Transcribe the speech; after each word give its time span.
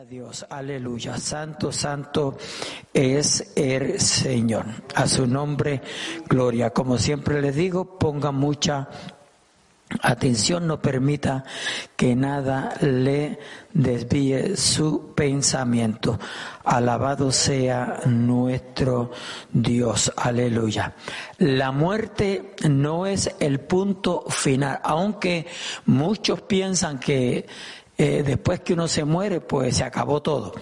Dios, 0.00 0.46
aleluya. 0.48 1.18
Santo, 1.18 1.70
santo 1.70 2.38
es 2.94 3.52
el 3.54 4.00
Señor. 4.00 4.64
A 4.94 5.06
su 5.06 5.26
nombre, 5.26 5.82
gloria. 6.26 6.70
Como 6.70 6.96
siempre 6.96 7.42
les 7.42 7.54
digo, 7.54 7.98
ponga 7.98 8.32
mucha 8.32 8.88
atención, 10.00 10.66
no 10.66 10.80
permita 10.80 11.44
que 11.94 12.16
nada 12.16 12.74
le 12.80 13.38
desvíe 13.74 14.56
su 14.56 15.12
pensamiento. 15.14 16.18
Alabado 16.64 17.30
sea 17.30 18.00
nuestro 18.06 19.10
Dios, 19.52 20.10
aleluya. 20.16 20.94
La 21.36 21.70
muerte 21.70 22.54
no 22.66 23.04
es 23.04 23.34
el 23.40 23.60
punto 23.60 24.24
final, 24.30 24.80
aunque 24.84 25.46
muchos 25.84 26.40
piensan 26.40 26.98
que 26.98 27.46
eh, 28.04 28.24
después 28.24 28.58
que 28.58 28.72
uno 28.72 28.88
se 28.88 29.04
muere, 29.04 29.40
pues 29.40 29.76
se 29.76 29.84
acabó 29.84 30.20
todo. 30.20 30.52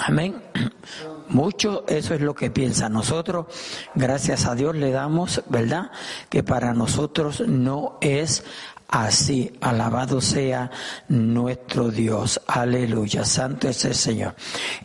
Amén. 0.00 0.42
Mucho 1.28 1.84
eso 1.86 2.14
es 2.14 2.20
lo 2.20 2.34
que 2.34 2.50
piensa. 2.50 2.88
Nosotros, 2.88 3.46
gracias 3.94 4.44
a 4.44 4.56
Dios, 4.56 4.74
le 4.74 4.90
damos, 4.90 5.40
¿verdad? 5.48 5.92
Que 6.28 6.42
para 6.42 6.74
nosotros 6.74 7.46
no 7.46 7.96
es 8.00 8.42
así. 8.88 9.52
Alabado 9.60 10.20
sea 10.20 10.72
nuestro 11.06 11.92
Dios. 11.92 12.40
Aleluya. 12.48 13.24
Santo 13.24 13.68
es 13.68 13.84
el 13.84 13.94
Señor. 13.94 14.34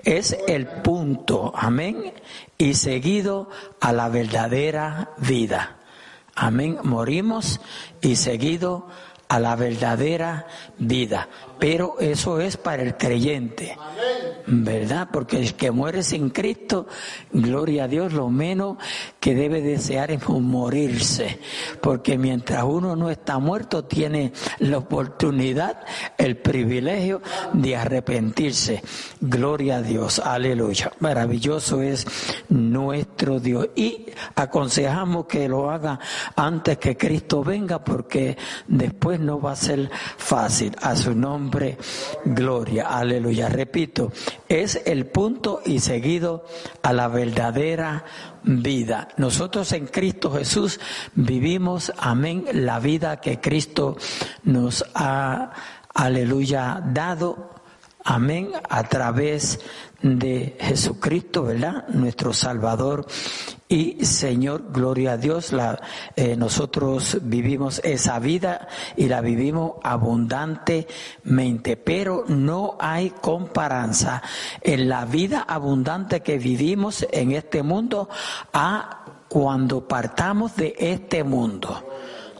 Es 0.03 0.37
el 0.47 0.67
punto. 0.67 1.51
Amén. 1.55 2.13
Y 2.55 2.75
seguido 2.75 3.49
a 3.81 3.91
la 3.93 4.09
verdadera 4.09 5.09
vida. 5.17 5.77
Amén. 6.35 6.77
Morimos 6.83 7.61
y 7.99 8.15
seguido 8.15 8.85
a 8.89 9.14
la 9.39 9.55
verdadera 9.55 10.47
vida. 10.77 11.27
Pero 11.59 11.95
eso 11.99 12.39
es 12.39 12.57
para 12.57 12.83
el 12.83 12.97
creyente. 12.97 13.77
¿Verdad? 14.47 15.07
Porque 15.11 15.39
el 15.39 15.55
que 15.55 15.71
muere 15.71 16.03
sin 16.03 16.29
Cristo, 16.29 16.87
gloria 17.31 17.85
a 17.85 17.87
Dios, 17.87 18.13
lo 18.13 18.29
menos 18.29 18.77
que 19.19 19.33
debe 19.33 19.61
desear 19.61 20.11
es 20.11 20.27
morirse. 20.29 21.39
Porque 21.81 22.17
mientras 22.17 22.63
uno 22.63 22.95
no 22.95 23.09
está 23.09 23.39
muerto, 23.39 23.85
tiene 23.85 24.33
la 24.59 24.77
oportunidad, 24.77 25.83
el 26.17 26.37
privilegio 26.37 27.21
de 27.53 27.75
arrepentirse. 27.75 28.83
Gloria 29.19 29.77
a 29.77 29.81
Dios. 29.81 30.19
Aleluya. 30.19 30.91
Maravilloso 30.99 31.81
es 31.81 32.05
nuestro 32.49 33.39
Dios. 33.39 33.69
Y 33.75 34.05
aconsejamos 34.35 35.25
que 35.25 35.47
lo 35.47 35.71
haga 35.71 35.99
antes 36.35 36.77
que 36.77 36.95
Cristo 36.95 37.43
venga, 37.43 37.83
porque 37.83 38.37
después 38.67 39.19
no 39.25 39.39
va 39.41 39.53
a 39.53 39.55
ser 39.55 39.89
fácil. 40.17 40.75
A 40.81 40.95
su 40.95 41.15
nombre 41.15 41.77
gloria. 42.23 42.87
Aleluya. 42.87 43.49
Repito, 43.49 44.11
es 44.47 44.81
el 44.85 45.07
punto 45.07 45.61
y 45.65 45.79
seguido 45.79 46.45
a 46.83 46.93
la 46.93 47.07
verdadera 47.07 48.05
vida. 48.43 49.07
Nosotros 49.17 49.71
en 49.71 49.87
Cristo 49.87 50.31
Jesús 50.31 50.79
vivimos, 51.15 51.91
amén, 51.97 52.45
la 52.53 52.79
vida 52.79 53.19
que 53.19 53.39
Cristo 53.39 53.97
nos 54.43 54.85
ha, 54.93 55.51
aleluya, 55.93 56.81
dado, 56.85 57.54
amén, 58.05 58.51
a 58.69 58.83
través 58.83 59.59
de 60.01 60.55
Jesucristo, 60.59 61.43
¿verdad? 61.43 61.87
Nuestro 61.89 62.31
Salvador 62.31 63.07
y 63.67 64.05
Señor, 64.05 64.71
gloria 64.71 65.13
a 65.13 65.17
Dios, 65.17 65.51
la, 65.51 65.81
eh, 66.15 66.35
nosotros 66.35 67.17
vivimos 67.23 67.81
esa 67.83 68.19
vida 68.19 68.67
y 68.95 69.07
la 69.07 69.21
vivimos 69.21 69.73
abundantemente, 69.83 71.75
pero 71.75 72.25
no 72.27 72.77
hay 72.79 73.09
comparanza 73.09 74.21
en 74.61 74.87
la 74.87 75.05
vida 75.05 75.43
abundante 75.47 76.21
que 76.21 76.37
vivimos 76.37 77.05
en 77.11 77.31
este 77.31 77.63
mundo 77.63 78.07
a 78.53 79.05
cuando 79.27 79.87
partamos 79.87 80.55
de 80.55 80.75
este 80.77 81.23
mundo. 81.23 81.83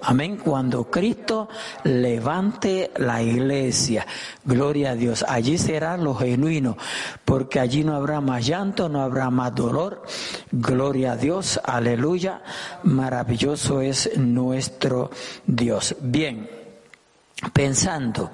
Amén. 0.08 0.38
Cuando 0.38 0.84
Cristo 0.92 1.50
levante 1.84 2.92
la 2.98 3.24
iglesia, 3.24 4.06
gloria 4.44 4.92
a 4.92 4.96
Dios, 4.96 5.26
allí 5.28 5.58
será 5.58 5.98
lo 5.98 6.14
genuino, 6.14 6.78
porque 7.26 7.60
allí 7.60 7.84
no 7.84 7.96
habrá 7.96 8.22
más 8.22 8.46
llanto, 8.46 8.88
no 8.88 9.02
habrá 9.02 9.32
más 9.32 9.56
dolor. 9.56 10.04
Gloria 10.52 11.14
a 11.14 11.18
Dios, 11.18 11.60
aleluya. 11.64 12.44
Maravilloso 12.84 13.82
es 13.82 14.16
nuestro 14.16 15.10
Dios. 15.48 15.96
Bien, 16.02 16.48
pensando, 17.52 18.30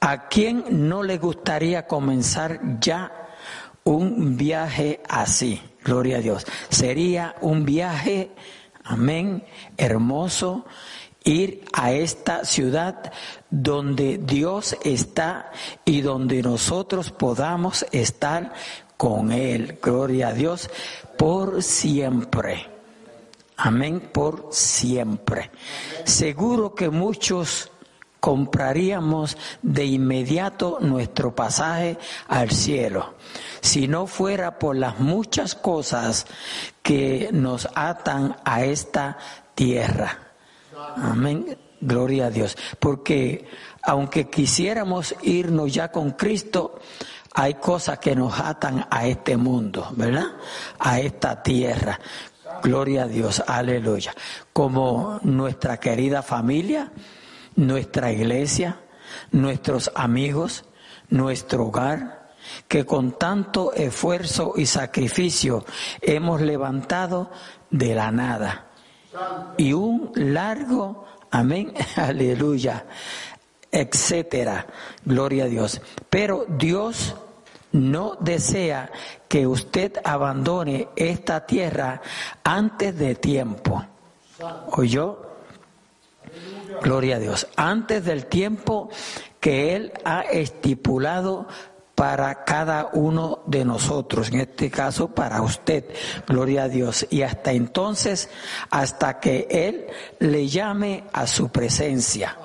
¿a 0.00 0.28
quién 0.28 0.64
no 0.88 1.02
le 1.02 1.18
gustaría 1.18 1.86
comenzar 1.86 2.80
ya 2.80 3.12
un 3.84 4.38
viaje 4.38 5.02
así? 5.06 5.60
Gloria 5.84 6.16
a 6.16 6.20
Dios. 6.20 6.46
Sería 6.70 7.36
un 7.42 7.66
viaje 7.66 8.30
Amén. 8.88 9.44
Hermoso 9.76 10.64
ir 11.24 11.64
a 11.72 11.92
esta 11.92 12.44
ciudad 12.44 13.12
donde 13.50 14.18
Dios 14.18 14.76
está 14.84 15.50
y 15.84 16.00
donde 16.00 16.40
nosotros 16.40 17.10
podamos 17.10 17.84
estar 17.90 18.52
con 18.96 19.32
Él. 19.32 19.78
Gloria 19.82 20.28
a 20.28 20.32
Dios 20.32 20.70
por 21.18 21.62
siempre. 21.62 22.68
Amén, 23.56 24.10
por 24.12 24.48
siempre. 24.52 25.50
Seguro 26.04 26.74
que 26.74 26.90
muchos 26.90 27.72
compraríamos 28.26 29.36
de 29.62 29.84
inmediato 29.84 30.78
nuestro 30.80 31.32
pasaje 31.32 31.96
al 32.26 32.50
cielo, 32.50 33.14
si 33.60 33.86
no 33.86 34.08
fuera 34.08 34.58
por 34.58 34.74
las 34.74 34.98
muchas 34.98 35.54
cosas 35.54 36.26
que 36.82 37.30
nos 37.32 37.68
atan 37.76 38.34
a 38.44 38.64
esta 38.64 39.16
tierra. 39.54 40.18
Amén. 40.96 41.56
Gloria 41.80 42.26
a 42.26 42.30
Dios. 42.30 42.58
Porque 42.80 43.46
aunque 43.80 44.28
quisiéramos 44.28 45.14
irnos 45.22 45.72
ya 45.72 45.92
con 45.92 46.10
Cristo, 46.10 46.80
hay 47.32 47.54
cosas 47.54 48.00
que 48.00 48.16
nos 48.16 48.40
atan 48.40 48.88
a 48.90 49.06
este 49.06 49.36
mundo, 49.36 49.88
¿verdad? 49.94 50.32
A 50.80 50.98
esta 50.98 51.44
tierra. 51.44 52.00
Gloria 52.60 53.04
a 53.04 53.06
Dios, 53.06 53.40
aleluya. 53.46 54.12
Como 54.52 55.20
nuestra 55.22 55.78
querida 55.78 56.22
familia, 56.24 56.90
nuestra 57.56 58.12
iglesia, 58.12 58.80
nuestros 59.32 59.90
amigos, 59.94 60.64
nuestro 61.08 61.66
hogar, 61.66 62.34
que 62.68 62.84
con 62.84 63.12
tanto 63.12 63.72
esfuerzo 63.72 64.52
y 64.56 64.66
sacrificio 64.66 65.64
hemos 66.00 66.40
levantado 66.40 67.30
de 67.70 67.94
la 67.94 68.10
nada. 68.10 68.66
Y 69.56 69.72
un 69.72 70.12
largo, 70.14 71.06
amén, 71.30 71.72
aleluya, 71.96 72.84
etcétera, 73.70 74.66
gloria 75.04 75.44
a 75.44 75.48
Dios. 75.48 75.80
Pero 76.08 76.44
Dios 76.48 77.16
no 77.72 78.16
desea 78.20 78.90
que 79.28 79.46
usted 79.46 80.00
abandone 80.04 80.88
esta 80.96 81.46
tierra 81.46 82.00
antes 82.44 82.96
de 82.96 83.14
tiempo. 83.14 83.84
¿Oyó? 84.72 85.25
Gloria 86.82 87.16
a 87.16 87.18
Dios. 87.18 87.46
Antes 87.56 88.04
del 88.04 88.26
tiempo 88.26 88.88
que 89.40 89.76
Él 89.76 89.92
ha 90.04 90.22
estipulado 90.22 91.46
para 91.94 92.44
cada 92.44 92.90
uno 92.92 93.42
de 93.46 93.64
nosotros, 93.64 94.28
en 94.28 94.40
este 94.40 94.70
caso 94.70 95.08
para 95.08 95.40
usted, 95.42 95.84
gloria 96.26 96.64
a 96.64 96.68
Dios, 96.68 97.06
y 97.10 97.22
hasta 97.22 97.52
entonces, 97.52 98.28
hasta 98.70 99.18
que 99.18 99.46
Él 99.50 99.86
le 100.18 100.46
llame 100.46 101.04
a 101.12 101.26
su 101.26 101.48
presencia. 101.48 102.36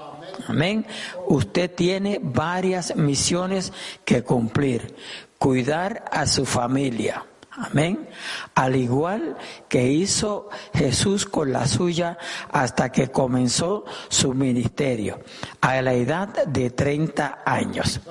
Amén. 0.47 0.85
Usted 1.27 1.69
tiene 1.73 2.19
varias 2.21 2.95
misiones 2.95 3.73
que 4.05 4.23
cumplir. 4.23 4.95
Cuidar 5.37 6.05
a 6.11 6.25
su 6.27 6.45
familia 6.45 7.25
Amén. 7.61 8.09
Al 8.55 8.75
igual 8.75 9.37
que 9.69 9.87
hizo 9.87 10.49
Jesús 10.73 11.25
con 11.25 11.53
la 11.53 11.67
suya 11.67 12.17
hasta 12.51 12.91
que 12.91 13.11
comenzó 13.11 13.85
su 14.09 14.33
ministerio, 14.33 15.19
a 15.61 15.79
la 15.81 15.93
edad 15.93 16.45
de 16.45 16.71
30 16.71 17.43
años. 17.45 18.01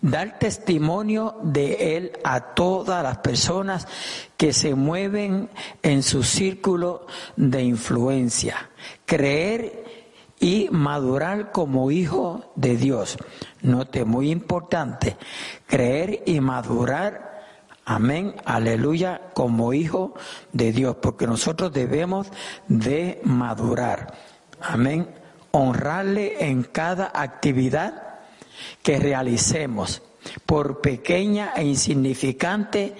Dar 0.00 0.38
testimonio 0.38 1.36
de 1.42 1.96
Él 1.96 2.12
a 2.24 2.54
todas 2.54 3.02
las 3.02 3.18
personas 3.18 3.86
que 4.36 4.52
se 4.52 4.74
mueven 4.74 5.50
en 5.82 6.02
su 6.02 6.22
círculo 6.22 7.06
de 7.36 7.62
influencia. 7.62 8.70
Creer 9.04 9.84
y 10.40 10.68
madurar 10.70 11.52
como 11.52 11.90
hijo 11.90 12.52
de 12.54 12.76
Dios. 12.76 13.18
Note, 13.62 14.04
muy 14.04 14.30
importante, 14.30 15.16
creer 15.66 16.22
y 16.26 16.40
madurar 16.40 17.33
Amén, 17.86 18.34
aleluya, 18.46 19.30
como 19.34 19.74
hijo 19.74 20.14
de 20.52 20.72
Dios, 20.72 20.96
porque 21.02 21.26
nosotros 21.26 21.72
debemos 21.72 22.28
de 22.66 23.20
madurar. 23.24 24.14
Amén, 24.60 25.08
honrarle 25.50 26.48
en 26.48 26.62
cada 26.62 27.12
actividad 27.14 28.20
que 28.82 28.98
realicemos, 28.98 30.02
por 30.46 30.80
pequeña 30.80 31.52
e 31.54 31.64
insignificante 31.64 32.94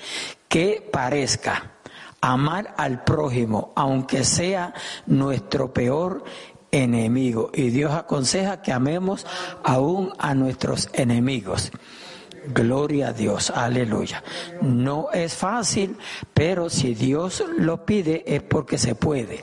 que 0.48 0.86
parezca, 0.92 1.72
amar 2.20 2.75
al 2.76 3.04
prójimo, 3.04 3.72
aunque 3.75 4.25
sea 4.25 4.75
nuestro 5.06 5.72
peor 5.72 6.25
enemigo. 6.70 7.50
Y 7.54 7.70
Dios 7.70 7.92
aconseja 7.92 8.60
que 8.60 8.72
amemos 8.72 9.26
aún 9.62 10.12
a 10.19 10.34
nuestros 10.34 10.90
enemigos. 10.92 11.72
Gloria 12.46 13.08
a 13.08 13.12
Dios, 13.12 13.50
aleluya. 13.50 14.23
No 14.61 15.08
es 15.12 15.35
fácil, 15.35 15.96
pero 16.32 16.69
si 16.69 16.94
Dios 16.94 17.43
lo 17.56 17.85
pide 17.85 18.23
es 18.26 18.43
porque 18.43 18.76
se 18.76 18.94
puede. 18.94 19.43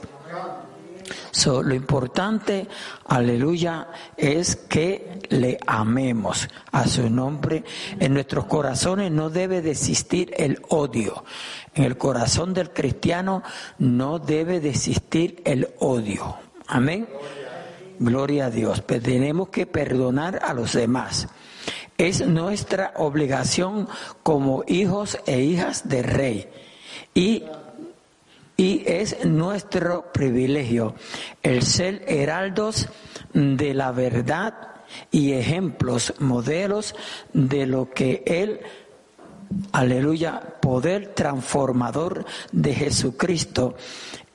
lo 1.45 1.73
importante, 1.73 2.67
aleluya, 3.05 3.87
es 4.15 4.55
que 4.55 5.19
le 5.29 5.57
amemos 5.65 6.47
a 6.71 6.87
su 6.87 7.09
nombre. 7.09 7.63
En 7.99 8.13
nuestros 8.13 8.45
corazones 8.45 9.11
no 9.11 9.29
debe 9.29 9.61
de 9.61 9.71
existir 9.71 10.33
el 10.37 10.61
odio. 10.69 11.23
En 11.73 11.85
el 11.85 11.97
corazón 11.97 12.53
del 12.53 12.71
cristiano 12.71 13.41
no 13.79 14.19
debe 14.19 14.59
de 14.59 14.69
existir 14.69 15.41
el 15.45 15.69
odio. 15.79 16.35
Amén. 16.67 17.07
Gloria 17.99 18.45
a 18.45 18.49
Dios. 18.51 18.81
Pero 18.81 19.01
tenemos 19.01 19.49
que 19.49 19.65
perdonar 19.65 20.39
a 20.43 20.53
los 20.53 20.73
demás. 20.73 21.27
Es 21.97 22.25
nuestra 22.25 22.93
obligación 22.95 23.87
como 24.23 24.63
hijos 24.67 25.19
e 25.25 25.41
hijas 25.41 25.87
del 25.87 26.03
rey. 26.03 26.49
Y, 27.13 27.43
y 28.57 28.83
es 28.85 29.25
nuestro 29.25 30.11
privilegio 30.11 30.95
el 31.43 31.63
ser 31.63 32.03
heraldos 32.07 32.87
de 33.33 33.73
la 33.73 33.91
verdad 33.91 34.53
y 35.11 35.33
ejemplos, 35.33 36.13
modelos 36.19 36.95
de 37.33 37.65
lo 37.65 37.89
que 37.91 38.23
Él, 38.25 38.59
aleluya, 39.71 40.39
poder 40.61 41.13
transformador 41.13 42.25
de 42.51 42.73
Jesucristo 42.73 43.75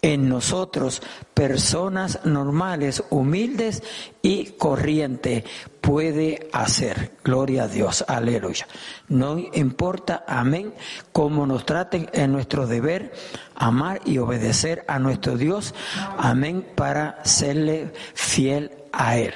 en 0.06 0.28
nosotros, 0.28 1.02
personas 1.34 2.20
normales, 2.24 3.02
humildes 3.10 3.82
y 4.22 4.52
corrientes, 4.52 5.42
puede 5.80 6.48
hacer. 6.52 7.10
Gloria 7.24 7.64
a 7.64 7.68
Dios, 7.68 8.04
aleluya. 8.06 8.68
No 9.08 9.36
importa, 9.36 10.24
amén, 10.28 10.72
cómo 11.10 11.44
nos 11.44 11.66
traten 11.66 12.08
en 12.12 12.30
nuestro 12.30 12.68
deber, 12.68 13.12
amar 13.56 14.00
y 14.04 14.18
obedecer 14.18 14.84
a 14.86 15.00
nuestro 15.00 15.36
Dios, 15.36 15.74
amén, 16.18 16.64
para 16.76 17.18
serle 17.24 17.92
fiel 18.14 18.70
a 18.96 19.18
Él. 19.18 19.34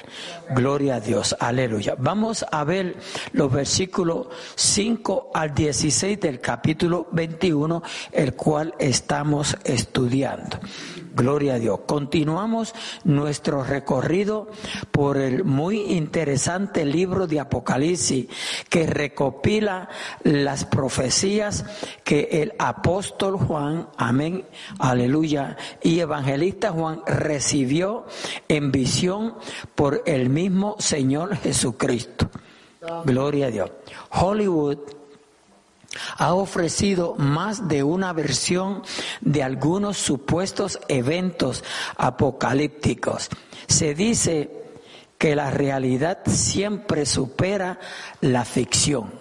Gloria 0.55 0.97
a 0.97 1.01
Dios, 1.01 1.37
aleluya. 1.39 1.95
Vamos 1.99 2.45
a 2.51 2.65
ver 2.65 2.97
los 3.33 3.53
versículos 3.53 4.29
5 4.57 5.31
al 5.35 5.55
16 5.55 6.19
del 6.19 6.41
capítulo 6.41 7.09
21, 7.13 7.83
el 8.13 8.35
cual 8.35 8.75
estamos 8.79 9.57
estudiando. 9.65 10.59
Gloria 11.15 11.55
a 11.55 11.59
Dios. 11.59 11.81
Continuamos 11.87 12.75
nuestro 13.05 13.65
recorrido 13.65 14.49
por 14.91 15.17
el 15.17 15.45
muy 15.45 15.81
interesante 15.93 16.85
libro 16.85 17.27
de 17.27 17.41
Apocalipsis 17.41 18.27
que 18.69 18.87
recopila 18.87 19.89
las 20.23 20.65
profecías 20.65 21.65
que 22.05 22.29
el 22.43 22.53
apóstol 22.59 23.37
Juan, 23.37 23.89
amén, 23.97 24.47
aleluya, 24.79 25.57
y 25.83 26.01
evangelista 26.01 26.71
Juan 26.71 27.03
recibió 27.07 28.07
en 28.49 28.71
visión 28.71 29.35
por 29.75 30.03
el 30.07 30.31
mismo 30.31 30.77
Señor 30.79 31.37
Jesucristo. 31.37 32.31
Gloria 33.05 33.47
a 33.47 33.51
Dios. 33.51 33.71
Hollywood 34.11 35.00
ha 36.17 36.35
ofrecido 36.35 37.15
más 37.17 37.69
de 37.69 37.83
una 37.83 38.13
versión 38.13 38.83
de 39.21 39.43
algunos 39.43 39.99
supuestos 39.99 40.79
eventos 40.89 41.65
apocalípticos. 41.97 43.29
Se 43.67 43.95
dice 43.95 44.60
que 45.21 45.37
la 45.37 45.51
realidad 45.51 46.21
siempre 46.25 47.05
supera 47.05 47.79
la 48.23 48.47
ficción. 48.47 49.13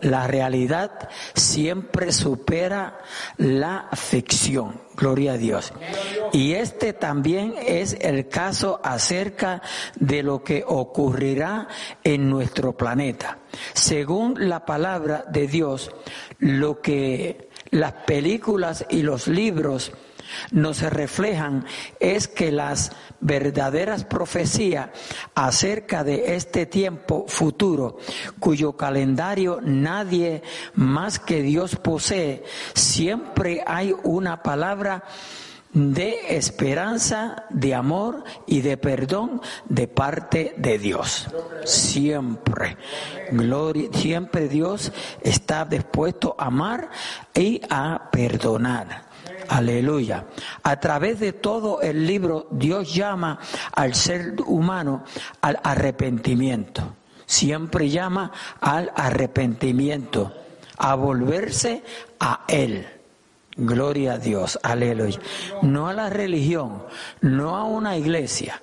La 0.00 0.26
realidad 0.26 1.10
siempre 1.34 2.12
supera 2.12 2.98
la 3.36 3.90
ficción. 3.92 4.80
Gloria 4.96 5.34
a 5.34 5.36
Dios. 5.36 5.74
Y 6.32 6.54
este 6.54 6.94
también 6.94 7.56
es 7.58 7.94
el 8.00 8.30
caso 8.30 8.80
acerca 8.82 9.60
de 9.96 10.22
lo 10.22 10.42
que 10.42 10.64
ocurrirá 10.66 11.68
en 12.02 12.30
nuestro 12.30 12.74
planeta. 12.74 13.36
Según 13.74 14.48
la 14.48 14.64
palabra 14.64 15.26
de 15.28 15.46
Dios, 15.46 15.90
lo 16.38 16.80
que 16.80 17.50
las 17.68 17.92
películas 17.92 18.86
y 18.88 19.02
los 19.02 19.28
libros 19.28 19.92
nos 20.50 20.82
reflejan 20.82 21.64
es 22.00 22.28
que 22.28 22.52
las 22.52 22.92
verdaderas 23.20 24.04
profecías 24.04 24.90
acerca 25.34 26.04
de 26.04 26.36
este 26.36 26.66
tiempo 26.66 27.24
futuro, 27.28 27.98
cuyo 28.38 28.76
calendario 28.76 29.60
nadie 29.62 30.42
más 30.74 31.18
que 31.18 31.42
Dios 31.42 31.76
posee, 31.76 32.44
siempre 32.74 33.62
hay 33.66 33.94
una 34.02 34.42
palabra 34.42 35.04
de 35.74 36.36
esperanza, 36.36 37.46
de 37.50 37.74
amor 37.74 38.22
y 38.46 38.60
de 38.60 38.76
perdón 38.76 39.42
de 39.68 39.88
parte 39.88 40.54
de 40.56 40.78
Dios. 40.78 41.26
Siempre. 41.64 42.78
Gloria, 43.32 43.88
siempre 43.92 44.48
Dios 44.48 44.92
está 45.20 45.64
dispuesto 45.64 46.36
a 46.38 46.46
amar 46.46 46.90
y 47.34 47.60
a 47.68 48.08
perdonar. 48.12 49.13
Aleluya. 49.48 50.26
A 50.62 50.80
través 50.80 51.20
de 51.20 51.32
todo 51.32 51.80
el 51.80 52.06
libro, 52.06 52.48
Dios 52.50 52.94
llama 52.94 53.38
al 53.72 53.94
ser 53.94 54.36
humano 54.46 55.04
al 55.40 55.58
arrepentimiento. 55.62 56.94
Siempre 57.26 57.88
llama 57.88 58.32
al 58.60 58.92
arrepentimiento, 58.94 60.32
a 60.76 60.94
volverse 60.94 61.82
a 62.20 62.44
Él. 62.48 62.86
Gloria 63.56 64.14
a 64.14 64.18
Dios, 64.18 64.58
aleluya. 64.62 65.20
No 65.62 65.88
a 65.88 65.92
la 65.92 66.10
religión, 66.10 66.82
no 67.20 67.56
a 67.56 67.64
una 67.64 67.96
iglesia, 67.96 68.60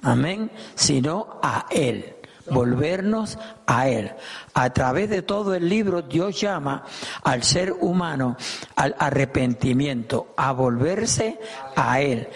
amén, 0.00 0.50
sino 0.74 1.40
a 1.42 1.66
Él 1.70 2.16
volvernos 2.50 3.38
a 3.66 3.88
Él. 3.88 4.12
A 4.54 4.70
través 4.70 5.10
de 5.10 5.22
todo 5.22 5.54
el 5.54 5.68
libro 5.68 6.02
Dios 6.02 6.40
llama 6.40 6.84
al 7.22 7.42
ser 7.42 7.72
humano 7.72 8.36
al 8.76 8.94
arrepentimiento, 8.98 10.34
a 10.36 10.52
volverse 10.52 11.38
a 11.76 12.00
Él, 12.00 12.28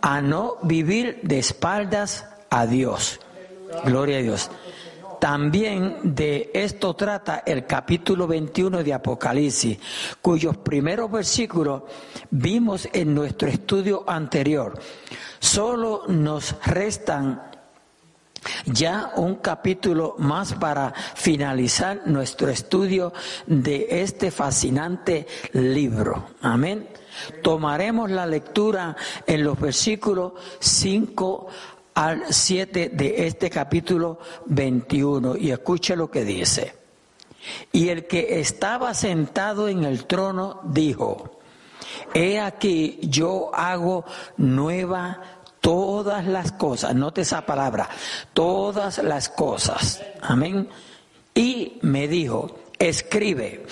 a 0.00 0.20
no 0.20 0.56
vivir 0.62 1.20
de 1.22 1.38
espaldas 1.38 2.26
a 2.50 2.66
Dios. 2.66 3.20
Gloria 3.84 4.18
a 4.18 4.22
Dios. 4.22 4.50
También 5.20 6.14
de 6.14 6.50
esto 6.52 6.94
trata 6.94 7.42
el 7.46 7.66
capítulo 7.66 8.26
21 8.26 8.82
de 8.82 8.92
Apocalipsis, 8.92 9.78
cuyos 10.20 10.56
primeros 10.58 11.10
versículos 11.10 11.82
vimos 12.30 12.88
en 12.92 13.14
nuestro 13.14 13.48
estudio 13.48 14.04
anterior. 14.06 14.78
Solo 15.38 16.02
nos 16.08 16.54
restan 16.64 17.55
ya 18.66 19.12
un 19.16 19.36
capítulo 19.36 20.14
más 20.18 20.54
para 20.54 20.92
finalizar 21.14 22.02
nuestro 22.06 22.48
estudio 22.48 23.12
de 23.46 23.86
este 23.90 24.30
fascinante 24.30 25.26
libro. 25.52 26.30
Amén. 26.42 26.88
Tomaremos 27.42 28.10
la 28.10 28.26
lectura 28.26 28.96
en 29.26 29.44
los 29.44 29.58
versículos 29.58 30.32
5 30.60 31.46
al 31.94 32.24
7 32.28 32.90
de 32.90 33.26
este 33.26 33.48
capítulo 33.48 34.18
21 34.46 35.36
y 35.36 35.50
escuche 35.50 35.96
lo 35.96 36.10
que 36.10 36.24
dice. 36.24 36.74
Y 37.72 37.88
el 37.88 38.06
que 38.06 38.40
estaba 38.40 38.92
sentado 38.92 39.68
en 39.68 39.84
el 39.84 40.04
trono 40.06 40.60
dijo, 40.64 41.38
he 42.12 42.40
aquí 42.40 42.98
yo 43.02 43.54
hago 43.54 44.04
nueva 44.36 45.20
todas 45.66 46.24
las 46.28 46.52
cosas, 46.52 46.94
note 46.94 47.22
esa 47.22 47.44
palabra, 47.44 47.88
todas 48.32 48.98
las 48.98 49.28
cosas. 49.28 50.00
Amén. 50.22 50.68
Y 51.34 51.80
me 51.82 52.06
dijo, 52.06 52.56
escribe, 52.78 53.66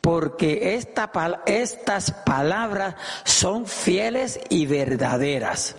porque 0.00 0.76
esta, 0.76 1.12
estas 1.44 2.10
palabras 2.24 2.94
son 3.24 3.66
fieles 3.66 4.40
y 4.48 4.64
verdaderas. 4.64 5.76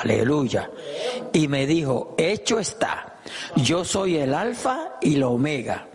Aleluya. 0.00 0.70
Y 1.32 1.48
me 1.48 1.66
dijo, 1.66 2.14
hecho 2.16 2.60
está, 2.60 3.16
yo 3.56 3.84
soy 3.84 4.18
el 4.18 4.32
alfa 4.32 4.98
y 5.00 5.16
la 5.16 5.26
omega, 5.26 5.88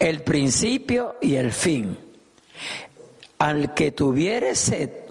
el 0.00 0.22
principio 0.22 1.14
y 1.20 1.36
el 1.36 1.52
fin. 1.52 1.96
Al 3.38 3.72
que 3.72 3.92
tuviere 3.92 4.56
sed, 4.56 5.01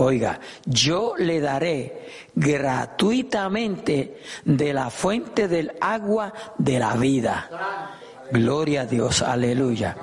Oiga, 0.00 0.38
yo 0.64 1.14
le 1.18 1.40
daré 1.40 2.06
gratuitamente 2.32 4.20
de 4.44 4.72
la 4.72 4.90
fuente 4.90 5.48
del 5.48 5.72
agua 5.80 6.32
de 6.56 6.78
la 6.78 6.94
vida. 6.94 7.50
Gloria 8.30 8.82
a 8.82 8.86
Dios, 8.86 9.22
aleluya. 9.22 9.96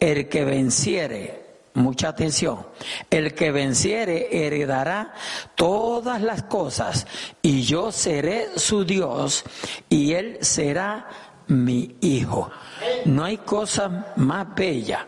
El 0.00 0.30
que 0.30 0.42
venciere, 0.42 1.44
mucha 1.74 2.08
atención, 2.08 2.66
el 3.10 3.34
que 3.34 3.50
venciere 3.50 4.46
heredará 4.46 5.12
todas 5.54 6.22
las 6.22 6.44
cosas 6.44 7.06
y 7.42 7.60
yo 7.60 7.92
seré 7.92 8.58
su 8.58 8.86
Dios 8.86 9.44
y 9.90 10.14
él 10.14 10.38
será 10.40 11.10
mi 11.48 11.96
hijo. 12.00 12.50
No 13.04 13.22
hay 13.22 13.36
cosa 13.36 14.14
más 14.16 14.54
bella, 14.54 15.06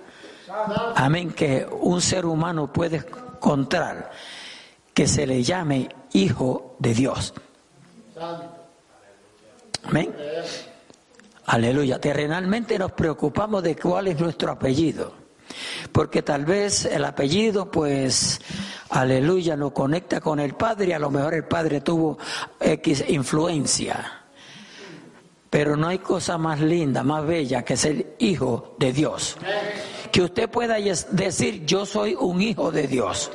amén, 0.96 1.30
que 1.32 1.66
un 1.80 2.02
ser 2.02 2.26
humano 2.26 2.70
puede 2.70 3.02
encontrar 3.38 4.10
que 4.92 5.06
se 5.06 5.26
le 5.26 5.42
llame 5.42 5.88
hijo 6.12 6.76
de 6.80 6.92
Dios. 6.92 7.32
Amén. 9.84 10.14
Aleluya. 11.46 12.00
Terrenalmente 12.00 12.78
nos 12.78 12.92
preocupamos 12.92 13.62
de 13.62 13.76
cuál 13.76 14.08
es 14.08 14.20
nuestro 14.20 14.50
apellido. 14.50 15.14
Porque 15.92 16.22
tal 16.22 16.44
vez 16.44 16.84
el 16.84 17.04
apellido, 17.04 17.70
pues, 17.70 18.40
aleluya, 18.90 19.56
nos 19.56 19.72
conecta 19.72 20.20
con 20.20 20.40
el 20.40 20.54
Padre 20.54 20.94
a 20.94 20.98
lo 20.98 21.10
mejor 21.10 21.34
el 21.34 21.44
Padre 21.44 21.80
tuvo 21.80 22.18
X 22.60 23.04
influencia. 23.08 24.24
Pero 25.48 25.76
no 25.76 25.88
hay 25.88 25.98
cosa 25.98 26.36
más 26.36 26.60
linda, 26.60 27.02
más 27.02 27.24
bella 27.24 27.64
que 27.64 27.76
ser 27.76 28.16
hijo 28.18 28.74
de 28.78 28.92
Dios. 28.92 29.36
Que 30.12 30.22
usted 30.22 30.48
pueda 30.48 30.76
decir, 30.76 31.64
yo 31.66 31.86
soy 31.86 32.14
un 32.14 32.40
hijo 32.40 32.70
de 32.70 32.86
Dios. 32.86 33.30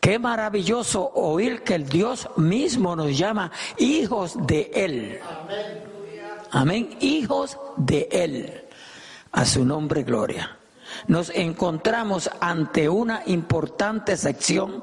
Qué 0.00 0.18
maravilloso 0.18 1.12
oír 1.14 1.62
que 1.62 1.76
el 1.76 1.88
Dios 1.88 2.28
mismo 2.36 2.96
nos 2.96 3.16
llama 3.16 3.52
hijos 3.78 4.34
de 4.46 4.70
Él. 4.74 5.20
Amén. 6.50 6.96
Hijos 7.00 7.56
de 7.76 8.08
Él. 8.10 8.64
A 9.30 9.44
su 9.44 9.64
nombre, 9.64 10.02
gloria. 10.02 10.58
Nos 11.06 11.30
encontramos 11.30 12.30
ante 12.40 12.88
una 12.88 13.22
importante 13.26 14.16
sección 14.16 14.82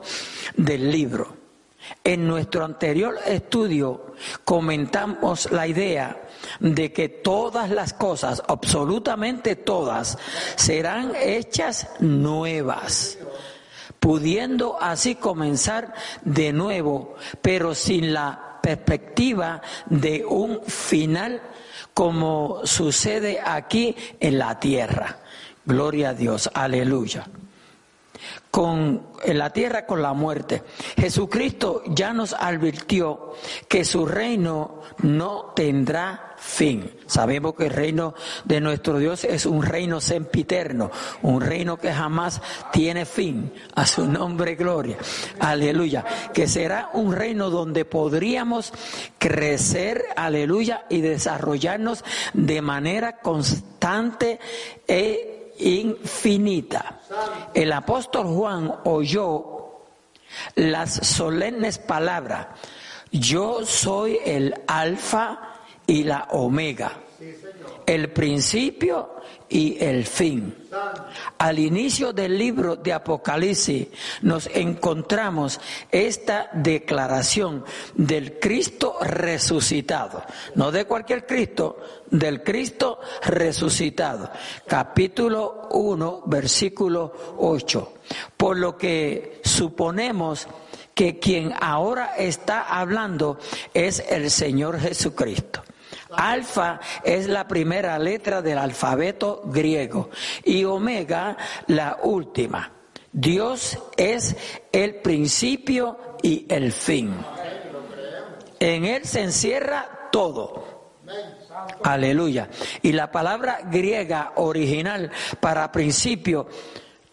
del 0.55 0.89
libro. 0.89 1.37
En 2.03 2.27
nuestro 2.27 2.65
anterior 2.65 3.15
estudio 3.25 4.15
comentamos 4.43 5.51
la 5.51 5.67
idea 5.67 6.28
de 6.59 6.91
que 6.93 7.09
todas 7.09 7.69
las 7.69 7.93
cosas, 7.93 8.41
absolutamente 8.47 9.55
todas, 9.55 10.17
serán 10.55 11.13
hechas 11.15 11.89
nuevas, 11.99 13.17
pudiendo 13.99 14.81
así 14.81 15.15
comenzar 15.15 15.93
de 16.23 16.53
nuevo, 16.53 17.15
pero 17.41 17.75
sin 17.75 18.13
la 18.13 18.59
perspectiva 18.61 19.61
de 19.87 20.25
un 20.25 20.61
final 20.65 21.41
como 21.93 22.61
sucede 22.65 23.39
aquí 23.43 23.95
en 24.19 24.39
la 24.39 24.59
tierra. 24.59 25.17
Gloria 25.65 26.09
a 26.09 26.13
Dios, 26.13 26.49
aleluya 26.53 27.27
con 28.51 29.07
en 29.23 29.37
la 29.37 29.51
tierra 29.51 29.85
con 29.85 30.01
la 30.01 30.13
muerte. 30.13 30.63
Jesucristo 30.97 31.83
ya 31.87 32.13
nos 32.13 32.33
advirtió 32.33 33.33
que 33.67 33.83
su 33.85 34.05
reino 34.05 34.81
no 35.01 35.51
tendrá 35.55 36.35
fin. 36.37 36.89
Sabemos 37.05 37.55
que 37.55 37.65
el 37.65 37.71
reino 37.71 38.13
de 38.45 38.61
nuestro 38.61 38.97
Dios 38.97 39.23
es 39.23 39.45
un 39.45 39.63
reino 39.63 39.99
sempiterno, 39.99 40.89
un 41.21 41.41
reino 41.41 41.77
que 41.77 41.93
jamás 41.93 42.41
tiene 42.71 43.05
fin. 43.05 43.53
A 43.75 43.85
su 43.85 44.07
nombre 44.07 44.55
gloria. 44.55 44.97
Aleluya. 45.39 46.05
Que 46.33 46.47
será 46.47 46.89
un 46.93 47.13
reino 47.13 47.49
donde 47.49 47.85
podríamos 47.85 48.73
crecer, 49.17 50.05
aleluya, 50.15 50.85
y 50.89 51.01
desarrollarnos 51.01 52.03
de 52.33 52.61
manera 52.61 53.17
constante 53.17 54.39
e 54.87 55.38
infinita. 55.59 57.01
El 57.53 57.71
apóstol 57.71 58.27
Juan 58.27 58.73
oyó 58.85 59.59
las 60.55 60.93
solemnes 60.93 61.77
palabras, 61.77 62.47
yo 63.11 63.65
soy 63.65 64.19
el 64.25 64.55
alfa 64.67 65.39
y 65.87 66.03
la 66.03 66.27
omega, 66.31 66.91
el 67.89 68.11
principio 68.11 69.15
y 69.49 69.83
el 69.83 70.05
fin. 70.05 70.67
Al 71.39 71.57
inicio 71.57 72.13
del 72.13 72.37
libro 72.37 72.75
de 72.75 72.93
Apocalipsis 72.93 73.87
nos 74.21 74.45
encontramos 74.53 75.59
esta 75.91 76.51
declaración 76.53 77.65
del 77.95 78.37
Cristo 78.37 78.97
resucitado, 79.01 80.21
no 80.53 80.71
de 80.71 80.85
cualquier 80.85 81.25
Cristo, 81.25 81.79
del 82.11 82.43
Cristo 82.43 82.99
resucitado. 83.23 84.29
Capítulo 84.67 85.69
1, 85.71 86.23
versículo 86.27 87.35
8. 87.39 87.93
Por 88.37 88.59
lo 88.59 88.77
que 88.77 89.41
suponemos 89.43 90.47
que 90.93 91.17
quien 91.17 91.53
ahora 91.59 92.15
está 92.17 92.79
hablando 92.79 93.39
es 93.73 94.03
el 94.11 94.29
Señor 94.29 94.79
Jesucristo. 94.79 95.63
Alfa 96.11 96.79
es 97.03 97.27
la 97.27 97.47
primera 97.47 97.97
letra 97.99 98.41
del 98.41 98.57
alfabeto 98.57 99.41
griego 99.45 100.09
y 100.43 100.63
omega 100.63 101.37
la 101.67 101.99
última. 102.03 102.71
Dios 103.11 103.77
es 103.97 104.35
el 104.71 104.95
principio 104.95 105.97
y 106.21 106.45
el 106.49 106.71
fin. 106.71 107.13
En 108.59 108.85
Él 108.85 109.05
se 109.05 109.21
encierra 109.21 110.09
todo. 110.11 110.79
Aleluya. 111.83 112.49
Y 112.81 112.91
la 112.91 113.11
palabra 113.11 113.61
griega 113.63 114.33
original 114.35 115.11
para 115.39 115.71
principio 115.71 116.47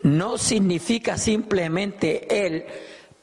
no 0.02 0.38
significa 0.38 1.16
simplemente 1.16 2.46
Él 2.46 2.66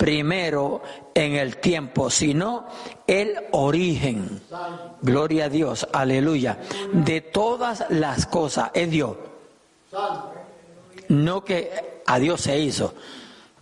primero 0.03 0.81
en 1.13 1.35
el 1.35 1.55
tiempo, 1.61 2.09
sino 2.09 2.65
el 3.07 3.37
origen. 3.51 4.41
Gloria 5.01 5.45
a 5.45 5.49
Dios, 5.49 5.87
aleluya. 5.93 6.57
De 6.91 7.21
todas 7.21 7.85
las 7.89 8.25
cosas 8.25 8.69
es 8.73 8.91
Dios. 8.91 9.15
No 11.07 11.45
que 11.45 12.01
a 12.05 12.19
Dios 12.19 12.41
se 12.41 12.59
hizo. 12.59 12.93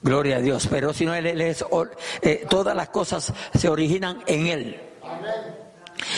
Gloria 0.01 0.37
a 0.37 0.39
Dios, 0.39 0.67
pero 0.67 0.93
si 0.93 1.05
no 1.05 1.13
Él, 1.13 1.39
es, 1.39 1.63
eh, 2.23 2.43
todas 2.49 2.75
las 2.75 2.89
cosas 2.89 3.31
se 3.53 3.69
originan 3.69 4.23
en 4.25 4.47
Él. 4.47 4.81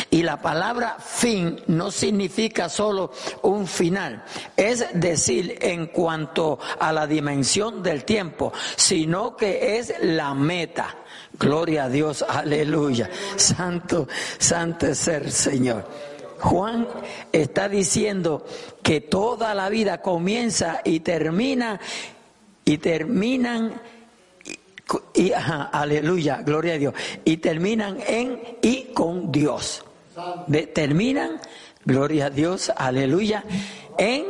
Y 0.10 0.24
la 0.24 0.42
palabra 0.42 0.98
fin 1.00 1.62
no 1.68 1.92
significa 1.92 2.70
solo 2.70 3.12
un 3.42 3.68
final, 3.68 4.24
es 4.56 4.86
decir, 4.94 5.58
en 5.62 5.88
cuanto 5.88 6.60
a 6.80 6.92
la 6.94 7.08
dimensión 7.08 7.84
del 7.84 8.04
tiempo, 8.04 8.54
sino 8.76 9.36
que 9.36 9.78
es 9.78 9.94
la 10.02 10.34
meta. 10.34 10.96
Gloria 11.40 11.86
a 11.86 11.90
Dios, 11.90 12.24
aleluya. 12.28 13.10
Santo, 13.36 14.08
santo 14.38 14.88
es 14.88 15.08
el 15.08 15.32
Señor. 15.32 15.88
Juan 16.40 16.88
está 17.32 17.70
diciendo 17.70 18.46
que 18.82 19.02
toda 19.02 19.54
la 19.54 19.70
vida 19.70 20.02
comienza 20.02 20.82
y 20.84 21.00
termina 21.00 21.80
y 22.66 22.78
terminan 22.78 23.82
y, 25.14 25.32
aleluya, 25.34 26.42
gloria 26.42 26.74
a 26.74 26.78
Dios. 26.78 26.94
Y 27.24 27.38
terminan 27.38 27.98
en 28.08 28.42
y 28.62 28.94
con 28.94 29.32
Dios. 29.32 29.84
terminan, 30.74 31.40
gloria 31.86 32.28
a 32.28 32.30
Dios, 32.30 32.72
aleluya, 32.76 33.44
en 33.98 34.26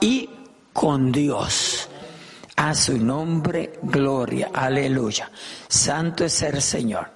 y 0.00 0.28
con 0.72 1.12
Dios. 1.12 1.88
A 2.56 2.74
su 2.74 2.98
nombre, 2.98 3.78
gloria, 3.82 4.50
aleluya. 4.52 5.30
Santo 5.68 6.24
es 6.24 6.40
el 6.42 6.62
Señor. 6.62 7.10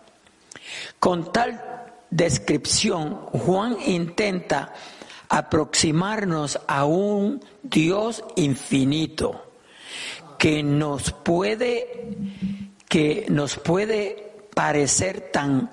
Con 0.98 1.32
tal 1.32 1.58
descripción, 2.10 3.14
Juan 3.32 3.76
intenta 3.86 4.74
aproximarnos 5.30 6.58
a 6.66 6.84
un 6.84 7.42
Dios 7.62 8.22
infinito 8.36 9.50
que 10.36 10.62
nos 10.62 11.12
puede 11.12 12.16
que 12.90 13.26
nos 13.28 13.56
puede 13.56 14.32
parecer 14.52 15.30
tan 15.30 15.70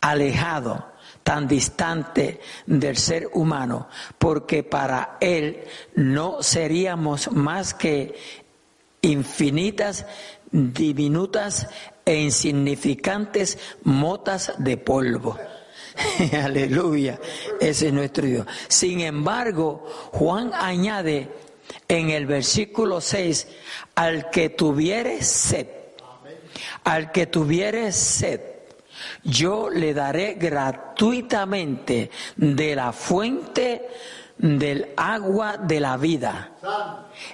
alejado, 0.00 0.92
tan 1.24 1.48
distante 1.48 2.40
del 2.66 2.96
ser 2.96 3.28
humano, 3.32 3.88
porque 4.16 4.62
para 4.62 5.18
Él 5.20 5.64
no 5.96 6.40
seríamos 6.40 7.32
más 7.32 7.74
que 7.74 8.14
infinitas, 9.02 10.06
diminutas 10.52 11.66
e 12.04 12.14
insignificantes 12.14 13.58
motas 13.82 14.52
de 14.58 14.76
polvo. 14.76 15.36
Aleluya, 16.44 17.18
ese 17.60 17.88
es 17.88 17.92
nuestro 17.92 18.24
Dios. 18.24 18.46
Sin 18.68 19.00
embargo, 19.00 19.84
Juan 20.12 20.52
añade 20.54 21.28
en 21.88 22.10
el 22.10 22.26
versículo 22.26 23.00
6, 23.00 23.48
al 23.96 24.30
que 24.30 24.50
tuviere 24.50 25.20
sed, 25.24 25.66
al 26.84 27.10
que 27.10 27.26
tuviere 27.26 27.90
sed, 27.92 28.40
yo 29.22 29.70
le 29.70 29.92
daré 29.94 30.34
gratuitamente 30.34 32.10
de 32.36 32.76
la 32.76 32.92
fuente 32.92 33.88
del 34.38 34.92
agua 34.96 35.56
de 35.56 35.80
la 35.80 35.96
vida. 35.96 36.52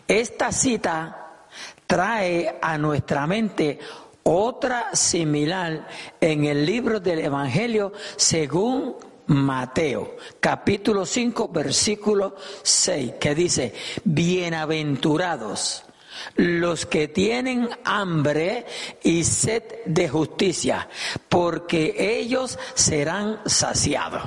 Esta 0.06 0.52
cita 0.52 1.44
trae 1.86 2.58
a 2.62 2.78
nuestra 2.78 3.26
mente 3.26 3.78
otra 4.22 4.94
similar 4.94 5.88
en 6.20 6.44
el 6.44 6.64
libro 6.64 7.00
del 7.00 7.20
Evangelio 7.20 7.92
según 8.16 8.96
Mateo, 9.26 10.16
capítulo 10.40 11.06
5, 11.06 11.48
versículo 11.48 12.34
6, 12.62 13.14
que 13.20 13.34
dice, 13.34 13.74
bienaventurados 14.04 15.84
los 16.36 16.86
que 16.86 17.08
tienen 17.08 17.68
hambre 17.84 18.66
y 19.02 19.24
sed 19.24 19.62
de 19.86 20.08
justicia, 20.08 20.88
porque 21.28 21.94
ellos 21.98 22.58
serán 22.74 23.40
saciados. 23.46 24.22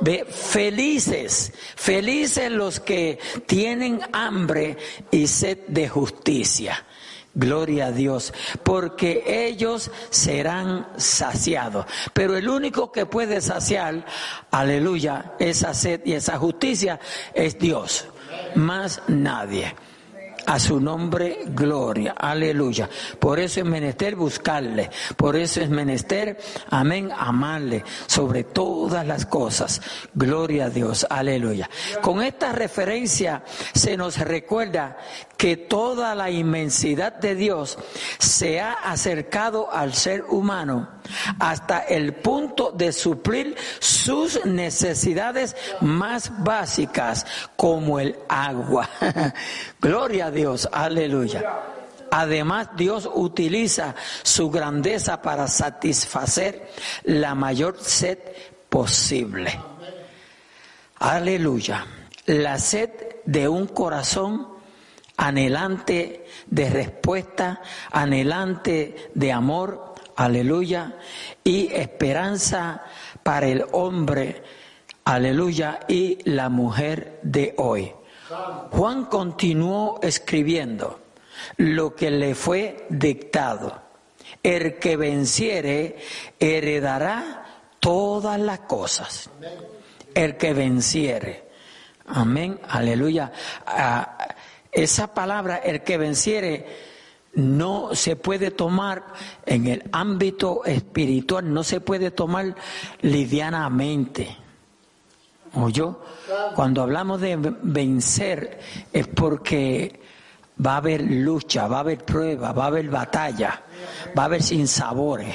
Ve, 0.00 0.24
felices, 0.24 1.52
felices 1.76 2.50
los 2.50 2.80
que 2.80 3.18
tienen 3.46 4.00
hambre 4.12 4.76
y 5.10 5.26
sed 5.26 5.58
de 5.68 5.88
justicia. 5.88 6.84
Gloria 7.32 7.86
a 7.86 7.92
Dios, 7.92 8.34
porque 8.64 9.46
ellos 9.46 9.90
serán 10.10 10.88
saciados. 10.96 11.86
Pero 12.12 12.36
el 12.36 12.48
único 12.48 12.90
que 12.90 13.06
puede 13.06 13.40
saciar, 13.40 14.04
aleluya, 14.50 15.34
esa 15.38 15.72
sed 15.72 16.00
y 16.04 16.14
esa 16.14 16.38
justicia 16.38 16.98
es 17.32 17.56
Dios, 17.58 18.06
más 18.56 19.02
nadie. 19.06 19.74
A 20.46 20.58
su 20.58 20.80
nombre, 20.80 21.40
gloria, 21.46 22.14
aleluya. 22.16 22.88
Por 23.18 23.38
eso 23.38 23.60
es 23.60 23.66
menester 23.66 24.16
buscarle, 24.16 24.90
por 25.16 25.36
eso 25.36 25.60
es 25.60 25.70
menester, 25.70 26.38
amén, 26.70 27.10
amarle 27.16 27.84
sobre 28.06 28.44
todas 28.44 29.06
las 29.06 29.26
cosas. 29.26 29.80
Gloria 30.14 30.66
a 30.66 30.70
Dios, 30.70 31.06
aleluya. 31.08 31.68
Con 32.00 32.22
esta 32.22 32.52
referencia 32.52 33.42
se 33.74 33.96
nos 33.96 34.18
recuerda 34.18 34.98
que 35.36 35.56
toda 35.56 36.14
la 36.14 36.30
inmensidad 36.30 37.14
de 37.14 37.34
Dios 37.34 37.78
se 38.18 38.60
ha 38.60 38.72
acercado 38.72 39.72
al 39.72 39.94
ser 39.94 40.24
humano 40.28 41.00
hasta 41.38 41.80
el 41.80 42.14
punto 42.14 42.72
de 42.72 42.92
suplir 42.92 43.56
sus 44.04 44.44
necesidades 44.44 45.56
más 45.80 46.32
básicas 46.42 47.26
como 47.56 48.00
el 48.00 48.16
agua. 48.28 48.88
Gloria 49.80 50.26
a 50.26 50.30
Dios, 50.30 50.68
aleluya. 50.72 51.44
Además, 52.10 52.70
Dios 52.76 53.08
utiliza 53.12 53.94
su 54.22 54.50
grandeza 54.50 55.22
para 55.22 55.46
satisfacer 55.46 56.70
la 57.04 57.34
mayor 57.34 57.78
sed 57.80 58.18
posible. 58.68 59.60
Aleluya. 60.98 61.86
La 62.26 62.58
sed 62.58 62.90
de 63.24 63.48
un 63.48 63.66
corazón 63.66 64.48
anhelante 65.16 66.26
de 66.46 66.70
respuesta, 66.70 67.60
anhelante 67.90 69.10
de 69.14 69.32
amor, 69.32 69.94
aleluya, 70.16 70.96
y 71.44 71.68
esperanza 71.72 72.82
para 73.22 73.46
el 73.46 73.64
hombre, 73.72 74.42
aleluya, 75.04 75.80
y 75.88 76.18
la 76.24 76.48
mujer 76.48 77.18
de 77.22 77.54
hoy. 77.58 77.92
Juan 78.70 79.06
continuó 79.06 79.98
escribiendo 80.02 81.00
lo 81.56 81.94
que 81.94 82.10
le 82.10 82.34
fue 82.34 82.86
dictado. 82.88 83.82
El 84.42 84.78
que 84.78 84.96
venciere 84.96 85.98
heredará 86.38 87.44
todas 87.80 88.38
las 88.38 88.60
cosas. 88.60 89.30
El 90.14 90.36
que 90.36 90.52
venciere. 90.52 91.50
Amén, 92.06 92.60
aleluya. 92.68 93.32
Ah, 93.66 94.28
esa 94.72 95.12
palabra, 95.12 95.56
el 95.56 95.82
que 95.82 95.98
venciere, 95.98 96.89
no 97.34 97.94
se 97.94 98.16
puede 98.16 98.50
tomar 98.50 99.04
en 99.46 99.66
el 99.66 99.88
ámbito 99.92 100.64
espiritual, 100.64 101.52
no 101.52 101.62
se 101.62 101.80
puede 101.80 102.10
tomar 102.10 102.54
livianamente. 103.02 104.36
¿O 105.54 105.68
yo? 105.68 106.00
Cuando 106.54 106.82
hablamos 106.82 107.20
de 107.20 107.36
vencer 107.62 108.60
es 108.92 109.08
porque 109.08 110.00
va 110.64 110.74
a 110.74 110.76
haber 110.76 111.02
lucha, 111.02 111.66
va 111.66 111.78
a 111.78 111.80
haber 111.80 112.04
prueba, 112.04 112.52
va 112.52 112.64
a 112.64 112.68
haber 112.68 112.88
batalla, 112.88 113.62
va 114.16 114.22
a 114.22 114.26
haber 114.26 114.42
sinsabores. 114.42 115.34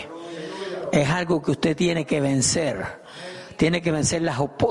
Es 0.92 1.10
algo 1.10 1.42
que 1.42 1.52
usted 1.52 1.76
tiene 1.76 2.06
que 2.06 2.22
vencer. 2.22 3.04
Tiene 3.58 3.82
que 3.82 3.92
vencer 3.92 4.24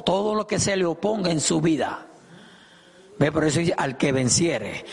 todo 0.05 0.35
lo 0.35 0.47
que 0.47 0.59
se 0.59 0.77
le 0.77 0.85
oponga 0.85 1.31
en 1.31 1.41
su 1.41 1.61
vida. 1.61 2.07
¿Ve? 3.19 3.33
Por 3.33 3.45
eso 3.45 3.61
dice, 3.61 3.75
al 3.77 3.97
que 3.97 4.13
venciere. 4.13 4.85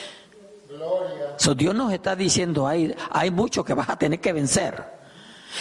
So, 1.38 1.56
Dios 1.56 1.74
nos 1.74 1.91
está 1.91 2.15
diciendo, 2.15 2.67
hay, 2.67 2.96
hay 3.10 3.32
mucho 3.32 3.63
que 3.63 3.74
vas 3.74 3.89
a 3.89 3.98
tener 3.98 4.20
que 4.20 4.34
vencer. 4.34 5.02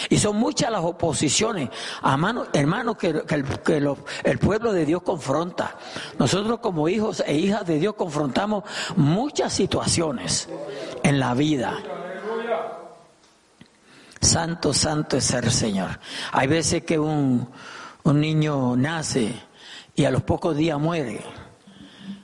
Y 0.09 0.17
son 0.17 0.37
muchas 0.37 0.71
las 0.71 0.83
oposiciones, 0.83 1.69
hermanos, 2.03 2.47
hermano, 2.53 2.97
que, 2.97 3.07
el, 3.07 3.45
que 3.63 3.77
el 4.23 4.39
pueblo 4.39 4.71
de 4.71 4.85
Dios 4.85 5.01
confronta. 5.01 5.75
Nosotros 6.17 6.59
como 6.59 6.87
hijos 6.87 7.21
e 7.25 7.35
hijas 7.35 7.65
de 7.65 7.79
Dios 7.79 7.95
confrontamos 7.95 8.63
muchas 8.95 9.51
situaciones 9.51 10.47
en 11.03 11.19
la 11.19 11.33
vida. 11.33 11.77
Santo, 14.21 14.73
santo 14.73 15.17
es 15.17 15.31
el 15.31 15.51
Señor. 15.51 15.99
Hay 16.31 16.47
veces 16.47 16.83
que 16.83 16.97
un, 16.97 17.49
un 18.03 18.21
niño 18.21 18.75
nace 18.77 19.33
y 19.95 20.05
a 20.05 20.11
los 20.11 20.21
pocos 20.23 20.55
días 20.55 20.79
muere. 20.79 21.21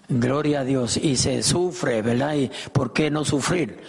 Gloria 0.10 0.62
a 0.62 0.63
Dios. 0.63 0.98
Y 0.98 1.17
se 1.17 1.43
sufre, 1.43 2.02
¿verdad? 2.02 2.36
¿Y 2.36 2.52
por 2.72 2.93
qué 2.93 3.10
no 3.10 3.26
sufrir? 3.26 3.82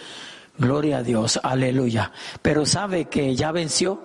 Gloria 0.57 0.97
a 0.97 1.03
Dios, 1.03 1.39
aleluya. 1.41 2.11
Pero 2.41 2.65
sabe 2.65 3.05
que 3.05 3.35
ya 3.35 3.51
venció. 3.51 4.01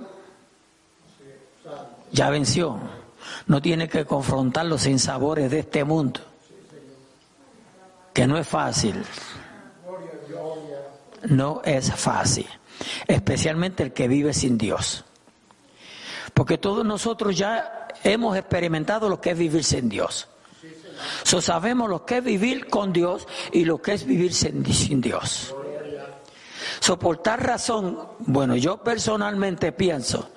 Ya 2.13 2.31
venció. 2.31 2.79
No 3.47 3.61
tiene 3.61 3.89
que 3.89 4.05
confrontar 4.05 4.67
los 4.67 4.83
sinsabores 4.83 5.51
de 5.51 5.61
este 5.61 5.85
mundo. 5.85 6.21
Que 8.13 8.27
no 8.29 8.39
es 8.39 8.47
fácil. 8.47 9.03
No 11.25 11.61
es 11.65 11.93
fácil. 11.93 12.47
Especialmente 13.09 13.83
el 13.83 13.93
que 13.93 14.07
vive 14.07 14.33
sin 14.33 14.57
Dios. 14.57 15.05
Porque 16.33 16.59
todos 16.59 16.85
nosotros 16.85 17.37
ya 17.37 17.89
hemos 18.05 18.37
experimentado 18.37 19.09
lo 19.09 19.21
que 19.21 19.31
es 19.31 19.39
vivir 19.39 19.65
sin 19.65 19.89
Dios. 19.89 20.29
So 21.23 21.41
sabemos 21.41 21.89
lo 21.89 22.05
que 22.05 22.19
es 22.19 22.25
vivir 22.25 22.67
con 22.69 22.93
Dios 22.93 23.27
y 23.53 23.65
lo 23.65 23.81
que 23.81 23.95
es 23.95 24.05
vivir 24.05 24.33
sin, 24.33 25.01
Dios. 25.01 25.55
So 26.81 26.99
por 26.99 27.19
tal 27.19 27.41
razón, 27.41 27.99
bueno, 28.21 28.57
yo 28.57 28.79
personalmente 28.79 29.73
pienso, 29.73 30.31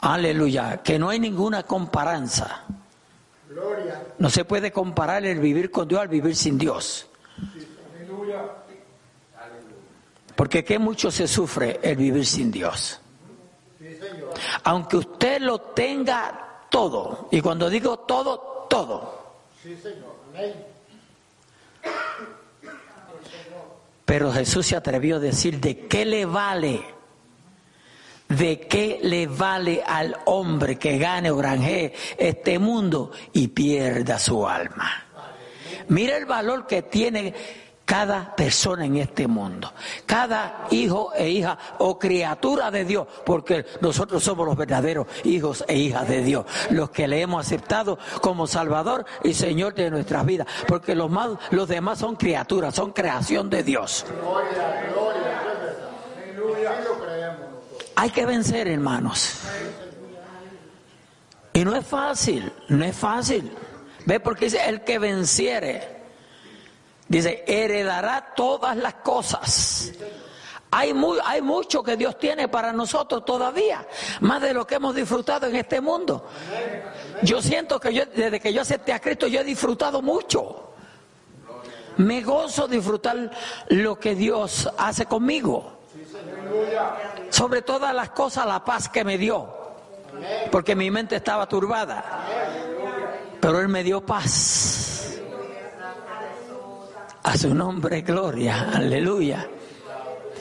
aleluya, 0.00 0.82
que 0.82 0.98
no 0.98 1.10
hay 1.10 1.18
ninguna 1.18 1.62
comparanza. 1.62 2.64
No 4.18 4.30
se 4.30 4.44
puede 4.44 4.72
comparar 4.72 5.24
el 5.24 5.40
vivir 5.40 5.70
con 5.70 5.88
Dios 5.88 6.00
al 6.00 6.08
vivir 6.08 6.36
sin 6.36 6.58
Dios. 6.58 7.06
Porque 10.36 10.64
qué 10.64 10.78
mucho 10.78 11.10
se 11.10 11.26
sufre 11.26 11.80
el 11.82 11.96
vivir 11.96 12.24
sin 12.24 12.50
Dios. 12.50 13.00
Aunque 14.64 14.96
usted 14.96 15.40
lo 15.40 15.60
tenga 15.60 16.66
todo, 16.70 17.28
y 17.30 17.40
cuando 17.40 17.68
digo 17.68 17.98
todo, 18.00 18.66
todo. 18.68 19.17
Pero 24.04 24.32
Jesús 24.32 24.66
se 24.66 24.76
atrevió 24.76 25.16
a 25.16 25.20
decir, 25.20 25.60
¿de 25.60 25.86
qué 25.86 26.04
le 26.04 26.24
vale? 26.24 26.82
¿De 28.28 28.60
qué 28.60 29.00
le 29.02 29.26
vale 29.26 29.82
al 29.86 30.16
hombre 30.26 30.78
que 30.78 30.98
gane 30.98 31.30
o 31.30 31.36
granjee 31.36 31.94
este 32.16 32.58
mundo 32.58 33.10
y 33.32 33.48
pierda 33.48 34.18
su 34.18 34.46
alma? 34.46 35.04
Mira 35.88 36.16
el 36.16 36.26
valor 36.26 36.66
que 36.66 36.82
tiene 36.82 37.34
cada 37.88 38.36
persona 38.36 38.84
en 38.84 38.98
este 38.98 39.26
mundo, 39.26 39.72
cada 40.04 40.66
hijo 40.70 41.10
e 41.14 41.30
hija 41.30 41.56
o 41.78 41.98
criatura 41.98 42.70
de 42.70 42.84
Dios, 42.84 43.08
porque 43.24 43.64
nosotros 43.80 44.22
somos 44.22 44.46
los 44.46 44.58
verdaderos 44.58 45.06
hijos 45.24 45.64
e 45.66 45.78
hijas 45.78 46.06
de 46.06 46.22
Dios, 46.22 46.44
los 46.68 46.90
que 46.90 47.08
le 47.08 47.22
hemos 47.22 47.46
aceptado 47.46 47.98
como 48.20 48.46
Salvador 48.46 49.06
y 49.24 49.32
Señor 49.32 49.72
de 49.72 49.90
nuestras 49.90 50.26
vidas, 50.26 50.46
porque 50.66 50.94
los, 50.94 51.10
más, 51.10 51.30
los 51.50 51.66
demás 51.66 51.98
son 51.98 52.16
criaturas, 52.16 52.74
son 52.74 52.92
creación 52.92 53.48
de 53.48 53.62
Dios. 53.62 54.04
Hay 57.96 58.10
que 58.10 58.26
vencer, 58.26 58.68
hermanos. 58.68 59.40
Y 61.54 61.64
no 61.64 61.74
es 61.74 61.86
fácil, 61.86 62.52
no 62.68 62.84
es 62.84 62.94
fácil. 62.94 63.50
¿Ve? 64.04 64.20
Porque 64.20 64.44
dice 64.44 64.68
el 64.68 64.84
que 64.84 64.98
venciere 64.98 65.97
Dice, 67.08 67.42
heredará 67.46 68.34
todas 68.36 68.76
las 68.76 68.94
cosas. 68.94 69.92
Hay, 70.70 70.92
muy, 70.92 71.18
hay 71.24 71.40
mucho 71.40 71.82
que 71.82 71.96
Dios 71.96 72.18
tiene 72.18 72.48
para 72.48 72.72
nosotros 72.72 73.24
todavía, 73.24 73.86
más 74.20 74.42
de 74.42 74.52
lo 74.52 74.66
que 74.66 74.74
hemos 74.74 74.94
disfrutado 74.94 75.46
en 75.46 75.56
este 75.56 75.80
mundo. 75.80 76.26
Yo 77.22 77.40
siento 77.40 77.80
que 77.80 77.94
yo, 77.94 78.04
desde 78.14 78.38
que 78.38 78.52
yo 78.52 78.60
acepté 78.60 78.92
a 78.92 79.00
Cristo, 79.00 79.26
yo 79.26 79.40
he 79.40 79.44
disfrutado 79.44 80.02
mucho. 80.02 80.74
Me 81.96 82.22
gozo 82.22 82.68
disfrutar 82.68 83.30
lo 83.68 83.98
que 83.98 84.14
Dios 84.14 84.68
hace 84.76 85.06
conmigo. 85.06 85.78
Sobre 87.30 87.62
todas 87.62 87.94
las 87.94 88.10
cosas, 88.10 88.46
la 88.46 88.62
paz 88.64 88.88
que 88.90 89.02
me 89.04 89.16
dio. 89.16 89.48
Porque 90.52 90.76
mi 90.76 90.90
mente 90.90 91.16
estaba 91.16 91.48
turbada. 91.48 92.26
Pero 93.40 93.60
Él 93.60 93.68
me 93.68 93.82
dio 93.82 94.04
paz. 94.04 94.87
A 97.28 97.36
su 97.36 97.54
nombre, 97.54 98.00
gloria. 98.00 98.70
Aleluya. 98.72 99.46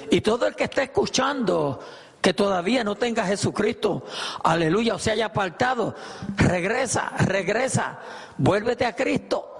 Y 0.09 0.21
todo 0.21 0.47
el 0.47 0.55
que 0.55 0.63
esté 0.63 0.83
escuchando 0.83 1.81
que 2.21 2.33
todavía 2.33 2.81
no 2.81 2.95
tenga 2.95 3.25
Jesucristo, 3.25 4.05
aleluya, 4.41 4.95
o 4.95 4.99
se 4.99 5.11
haya 5.11 5.25
apartado, 5.25 5.93
regresa, 6.37 7.11
regresa, 7.25 7.99
vuélvete 8.37 8.85
a 8.85 8.95
Cristo. 8.95 9.59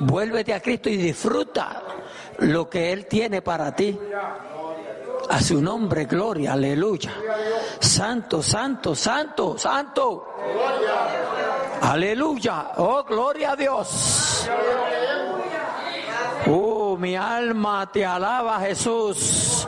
Vuélvete 0.00 0.52
a 0.52 0.60
Cristo 0.60 0.90
y 0.90 0.96
disfruta 0.96 1.84
lo 2.38 2.68
que 2.68 2.92
Él 2.92 3.06
tiene 3.06 3.40
para 3.40 3.72
ti. 3.72 3.96
A 5.30 5.40
su 5.40 5.62
nombre, 5.62 6.06
gloria, 6.06 6.54
aleluya. 6.54 7.12
Santo, 7.78 8.42
santo, 8.42 8.96
santo, 8.96 9.56
santo. 9.56 10.34
Aleluya. 11.80 12.72
Oh, 12.78 13.04
gloria 13.04 13.52
a 13.52 13.56
Dios. 13.56 14.48
Mi 17.02 17.16
alma 17.16 17.90
te 17.90 18.06
alaba, 18.06 18.60
Jesús. 18.60 19.66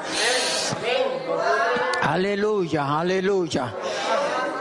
Aleluya, 2.01 3.01
aleluya. 3.01 3.75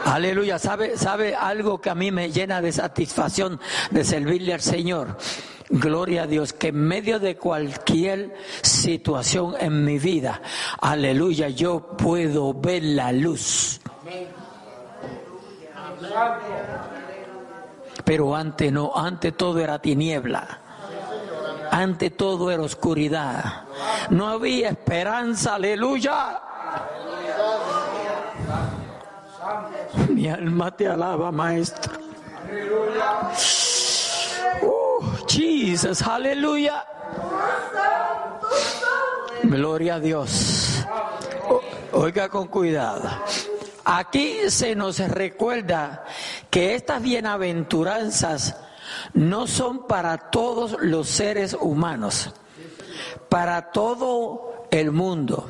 Aleluya. 0.06 0.58
¿Sabe, 0.58 0.98
¿Sabe 0.98 1.36
algo 1.36 1.80
que 1.80 1.90
a 1.90 1.94
mí 1.94 2.10
me 2.10 2.32
llena 2.32 2.60
de 2.60 2.72
satisfacción 2.72 3.60
de 3.92 4.02
servirle 4.04 4.54
al 4.54 4.60
Señor? 4.60 5.16
Gloria 5.70 6.24
a 6.24 6.26
Dios, 6.26 6.52
que 6.52 6.68
en 6.68 6.80
medio 6.80 7.20
de 7.20 7.36
cualquier 7.36 8.34
situación 8.62 9.54
en 9.60 9.84
mi 9.84 10.00
vida, 10.00 10.42
aleluya, 10.80 11.50
yo 11.50 11.96
puedo 11.96 12.54
ver 12.54 12.82
la 12.82 13.12
luz. 13.12 13.80
Pero 18.04 18.34
antes 18.34 18.72
no, 18.72 18.90
antes 18.96 19.36
todo 19.36 19.60
era 19.60 19.80
tiniebla. 19.80 20.63
Ante 21.74 22.10
todo 22.10 22.52
era 22.52 22.62
oscuridad. 22.62 23.64
No 24.08 24.28
había 24.28 24.68
esperanza, 24.68 25.56
aleluya. 25.56 26.40
Mi 30.08 30.28
alma 30.28 30.70
te 30.70 30.86
alaba, 30.86 31.32
maestro. 31.32 31.94
Oh, 34.62 35.00
Jesus, 35.26 36.00
aleluya. 36.02 36.86
Gloria 39.42 39.96
a 39.96 40.00
Dios. 40.00 40.86
Oiga 41.90 42.28
con 42.28 42.46
cuidado. 42.46 43.10
Aquí 43.84 44.48
se 44.48 44.76
nos 44.76 45.00
recuerda 45.00 46.04
que 46.50 46.76
estas 46.76 47.02
bienaventuranzas 47.02 48.63
no 49.12 49.46
son 49.46 49.86
para 49.86 50.30
todos 50.30 50.76
los 50.80 51.08
seres 51.08 51.56
humanos, 51.58 52.30
para 53.28 53.70
todo 53.70 54.66
el 54.70 54.90
mundo, 54.90 55.48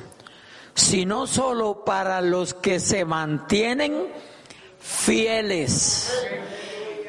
sino 0.75 1.27
solo 1.27 1.85
para 1.85 2.21
los 2.21 2.55
que 2.55 2.81
se 2.81 3.05
mantienen 3.05 4.09
fieles. 4.81 6.13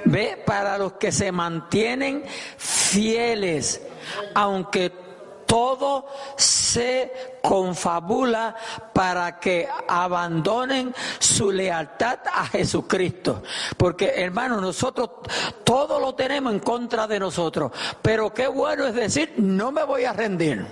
Ve, 0.05 0.41
para 0.45 0.77
los 0.77 0.93
que 0.93 1.11
se 1.11 1.31
mantienen 1.31 2.23
fieles, 2.57 3.81
aunque 4.35 4.91
todo 5.45 6.07
se 6.35 7.39
confabula 7.41 8.55
para 8.93 9.39
que 9.39 9.67
abandonen 9.87 10.93
su 11.19 11.51
lealtad 11.51 12.19
a 12.31 12.47
Jesucristo. 12.47 13.43
Porque 13.77 14.13
hermano, 14.15 14.59
nosotros 14.59 15.09
todo 15.63 15.99
lo 15.99 16.15
tenemos 16.15 16.53
en 16.53 16.59
contra 16.59 17.07
de 17.07 17.19
nosotros. 17.19 17.71
Pero 18.01 18.33
qué 18.33 18.47
bueno 18.47 18.87
es 18.87 18.95
decir, 18.95 19.33
no 19.37 19.71
me 19.71 19.83
voy 19.83 20.05
a 20.05 20.13
rendir. 20.13 20.65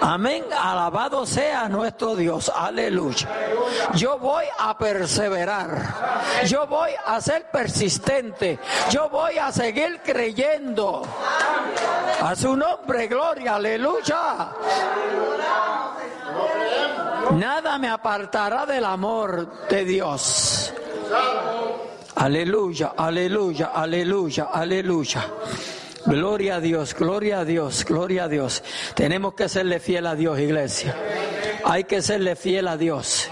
Amén. 0.00 0.44
Alabado 0.52 1.26
sea 1.26 1.68
nuestro 1.68 2.14
Dios. 2.16 2.50
Aleluya. 2.54 3.28
Yo 3.94 4.18
voy 4.18 4.44
a 4.58 4.76
perseverar. 4.76 5.94
Yo 6.46 6.66
voy 6.66 6.90
a 7.04 7.20
ser 7.20 7.50
persistente. 7.50 8.58
Yo 8.90 9.08
voy 9.08 9.38
a 9.38 9.50
seguir 9.52 10.00
creyendo. 10.04 11.02
A 12.22 12.34
su 12.34 12.56
nombre, 12.56 13.06
gloria. 13.06 13.56
Aleluya. 13.56 14.52
Nada 17.32 17.78
me 17.78 17.88
apartará 17.88 18.66
del 18.66 18.84
amor 18.84 19.68
de 19.68 19.84
Dios. 19.84 20.72
Aleluya, 22.16 22.94
aleluya, 22.96 23.72
aleluya, 23.74 24.48
aleluya. 24.52 25.26
Gloria 26.06 26.56
a 26.56 26.60
Dios, 26.60 26.94
gloria 26.94 27.40
a 27.40 27.44
Dios, 27.44 27.84
gloria 27.84 28.24
a 28.24 28.28
Dios. 28.28 28.62
Tenemos 28.94 29.34
que 29.34 29.48
serle 29.48 29.80
fiel 29.80 30.06
a 30.06 30.14
Dios, 30.14 30.38
iglesia. 30.38 30.96
Hay 31.64 31.84
que 31.84 32.00
serle 32.00 32.36
fiel 32.36 32.68
a 32.68 32.76
Dios. 32.76 33.28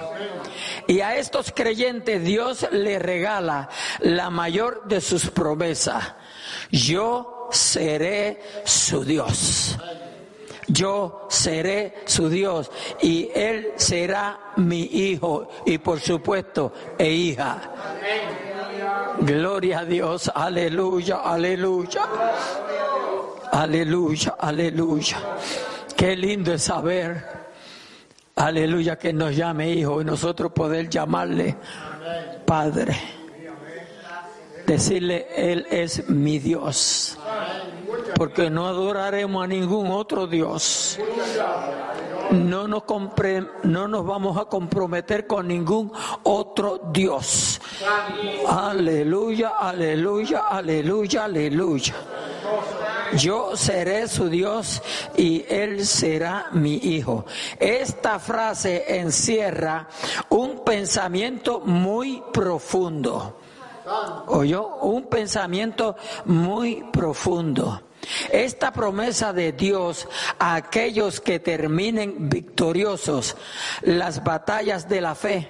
Y 0.87 1.01
a 1.01 1.17
estos 1.17 1.53
creyentes 1.53 2.23
Dios 2.23 2.67
le 2.73 2.99
regala 2.99 3.69
la 4.01 4.31
mayor 4.31 4.87
de 4.87 5.01
sus 5.01 5.31
promesas. 5.31 6.15
Yo 6.71 7.49
seré 7.51 8.41
su 8.65 9.05
Dios. 9.05 9.79
Yo 10.67 11.27
seré 11.29 11.95
su 12.07 12.29
Dios 12.29 12.71
y 13.03 13.31
Él 13.35 13.73
será 13.77 14.53
mi 14.57 14.83
hijo 14.83 15.49
y 15.67 15.79
por 15.79 16.01
supuesto 16.01 16.73
e 16.99 17.11
hija. 17.11 17.61
Gloria 19.21 19.81
a 19.81 19.85
Dios, 19.85 20.31
aleluya, 20.35 21.17
aleluya. 21.17 22.03
Aleluya, 23.53 24.35
aleluya. 24.39 25.17
Qué 25.97 26.17
lindo 26.17 26.53
es 26.53 26.63
saber, 26.63 27.25
aleluya, 28.37 28.99
que 28.99 29.13
nos 29.13 29.37
llame 29.37 29.71
hijo 29.71 30.01
y 30.01 30.05
nosotros 30.05 30.53
poder 30.53 30.89
llamarle 30.89 31.57
Padre. 32.45 32.97
Decirle, 34.67 35.27
Él 35.37 35.67
es 35.71 36.09
mi 36.09 36.39
Dios. 36.39 37.19
Porque 38.17 38.51
no 38.51 38.67
adoraremos 38.67 39.45
a 39.45 39.47
ningún 39.47 39.91
otro 39.91 40.27
Dios 40.27 40.99
no 42.35 42.69
nos, 42.69 42.85
no 43.63 43.89
nos 43.89 44.07
vamos 44.07 44.37
a 44.39 44.45
comprometer 44.47 45.27
con 45.27 45.49
ningún 45.49 45.93
otro 46.23 46.81
Dios. 46.93 47.61
Aleluya, 48.49 49.53
aleluya, 49.59 50.45
aleluya, 50.49 51.25
aleluya. 51.25 51.95
Yo 53.17 53.57
seré 53.57 54.09
su 54.09 54.29
Dios 54.29 54.83
y 55.17 55.45
Él 55.49 55.87
será 55.87 56.49
mi 56.53 56.75
hijo. 56.75 57.25
Esta 57.59 58.19
frase 58.19 58.99
encierra 58.99 59.89
un 60.31 60.65
pensamiento 60.65 61.61
muy 61.61 62.23
profundo. 62.33 63.39
¿Oyó? 64.27 64.77
Un 64.83 65.05
pensamiento 65.05 65.97
muy 66.25 66.85
profundo. 66.93 67.83
Esta 68.31 68.73
promesa 68.73 69.33
de 69.33 69.53
Dios 69.53 70.09
a 70.39 70.57
aquellos 70.57 71.21
que 71.21 71.39
terminen 71.39 72.29
victoriosos 72.29 73.37
las 73.83 74.23
batallas 74.23 74.89
de 74.89 75.01
la 75.01 75.15
fe. 75.15 75.49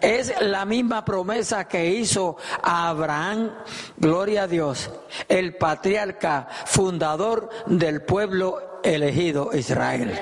Es 0.00 0.32
la 0.40 0.64
misma 0.64 1.04
promesa 1.04 1.68
que 1.68 1.86
hizo 1.86 2.36
a 2.62 2.88
Abraham, 2.88 3.50
gloria 3.96 4.44
a 4.44 4.46
Dios, 4.46 4.90
el 5.28 5.56
patriarca 5.56 6.48
fundador 6.66 7.50
del 7.66 8.02
pueblo 8.02 8.80
elegido 8.82 9.50
Israel. 9.52 10.18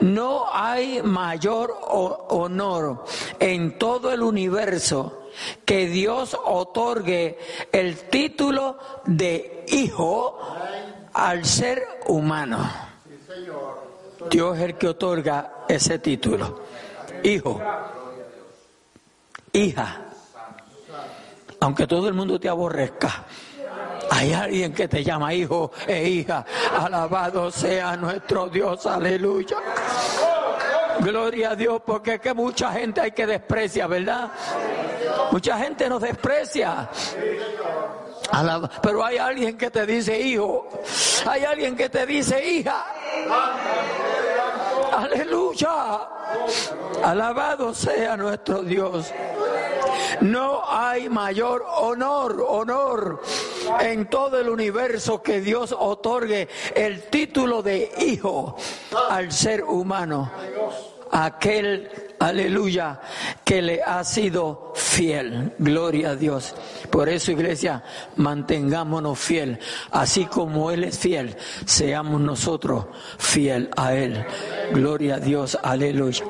No 0.00 0.46
hay 0.52 1.02
mayor 1.02 1.76
honor 1.88 3.04
en 3.38 3.78
todo 3.78 4.12
el 4.12 4.22
universo 4.22 5.28
que 5.64 5.86
Dios 5.86 6.36
otorgue 6.44 7.38
el 7.72 7.96
título 8.08 8.78
de 9.04 9.57
hijo 9.72 10.38
al 11.12 11.44
ser 11.44 12.00
humano. 12.06 12.58
Dios 14.30 14.56
es 14.56 14.64
el 14.64 14.74
que 14.74 14.88
otorga 14.88 15.64
ese 15.68 15.98
título. 15.98 16.60
Hijo. 17.22 17.60
Hija. 19.52 19.96
Aunque 21.60 21.86
todo 21.86 22.08
el 22.08 22.14
mundo 22.14 22.38
te 22.38 22.48
aborrezca. 22.48 23.24
Hay 24.10 24.32
alguien 24.32 24.72
que 24.72 24.88
te 24.88 25.04
llama 25.04 25.34
hijo 25.34 25.70
e 25.86 26.08
hija. 26.08 26.44
Alabado 26.78 27.50
sea 27.50 27.96
nuestro 27.96 28.48
Dios. 28.48 28.86
Aleluya. 28.86 29.56
Gloria 31.00 31.50
a 31.50 31.56
Dios, 31.56 31.80
porque 31.84 32.14
es 32.14 32.20
que 32.20 32.34
mucha 32.34 32.72
gente 32.72 33.00
hay 33.00 33.12
que 33.12 33.26
desprecia, 33.26 33.86
¿verdad? 33.86 34.30
Mucha 35.30 35.58
gente 35.58 35.88
nos 35.88 36.02
desprecia. 36.02 36.88
Pero 38.82 39.04
hay 39.04 39.18
alguien 39.18 39.56
que 39.56 39.70
te 39.70 39.86
dice 39.86 40.18
hijo, 40.20 40.68
hay 41.26 41.44
alguien 41.44 41.76
que 41.76 41.88
te 41.88 42.06
dice 42.06 42.44
hija. 42.44 42.86
Aleluya. 44.92 46.08
Alabado 47.02 47.74
sea 47.74 48.16
nuestro 48.16 48.62
Dios. 48.62 49.12
No 50.20 50.62
hay 50.68 51.08
mayor 51.08 51.64
honor, 51.76 52.44
honor 52.48 53.22
en 53.80 54.08
todo 54.08 54.40
el 54.40 54.48
universo 54.48 55.22
que 55.22 55.40
Dios 55.40 55.74
otorgue 55.78 56.48
el 56.74 57.02
título 57.04 57.62
de 57.62 57.92
hijo 57.98 58.56
al 59.10 59.30
ser 59.32 59.62
humano. 59.64 60.30
Aquel, 61.12 61.90
aleluya, 62.18 63.00
que 63.44 63.62
le 63.62 63.82
ha 63.82 64.02
sido 64.04 64.72
fiel. 64.74 65.54
Gloria 65.58 66.10
a 66.10 66.16
Dios. 66.16 66.54
Por 66.90 67.08
eso, 67.08 67.32
iglesia, 67.32 67.82
mantengámonos 68.16 69.18
fiel. 69.18 69.58
Así 69.90 70.26
como 70.26 70.70
Él 70.70 70.84
es 70.84 70.98
fiel, 70.98 71.36
seamos 71.64 72.20
nosotros 72.20 72.86
fiel 73.18 73.70
a 73.76 73.94
Él. 73.94 74.24
Gloria 74.72 75.16
a 75.16 75.20
Dios. 75.20 75.58
Aleluya. 75.62 76.24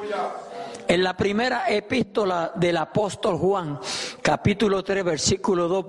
En 0.88 1.04
la 1.04 1.14
primera 1.14 1.68
epístola 1.68 2.52
del 2.54 2.78
apóstol 2.78 3.36
Juan, 3.36 3.78
capítulo 4.22 4.82
3, 4.82 5.04
versículo 5.04 5.68
2, 5.68 5.84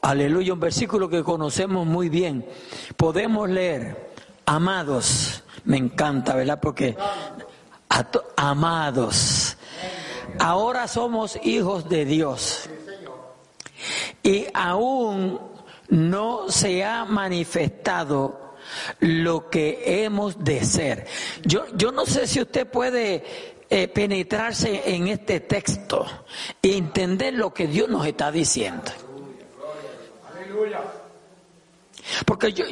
aleluya, 0.00 0.54
un 0.54 0.60
versículo 0.60 1.10
que 1.10 1.22
conocemos 1.22 1.86
muy 1.86 2.08
bien, 2.08 2.46
podemos 2.96 3.50
leer, 3.50 4.12
amados, 4.46 5.42
me 5.64 5.76
encanta, 5.76 6.34
¿verdad? 6.34 6.58
Porque, 6.58 6.96
amados, 8.36 9.56
ahora 10.38 10.88
somos 10.88 11.38
hijos 11.44 11.88
de 11.88 12.04
Dios 12.04 12.68
y 14.22 14.46
aún 14.54 15.40
no 15.88 16.48
se 16.48 16.84
ha 16.84 17.04
manifestado 17.04 18.54
lo 19.00 19.50
que 19.50 20.04
hemos 20.04 20.42
de 20.42 20.64
ser. 20.64 21.06
Yo, 21.42 21.66
yo 21.76 21.92
no 21.92 22.06
sé 22.06 22.26
si 22.26 22.40
usted 22.40 22.66
puede 22.66 23.24
eh, 23.70 23.88
penetrarse 23.88 24.82
en 24.94 25.08
este 25.08 25.40
texto 25.40 26.06
y 26.60 26.76
entender 26.76 27.34
lo 27.34 27.52
que 27.52 27.66
Dios 27.66 27.88
nos 27.88 28.06
está 28.06 28.30
diciendo. 28.30 28.90
Porque 32.26 32.52
yo, 32.52 32.64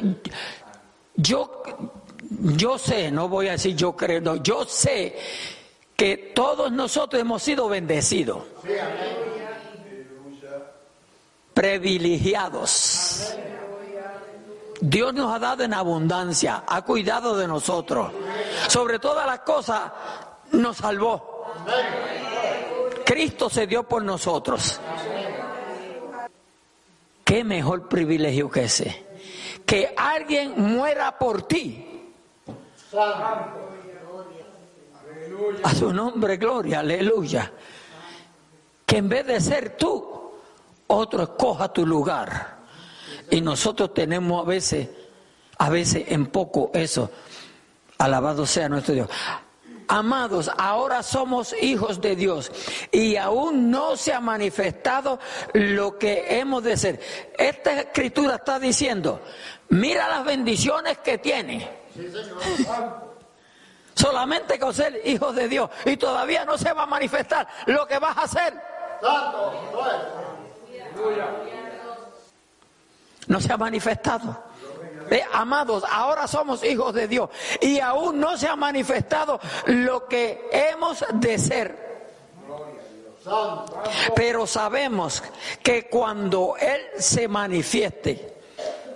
yo, 1.15 1.63
yo 2.29 2.77
sé, 2.77 3.11
no 3.11 3.27
voy 3.27 3.47
a 3.47 3.53
decir 3.53 3.75
yo 3.75 3.95
creo, 3.95 4.35
yo 4.37 4.65
sé 4.65 5.15
que 5.95 6.31
todos 6.35 6.71
nosotros 6.71 7.21
hemos 7.21 7.43
sido 7.43 7.67
bendecidos, 7.69 8.43
privilegiados. 11.53 13.35
Dios 14.81 15.13
nos 15.13 15.33
ha 15.33 15.39
dado 15.39 15.63
en 15.63 15.73
abundancia, 15.73 16.63
ha 16.67 16.81
cuidado 16.81 17.37
de 17.37 17.47
nosotros. 17.47 18.11
Sobre 18.67 18.99
todas 18.99 19.25
las 19.25 19.39
cosas, 19.39 19.91
nos 20.51 20.77
salvó. 20.77 21.45
Cristo 23.05 23.49
se 23.49 23.65
dio 23.67 23.83
por 23.83 24.03
nosotros. 24.03 24.79
¿Qué 27.23 27.43
mejor 27.43 27.87
privilegio 27.87 28.49
que 28.49 28.63
ese? 28.63 29.05
Que 29.65 29.93
alguien 29.95 30.53
muera 30.57 31.17
por 31.17 31.43
ti. 31.43 31.92
A 35.63 35.73
su 35.73 35.93
nombre, 35.93 36.37
gloria, 36.37 36.79
aleluya. 36.79 37.51
Que 38.85 38.97
en 38.97 39.09
vez 39.09 39.25
de 39.25 39.41
ser 39.41 39.77
tú, 39.77 40.31
otro 40.87 41.23
escoja 41.23 41.71
tu 41.73 41.85
lugar. 41.85 42.57
Y 43.31 43.41
nosotros 43.41 43.93
tenemos 43.93 44.45
a 44.45 44.47
veces, 44.47 44.89
a 45.57 45.69
veces 45.69 46.03
en 46.07 46.27
poco 46.27 46.71
eso. 46.73 47.09
Alabado 47.97 48.45
sea 48.45 48.69
nuestro 48.69 48.93
Dios. 48.93 49.09
Amados, 49.87 50.49
ahora 50.57 51.03
somos 51.03 51.53
hijos 51.61 51.99
de 51.99 52.15
Dios 52.15 52.51
y 52.91 53.17
aún 53.17 53.69
no 53.69 53.97
se 53.97 54.13
ha 54.13 54.19
manifestado 54.19 55.19
lo 55.53 55.97
que 55.97 56.39
hemos 56.39 56.63
de 56.63 56.77
ser. 56.77 56.99
Esta 57.37 57.81
escritura 57.81 58.35
está 58.35 58.59
diciendo, 58.59 59.21
mira 59.69 60.07
las 60.07 60.25
bendiciones 60.25 60.99
que 60.99 61.17
tiene. 61.17 61.82
Solamente 63.95 64.59
con 64.59 64.73
ser 64.73 65.01
hijos 65.05 65.35
de 65.35 65.47
Dios. 65.47 65.69
Y 65.85 65.97
todavía 65.97 66.45
no 66.45 66.57
se 66.57 66.73
va 66.73 66.83
a 66.83 66.87
manifestar 66.87 67.47
lo 67.67 67.87
que 67.87 67.99
vas 67.99 68.17
a 68.17 68.21
hacer. 68.23 68.53
No 73.27 73.39
se 73.39 73.53
ha 73.53 73.57
manifestado. 73.57 74.43
Amados, 75.31 75.83
ahora 75.89 76.27
somos 76.27 76.63
hijos 76.63 76.93
de 76.93 77.07
Dios. 77.07 77.29
Y 77.61 77.79
aún 77.79 78.19
no 78.19 78.37
se 78.37 78.47
ha 78.47 78.55
manifestado 78.55 79.39
lo 79.67 80.07
que 80.07 80.49
hemos 80.51 81.05
de 81.13 81.37
ser. 81.37 81.93
Pero 84.15 84.47
sabemos 84.47 85.23
que 85.61 85.87
cuando 85.87 86.55
Él 86.57 86.81
se 86.97 87.27
manifieste, 87.27 88.32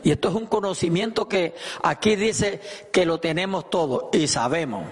y 0.03 0.11
esto 0.11 0.29
es 0.29 0.35
un 0.35 0.47
conocimiento 0.47 1.27
que 1.27 1.55
aquí 1.83 2.15
dice 2.15 2.61
que 2.91 3.05
lo 3.05 3.19
tenemos 3.19 3.69
todo 3.69 4.09
y 4.13 4.27
sabemos. 4.27 4.85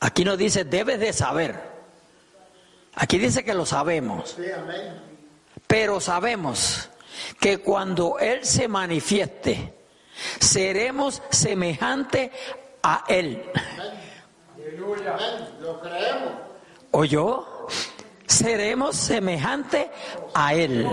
Aquí 0.00 0.24
no 0.24 0.36
dice 0.36 0.64
debes 0.64 1.00
de 1.00 1.12
saber. 1.12 1.76
Aquí 2.94 3.18
dice 3.18 3.44
que 3.44 3.54
lo 3.54 3.66
sabemos. 3.66 4.36
Pero 5.66 6.00
sabemos 6.00 6.88
que 7.40 7.58
cuando 7.58 8.18
Él 8.18 8.44
se 8.44 8.68
manifieste, 8.68 9.74
seremos 10.40 11.22
semejantes 11.30 12.30
a 12.82 13.04
Él. 13.08 13.42
Lo 15.60 15.80
creemos. 15.80 16.32
¿O 16.92 17.04
yo? 17.04 17.66
Seremos 18.26 18.96
semejantes 18.96 19.88
a 20.34 20.54
Él. 20.54 20.88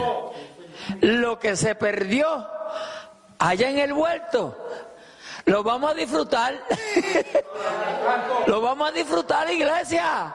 Lo 1.02 1.40
que 1.40 1.56
se 1.56 1.76
perdió 1.76 2.48
allá 3.40 3.70
en 3.70 3.80
el 3.80 3.94
huerto, 3.94 4.58
lo 5.46 5.64
vamos 5.64 5.92
a 5.92 5.94
disfrutar. 5.94 6.54
lo 8.48 8.62
vamos 8.62 8.90
a 8.90 8.92
disfrutar, 8.92 9.52
iglesia. 9.52 10.34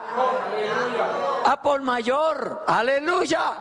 A 1.45 1.61
por 1.61 1.81
mayor. 1.81 2.63
Aleluya. 2.67 3.53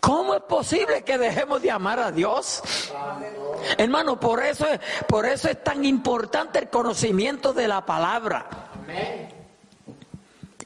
¿Cómo 0.00 0.34
es 0.34 0.42
posible 0.42 1.02
que 1.02 1.16
dejemos 1.16 1.62
de 1.62 1.70
amar 1.70 1.98
a 1.98 2.10
Dios? 2.10 2.62
Hermano, 3.78 4.20
por 4.20 4.42
eso, 4.42 4.66
es, 4.66 4.78
por 5.06 5.24
eso 5.26 5.48
es 5.48 5.62
tan 5.64 5.84
importante 5.84 6.58
el 6.58 6.68
conocimiento 6.68 7.52
de 7.52 7.68
la 7.68 7.84
palabra. 7.84 8.46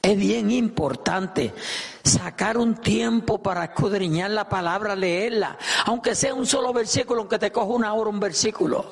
Es 0.01 0.17
bien 0.17 0.51
importante 0.51 1.53
sacar 2.03 2.57
un 2.57 2.75
tiempo 2.75 3.41
para 3.41 3.65
escudriñar 3.65 4.31
la 4.31 4.47
palabra, 4.47 4.95
leerla, 4.95 5.57
aunque 5.85 6.15
sea 6.15 6.33
un 6.33 6.45
solo 6.45 6.71
versículo, 6.73 7.21
aunque 7.21 7.37
te 7.39 7.51
coja 7.51 7.67
una 7.67 7.93
hora 7.93 8.09
un 8.09 8.19
versículo. 8.19 8.85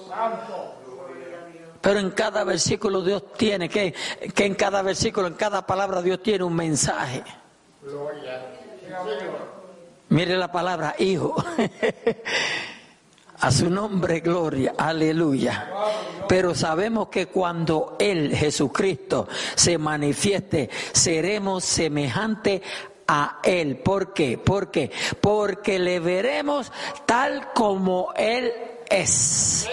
Pero 1.82 2.00
en 2.00 2.12
cada 2.12 2.44
versículo 2.44 3.02
Dios 3.02 3.34
tiene, 3.38 3.70
que, 3.70 3.94
que 4.34 4.46
en 4.46 4.56
cada 4.56 4.82
versículo, 4.82 5.28
en 5.28 5.36
cada 5.36 5.66
palabra 5.66 6.02
Dios 6.02 6.22
tiene 6.22 6.44
un 6.44 6.56
mensaje. 6.56 7.24
Mire 10.10 10.38
la 10.38 10.52
palabra 10.52 10.96
hijo. 11.00 11.36
A 13.40 13.52
su 13.52 13.70
nombre, 13.70 14.20
gloria, 14.20 14.74
aleluya. 14.78 15.70
Pero 16.28 16.56
sabemos 16.56 17.10
que 17.10 17.28
cuando 17.28 17.96
Él, 18.00 18.36
Jesucristo, 18.36 19.28
se 19.56 19.78
manifieste, 19.78 20.70
seremos 20.92 21.64
semejantes 21.64 22.62
a 23.08 23.40
Él. 23.44 23.78
¿Por 23.78 24.14
qué? 24.14 24.38
¿Por 24.38 24.72
qué? 24.72 24.92
Porque 25.22 25.78
le 25.78 26.00
veremos 26.00 26.72
tal 27.06 27.54
como 27.54 28.12
Él 28.16 28.52
es. 28.90 29.70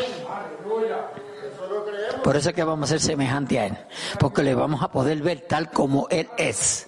Por 2.22 2.36
eso 2.36 2.50
es 2.50 2.54
que 2.54 2.64
vamos 2.64 2.90
a 2.90 2.92
ser 2.92 3.00
semejantes 3.00 3.58
a 3.58 3.66
Él. 3.66 3.76
Porque 4.18 4.42
le 4.42 4.54
vamos 4.54 4.82
a 4.82 4.88
poder 4.88 5.22
ver 5.22 5.40
tal 5.40 5.70
como 5.70 6.06
Él 6.10 6.28
es. 6.36 6.86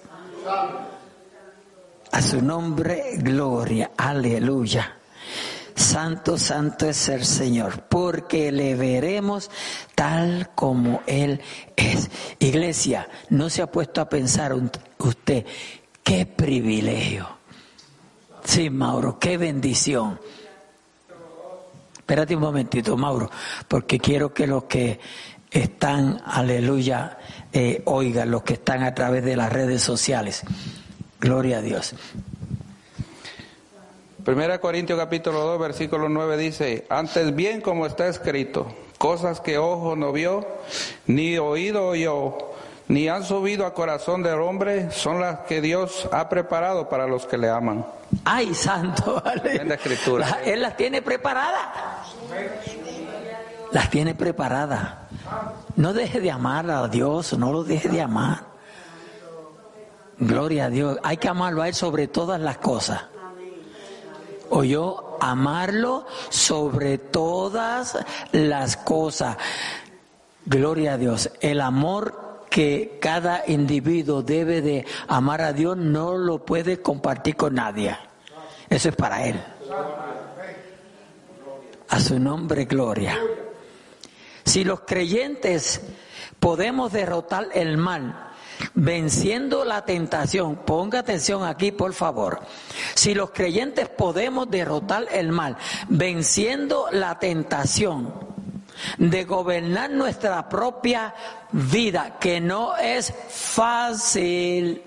A 2.12 2.22
su 2.22 2.42
nombre, 2.42 3.16
gloria, 3.16 3.90
aleluya. 3.96 4.96
Santo, 5.76 6.38
santo 6.38 6.88
es 6.88 7.08
el 7.08 7.24
Señor, 7.24 7.84
porque 7.84 8.50
le 8.50 8.74
veremos 8.74 9.50
tal 9.94 10.50
como 10.54 11.02
Él 11.06 11.40
es. 11.76 12.10
Iglesia, 12.40 13.08
no 13.30 13.48
se 13.50 13.62
ha 13.62 13.70
puesto 13.70 14.00
a 14.00 14.08
pensar 14.08 14.52
usted, 14.98 15.46
qué 16.02 16.26
privilegio 16.26 17.36
Sí, 18.46 18.70
Mauro, 18.70 19.18
qué 19.18 19.38
bendición. 19.38 20.20
Espérate 21.98 22.36
un 22.36 22.42
momentito, 22.42 22.96
Mauro, 22.96 23.28
porque 23.66 23.98
quiero 23.98 24.32
que 24.32 24.46
los 24.46 24.64
que 24.64 25.00
están, 25.50 26.22
aleluya, 26.24 27.18
eh, 27.52 27.82
oigan, 27.86 28.30
los 28.30 28.44
que 28.44 28.54
están 28.54 28.84
a 28.84 28.94
través 28.94 29.24
de 29.24 29.34
las 29.34 29.52
redes 29.52 29.82
sociales. 29.82 30.42
Gloria 31.20 31.58
a 31.58 31.62
Dios. 31.62 31.96
Primera 34.26 34.60
Corintios 34.60 34.98
capítulo 34.98 35.38
2, 35.42 35.60
versículo 35.60 36.08
9 36.08 36.36
dice, 36.36 36.84
antes 36.90 37.32
bien 37.36 37.60
como 37.60 37.86
está 37.86 38.08
escrito, 38.08 38.66
cosas 38.98 39.40
que 39.40 39.56
ojo 39.56 39.94
no 39.94 40.10
vio, 40.10 40.44
ni 41.06 41.38
oído 41.38 41.86
oyó, 41.86 42.36
ni 42.88 43.08
han 43.08 43.22
subido 43.22 43.64
a 43.66 43.72
corazón 43.72 44.24
del 44.24 44.40
hombre, 44.40 44.90
son 44.90 45.20
las 45.20 45.42
que 45.42 45.60
Dios 45.60 46.08
ha 46.10 46.28
preparado 46.28 46.88
para 46.88 47.06
los 47.06 47.24
que 47.24 47.38
le 47.38 47.48
aman. 47.48 47.86
Ay, 48.24 48.52
santo, 48.52 49.22
la 49.64 49.74
escritura. 49.76 50.28
La- 50.28 50.42
él 50.42 50.60
las 50.60 50.76
tiene 50.76 51.02
preparadas. 51.02 51.68
Las 53.70 53.90
tiene 53.90 54.16
preparadas. 54.16 54.92
No 55.76 55.92
deje 55.92 56.20
de 56.20 56.32
amar 56.32 56.68
a 56.68 56.88
Dios, 56.88 57.38
no 57.38 57.52
lo 57.52 57.62
deje 57.62 57.88
de 57.90 58.02
amar. 58.02 58.40
Gloria 60.18 60.64
a 60.64 60.68
Dios. 60.68 60.98
Hay 61.04 61.18
que 61.18 61.28
amarlo 61.28 61.62
a 61.62 61.68
Él 61.68 61.74
sobre 61.74 62.08
todas 62.08 62.40
las 62.40 62.58
cosas. 62.58 63.04
O 64.50 64.64
yo 64.64 65.18
amarlo 65.20 66.06
sobre 66.28 66.98
todas 66.98 67.98
las 68.32 68.76
cosas. 68.76 69.36
Gloria 70.44 70.94
a 70.94 70.98
Dios. 70.98 71.30
El 71.40 71.60
amor 71.60 72.46
que 72.50 72.98
cada 73.00 73.44
individuo 73.46 74.22
debe 74.22 74.62
de 74.62 74.86
amar 75.08 75.42
a 75.42 75.52
Dios 75.52 75.76
no 75.76 76.16
lo 76.16 76.44
puede 76.44 76.80
compartir 76.80 77.36
con 77.36 77.54
nadie. 77.54 77.96
Eso 78.70 78.88
es 78.88 78.96
para 78.96 79.26
Él. 79.26 79.40
A 81.88 82.00
su 82.00 82.18
nombre, 82.18 82.64
gloria. 82.64 83.18
Si 84.44 84.64
los 84.64 84.80
creyentes 84.80 85.82
podemos 86.40 86.92
derrotar 86.92 87.48
el 87.52 87.76
mal, 87.76 88.32
venciendo 88.74 89.64
la 89.64 89.84
tentación, 89.84 90.56
ponga 90.56 91.00
atención 91.00 91.44
aquí, 91.44 91.72
por 91.72 91.92
favor. 91.92 92.40
Si 92.94 93.14
los 93.14 93.30
creyentes 93.30 93.88
podemos 93.88 94.50
derrotar 94.50 95.06
el 95.10 95.32
mal, 95.32 95.56
venciendo 95.88 96.86
la 96.90 97.18
tentación 97.18 98.12
de 98.98 99.24
gobernar 99.24 99.90
nuestra 99.90 100.48
propia 100.48 101.14
vida, 101.52 102.18
que 102.20 102.40
no 102.40 102.76
es 102.76 103.12
fácil. 103.28 104.82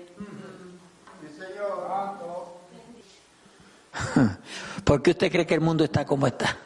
¿Por 4.84 5.02
qué 5.02 5.10
usted 5.10 5.30
cree 5.30 5.46
que 5.46 5.54
el 5.54 5.60
mundo 5.60 5.84
está 5.84 6.04
como 6.04 6.26
está? 6.26 6.56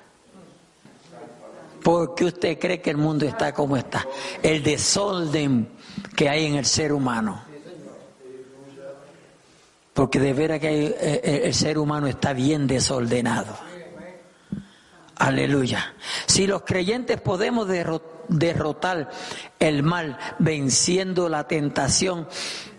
¿Por 1.82 2.14
qué 2.14 2.24
usted 2.24 2.58
cree 2.58 2.80
que 2.80 2.90
el 2.90 2.96
mundo 2.96 3.26
está 3.26 3.52
como 3.52 3.76
está? 3.76 4.06
El 4.42 4.62
desorden 4.62 5.68
que 6.16 6.28
hay 6.28 6.46
en 6.46 6.56
el 6.56 6.64
ser 6.64 6.92
humano. 6.92 7.42
Porque 9.92 10.18
de 10.18 10.32
veras 10.32 10.58
que 10.60 10.68
hay- 10.68 10.86
eh, 10.86 11.20
eh, 11.22 11.42
el 11.44 11.54
ser 11.54 11.78
humano 11.78 12.06
está 12.08 12.32
bien 12.32 12.66
desordenado. 12.66 13.56
Aleluya. 15.16 15.94
Si 16.26 16.46
los 16.46 16.62
creyentes 16.62 17.20
podemos 17.20 17.68
derro- 17.68 18.02
derrotar 18.28 19.10
el 19.60 19.84
mal 19.84 20.18
venciendo 20.40 21.28
la 21.28 21.46
tentación 21.46 22.26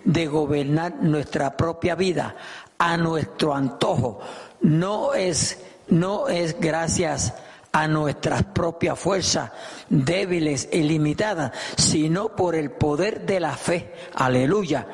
de 0.03 0.27
gobernar 0.27 0.95
nuestra 1.01 1.55
propia 1.55 1.95
vida 1.95 2.35
a 2.77 2.97
nuestro 2.97 3.55
antojo, 3.55 4.19
no 4.59 5.13
es, 5.13 5.59
no 5.87 6.27
es 6.27 6.59
gracias 6.59 7.33
a 7.75 7.89
nuestras 7.89 8.41
propias 8.45 8.97
fuerzas 8.97 9.51
débiles 9.89 10.69
y 10.71 10.83
limitadas, 10.83 11.51
sino 11.75 12.33
por 12.33 12.55
el 12.55 12.71
poder 12.71 13.25
de 13.25 13.41
la 13.41 13.57
fe. 13.57 13.91
Aleluya. 14.13 14.87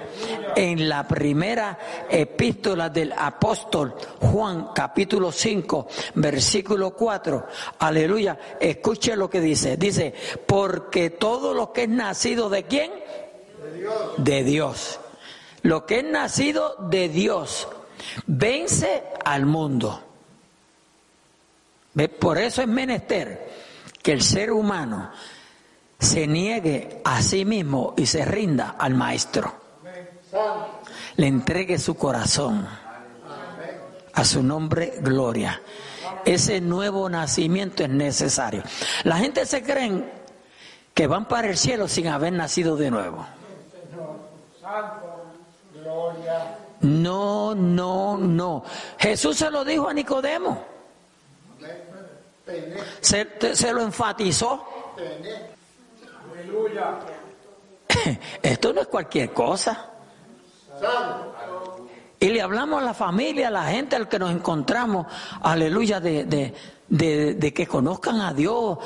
En 0.55 0.89
la 0.89 1.07
primera 1.07 1.77
epístola 2.09 2.89
del 2.89 3.13
apóstol 3.15 3.93
Juan, 4.19 4.69
capítulo 4.73 5.31
5, 5.31 5.87
versículo 6.15 6.95
4. 6.95 7.45
Aleluya. 7.77 8.39
Escuche 8.59 9.15
lo 9.15 9.29
que 9.29 9.41
dice. 9.41 9.77
Dice, 9.77 10.15
porque 10.47 11.11
todo 11.11 11.53
lo 11.53 11.71
que 11.73 11.83
es 11.83 11.89
nacido 11.89 12.49
de 12.49 12.63
quién? 12.63 12.91
De 14.17 14.43
Dios. 14.43 14.99
Lo 15.61 15.85
que 15.85 15.99
es 15.99 16.05
nacido 16.05 16.77
de 16.89 17.09
Dios 17.09 17.67
vence 18.25 19.03
al 19.23 19.45
mundo. 19.45 20.10
Por 22.19 22.37
eso 22.37 22.61
es 22.61 22.67
menester 22.67 23.49
que 24.01 24.13
el 24.13 24.21
ser 24.21 24.51
humano 24.51 25.11
se 25.99 26.25
niegue 26.25 27.01
a 27.03 27.21
sí 27.21 27.45
mismo 27.45 27.93
y 27.97 28.05
se 28.05 28.25
rinda 28.25 28.75
al 28.79 28.95
maestro. 28.95 29.53
Le 31.17 31.27
entregue 31.27 31.77
su 31.77 31.95
corazón. 31.95 32.67
A 34.13 34.25
su 34.25 34.43
nombre, 34.43 34.95
gloria. 35.01 35.61
Ese 36.25 36.59
nuevo 36.59 37.09
nacimiento 37.09 37.83
es 37.83 37.89
necesario. 37.89 38.63
La 39.03 39.17
gente 39.17 39.45
se 39.45 39.63
creen 39.63 40.09
que 40.93 41.07
van 41.07 41.27
para 41.27 41.49
el 41.49 41.57
cielo 41.57 41.87
sin 41.87 42.07
haber 42.07 42.33
nacido 42.33 42.75
de 42.75 42.91
nuevo. 42.91 43.25
No, 46.81 47.55
no, 47.55 48.17
no. 48.17 48.63
Jesús 48.97 49.37
se 49.37 49.51
lo 49.51 49.63
dijo 49.63 49.87
a 49.87 49.93
Nicodemo. 49.93 50.70
Se, 53.01 53.73
lo 53.73 53.81
enfatizó. 53.81 54.65
Esto 58.41 58.73
no 58.73 58.81
es 58.81 58.87
cualquier 58.87 59.31
cosa. 59.33 59.89
Y 62.19 62.29
le 62.29 62.41
hablamos 62.41 62.81
a 62.81 62.85
la 62.85 62.93
familia, 62.93 63.47
a 63.47 63.51
la 63.51 63.63
gente 63.65 63.95
al 63.95 64.07
que 64.07 64.19
nos 64.19 64.31
encontramos, 64.31 65.07
aleluya, 65.41 65.99
de, 65.99 66.25
de, 66.25 66.53
de- 66.87 67.33
de 67.33 67.53
que 67.53 67.65
conozcan 67.67 68.21
a 68.21 68.33
Dios, 68.33 68.77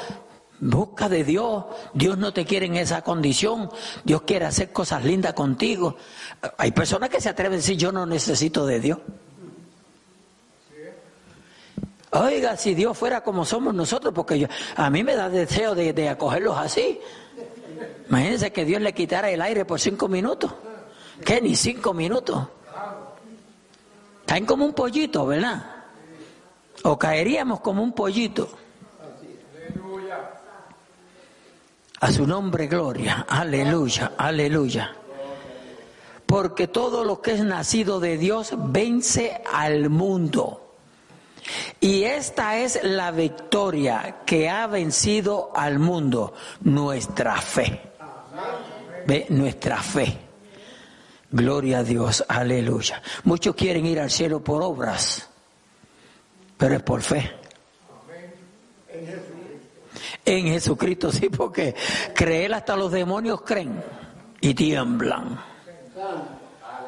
busca 0.60 1.10
de 1.10 1.24
Dios. 1.24 1.66
Dios 1.94 2.18
no 2.18 2.32
te 2.34 2.46
quiere 2.46 2.66
en 2.68 2.76
esa 2.78 3.02
condición, 3.02 3.70
Dios 4.06 4.22
quiere 4.22 4.46
hacer 4.46 4.72
cosas 4.72 5.04
lindas 5.04 5.34
contigo. 5.34 5.98
Hay 6.58 6.72
personas 6.72 7.10
que 7.10 7.20
se 7.20 7.28
atreven 7.30 7.54
a 7.54 7.58
decir, 7.58 7.78
yo 7.78 7.92
no 7.92 8.06
necesito 8.06 8.66
de 8.66 8.80
Dios. 8.80 9.00
Oiga, 12.16 12.56
si 12.56 12.74
Dios 12.74 12.98
fuera 12.98 13.22
como 13.22 13.44
somos 13.44 13.74
nosotros, 13.74 14.14
porque 14.14 14.40
yo, 14.40 14.48
a 14.76 14.90
mí 14.90 15.04
me 15.04 15.16
da 15.16 15.30
deseo 15.30 15.76
de, 15.76 15.92
de 15.92 16.10
acogerlos 16.10 16.58
así. 16.58 17.00
Imagínense 18.08 18.52
que 18.52 18.64
Dios 18.64 18.82
le 18.82 18.94
quitara 18.94 19.30
el 19.30 19.42
aire 19.42 19.66
por 19.66 19.80
cinco 19.80 20.08
minutos. 20.08 20.54
¿Qué? 21.26 21.42
Ni 21.42 21.56
cinco 21.56 21.94
minutos. 21.94 22.48
Caen 24.26 24.46
como 24.46 24.66
un 24.66 24.74
pollito, 24.74 25.26
¿verdad? 25.26 25.76
O 26.84 26.98
caeríamos 26.98 27.60
como 27.60 27.84
un 27.84 27.94
pollito. 27.94 28.50
A 32.00 32.12
su 32.12 32.26
nombre, 32.26 32.68
gloria. 32.68 33.26
Aleluya, 33.28 34.14
aleluya. 34.18 34.96
Porque 36.26 36.68
todo 36.68 37.04
lo 37.04 37.22
que 37.22 37.34
es 37.34 37.44
nacido 37.44 38.00
de 38.00 38.18
Dios 38.18 38.54
vence 38.56 39.42
al 39.52 39.90
mundo. 39.90 40.65
Y 41.86 42.04
esta 42.04 42.58
es 42.58 42.80
la 42.82 43.12
victoria 43.12 44.22
que 44.26 44.50
ha 44.50 44.66
vencido 44.66 45.52
al 45.54 45.78
mundo, 45.78 46.34
nuestra 46.62 47.40
fe. 47.40 47.80
¿Ve? 49.06 49.28
Nuestra 49.30 49.84
fe. 49.84 50.18
Gloria 51.30 51.78
a 51.78 51.84
Dios, 51.84 52.26
aleluya. 52.28 53.04
Muchos 53.26 53.54
quieren 53.54 53.86
ir 53.86 54.00
al 54.00 54.10
cielo 54.10 54.44
por 54.44 54.64
obras, 54.64 55.30
pero 56.58 56.74
es 56.74 56.82
por 56.82 57.04
fe. 57.04 57.32
En 60.26 60.46
Jesucristo, 60.48 61.12
sí, 61.12 61.30
porque 61.30 61.76
creer 62.16 62.56
hasta 62.56 62.76
los 62.76 62.92
demonios 62.92 63.44
creen 63.44 63.80
y 64.42 64.56
tiemblan. 64.56 65.40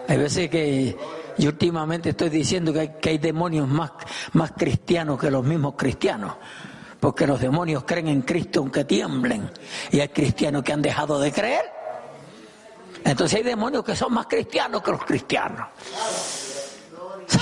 Hay 0.07 0.17
veces 0.17 0.49
que 0.49 0.97
yo 1.37 1.49
últimamente 1.49 2.09
estoy 2.09 2.29
diciendo 2.29 2.73
que 2.73 2.79
hay, 2.79 2.89
que 2.99 3.09
hay 3.09 3.17
demonios 3.17 3.67
más, 3.67 3.91
más 4.33 4.51
cristianos 4.51 5.19
que 5.19 5.29
los 5.29 5.43
mismos 5.43 5.75
cristianos. 5.75 6.35
Porque 6.99 7.27
los 7.27 7.39
demonios 7.39 7.83
creen 7.83 8.07
en 8.07 8.21
Cristo 8.21 8.59
aunque 8.61 8.83
tiemblen. 8.85 9.49
Y 9.91 9.99
hay 9.99 10.09
cristianos 10.09 10.63
que 10.63 10.73
han 10.73 10.81
dejado 10.81 11.19
de 11.19 11.31
creer. 11.31 11.65
Entonces 13.03 13.37
hay 13.37 13.43
demonios 13.43 13.83
que 13.83 13.95
son 13.95 14.13
más 14.13 14.25
cristianos 14.25 14.81
que 14.81 14.91
los 14.91 15.05
cristianos. 15.05 15.67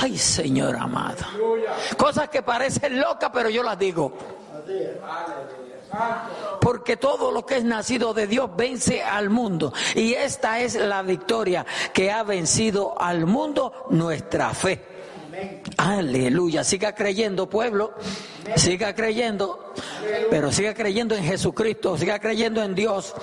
Ay, 0.02 0.18
Señor 0.18 0.76
amado. 0.76 1.26
Cosas 1.98 2.30
que 2.30 2.42
parecen 2.42 3.00
locas, 3.00 3.30
pero 3.34 3.50
yo 3.50 3.64
las 3.64 3.78
digo. 3.78 4.14
Porque 6.62 6.98
todo 6.98 7.32
lo 7.32 7.46
que 7.46 7.58
es 7.58 7.64
nacido 7.64 8.14
de 8.14 8.28
Dios 8.28 8.50
vence 8.56 9.04
al 9.04 9.30
mundo. 9.30 9.74
Y 9.94 10.14
esta 10.14 10.60
es 10.60 10.76
la 10.76 11.02
victoria 11.02 11.66
que 11.94 12.12
ha 12.12 12.24
vencido 12.24 13.00
al 13.00 13.26
mundo, 13.26 13.86
nuestra 13.90 14.50
fe. 14.54 14.96
Aleluya. 15.78 16.64
Siga 16.64 16.96
creyendo, 16.96 17.50
pueblo. 17.50 17.94
Siga 18.56 18.94
creyendo. 18.96 19.74
Pero 20.30 20.52
siga 20.52 20.74
creyendo 20.74 21.16
en 21.16 21.24
Jesucristo. 21.24 21.98
Siga 21.98 22.20
creyendo 22.20 22.64
en 22.64 22.76
Dios. 22.76 23.14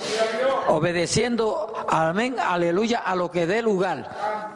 Obedeciendo, 0.69 1.73
amén, 1.89 2.37
aleluya, 2.39 2.99
a 2.99 3.17
lo 3.17 3.31
que 3.31 3.47
dé 3.47 3.63
lugar. 3.63 4.52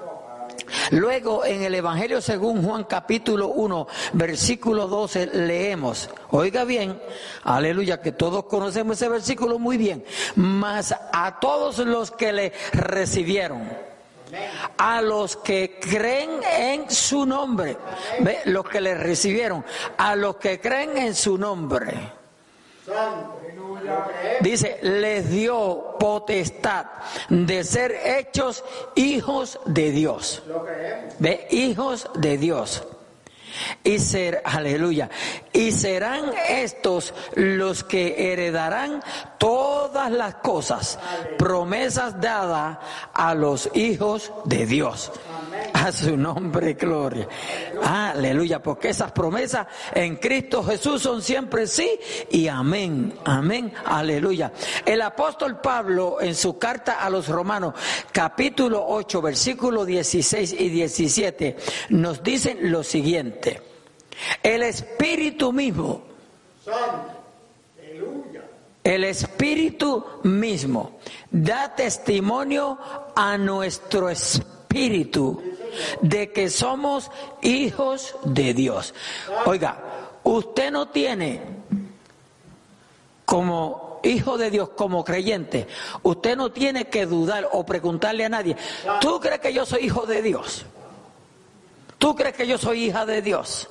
Luego 0.91 1.45
en 1.45 1.63
el 1.63 1.75
Evangelio 1.75 2.21
según 2.21 2.65
Juan 2.65 2.85
capítulo 2.85 3.49
1, 3.49 3.87
versículo 4.13 4.87
12 4.87 5.27
leemos, 5.27 6.11
oiga 6.31 6.65
bien, 6.65 7.01
aleluya, 7.45 8.01
que 8.01 8.13
todos 8.13 8.45
conocemos 8.45 8.97
ese 8.97 9.09
versículo 9.09 9.59
muy 9.59 9.77
bien, 9.77 10.05
mas 10.37 10.95
a 11.13 11.39
todos 11.41 11.79
los 11.79 12.11
que 12.11 12.33
le 12.33 12.53
recibieron, 12.73 13.63
a 14.79 15.01
los 15.01 15.37
que 15.37 15.79
creen 15.81 16.43
en 16.43 16.91
su 16.91 17.27
nombre, 17.27 17.77
¿ve? 18.21 18.41
los 18.47 18.69
que 18.69 18.81
le 18.81 18.95
recibieron, 18.95 19.65
a 19.97 20.17
los 20.17 20.37
que 20.37 20.61
creen 20.61 20.97
en 20.97 21.15
su 21.15 21.39
nombre. 21.39 22.13
Dice, 24.41 24.79
les 24.83 25.31
dio 25.31 25.97
potestad 25.99 26.87
de 27.29 27.65
ser 27.65 27.93
hechos 28.05 28.63
hijos 28.95 29.59
de 29.65 29.91
Dios. 29.91 30.43
¿Ve? 31.19 31.47
Hijos 31.51 32.09
de 32.15 32.39
Dios. 32.39 32.85
Y 33.83 33.99
ser, 33.99 34.43
aleluya, 34.45 35.09
y 35.53 35.73
serán 35.73 36.33
estos 36.49 37.15
los 37.35 37.85
que 37.85 38.33
heredarán 38.33 39.03
todas 39.87 40.11
las 40.11 40.35
cosas, 40.37 40.99
promesas 41.39 42.21
dadas 42.21 42.79
a 43.15 43.35
los 43.35 43.71
hijos 43.75 44.33
de 44.45 44.67
Dios. 44.67 45.13
A 45.73 45.93
su 45.93 46.17
nombre, 46.17 46.75
gloria. 46.75 47.29
Aleluya, 47.85 48.61
porque 48.61 48.89
esas 48.89 49.13
promesas 49.13 49.67
en 49.95 50.17
Cristo 50.17 50.65
Jesús 50.65 51.03
son 51.03 51.23
siempre 51.23 51.69
sí 51.69 51.99
y 52.31 52.49
amén, 52.49 53.17
amén, 53.25 53.73
aleluya. 53.85 54.53
El 54.85 55.03
apóstol 55.03 55.61
Pablo 55.61 56.21
en 56.21 56.35
su 56.35 56.59
carta 56.59 57.05
a 57.05 57.09
los 57.09 57.29
romanos, 57.29 57.75
capítulo 58.11 58.85
8, 58.89 59.23
versículo 59.23 59.85
16 59.85 60.53
y 60.53 60.69
17, 60.69 61.57
nos 61.91 62.23
dicen 62.25 62.73
lo 62.73 62.83
siguiente. 62.83 63.63
El 64.43 64.65
Espíritu 64.65 65.53
mismo. 65.53 66.03
El 68.87 69.03
Espíritu 69.03 70.05
mismo 70.23 71.01
da 71.29 71.75
testimonio 71.75 72.79
a 73.17 73.37
nuestro 73.37 74.09
espíritu 74.09 75.43
de 76.01 76.31
que 76.31 76.49
somos 76.49 77.11
hijos 77.43 78.15
de 78.23 78.55
Dios. 78.55 78.95
Oiga, 79.45 79.77
usted 80.23 80.71
no 80.71 80.87
tiene 80.87 81.43
como 83.25 83.99
hijo 84.05 84.39
de 84.39 84.53
Dios, 84.53 84.69
como 84.77 85.05
creyente, 85.05 85.67
usted 86.05 86.37
no 86.37 86.53
tiene 86.53 86.85
que 86.85 87.07
dudar 87.07 87.49
o 87.51 87.67
preguntarle 87.67 88.25
a 88.25 88.29
nadie, 88.29 88.57
¿tú 89.01 89.19
crees 89.19 89.41
que 89.41 89.53
yo 89.53 89.67
soy 89.67 89.87
hijo 89.87 90.07
de 90.07 90.23
Dios? 90.23 90.65
¿Tú 91.99 92.15
crees 92.15 92.37
que 92.37 92.47
yo 92.47 92.57
soy 92.57 92.85
hija 92.85 93.05
de 93.05 93.21
Dios? 93.21 93.69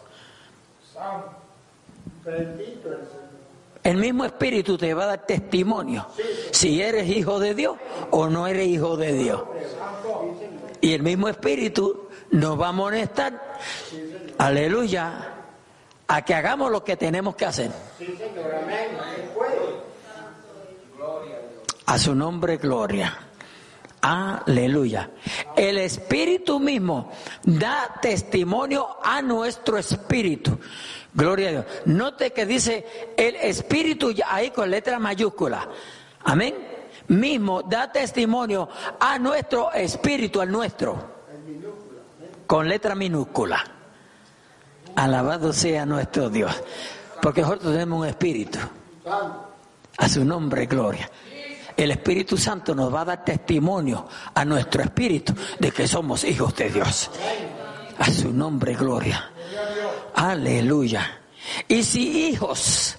El 3.85 3.97
mismo 3.97 4.25
espíritu 4.25 4.79
te 4.79 4.95
va 4.95 5.03
a 5.03 5.07
dar 5.07 5.25
testimonio 5.27 6.07
si 6.49 6.81
eres 6.81 7.07
hijo 7.07 7.39
de 7.39 7.53
Dios 7.53 7.77
o 8.09 8.27
no 8.27 8.47
eres 8.47 8.67
hijo 8.67 8.97
de 8.97 9.13
Dios. 9.13 9.43
Y 10.81 10.93
el 10.93 11.03
mismo 11.03 11.29
espíritu 11.29 12.09
nos 12.31 12.59
va 12.59 12.65
a 12.65 12.69
amonestar, 12.69 13.59
aleluya, 14.39 15.33
a 16.07 16.25
que 16.25 16.33
hagamos 16.33 16.71
lo 16.71 16.83
que 16.83 16.97
tenemos 16.97 17.35
que 17.35 17.45
hacer. 17.45 17.71
A 21.85 21.99
su 21.99 22.15
nombre, 22.15 22.57
gloria. 22.57 23.19
Aleluya. 24.01 25.11
El 25.55 25.77
Espíritu 25.77 26.59
mismo 26.59 27.11
da 27.43 27.99
testimonio 28.01 28.97
a 29.03 29.21
nuestro 29.21 29.77
espíritu. 29.77 30.59
Gloria 31.15 31.47
a 31.47 31.51
Dios. 31.51 31.65
Note 31.85 32.31
que 32.31 32.45
dice 32.45 32.85
el 33.17 33.35
Espíritu 33.37 34.13
ahí 34.27 34.51
con 34.51 34.69
letra 34.69 34.99
mayúscula. 34.99 35.67
Amén. 36.25 36.55
Mismo 37.07 37.63
da 37.63 37.91
testimonio 37.91 38.69
a 38.99 39.17
nuestro 39.17 39.71
espíritu, 39.71 40.41
al 40.41 40.51
nuestro. 40.51 41.15
Con 42.45 42.67
letra 42.67 42.93
minúscula. 42.93 43.63
Alabado 44.95 45.53
sea 45.53 45.85
nuestro 45.85 46.29
Dios. 46.29 46.53
Porque 47.21 47.41
nosotros 47.41 47.71
tenemos 47.71 47.99
un 48.01 48.07
espíritu. 48.07 48.59
A 49.97 50.09
su 50.09 50.25
nombre, 50.25 50.65
gloria 50.65 51.09
el 51.77 51.91
Espíritu 51.91 52.37
Santo 52.37 52.73
nos 52.73 52.93
va 52.93 53.01
a 53.01 53.05
dar 53.05 53.25
testimonio 53.25 54.07
a 54.33 54.45
nuestro 54.45 54.81
espíritu 54.81 55.33
de 55.59 55.71
que 55.71 55.87
somos 55.87 56.23
hijos 56.23 56.55
de 56.55 56.69
Dios. 56.69 57.09
A 57.97 58.09
su 58.09 58.31
nombre, 58.31 58.75
gloria. 58.75 59.31
Aleluya. 60.15 61.19
Y 61.67 61.83
si 61.83 62.27
hijos, 62.29 62.97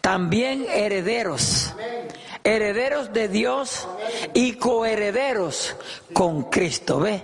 también 0.00 0.66
herederos. 0.68 1.74
Herederos 2.46 3.10
de 3.14 3.28
Dios 3.28 3.88
y 4.34 4.56
coherederos 4.56 5.74
con 6.12 6.50
Cristo, 6.50 7.00
¿ve? 7.00 7.22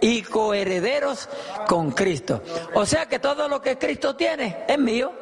Y 0.00 0.22
coherederos 0.22 1.28
con 1.68 1.90
Cristo. 1.90 2.42
O 2.72 2.86
sea 2.86 3.04
que 3.06 3.18
todo 3.18 3.48
lo 3.48 3.60
que 3.60 3.76
Cristo 3.76 4.16
tiene 4.16 4.64
es 4.66 4.78
mío. 4.78 5.12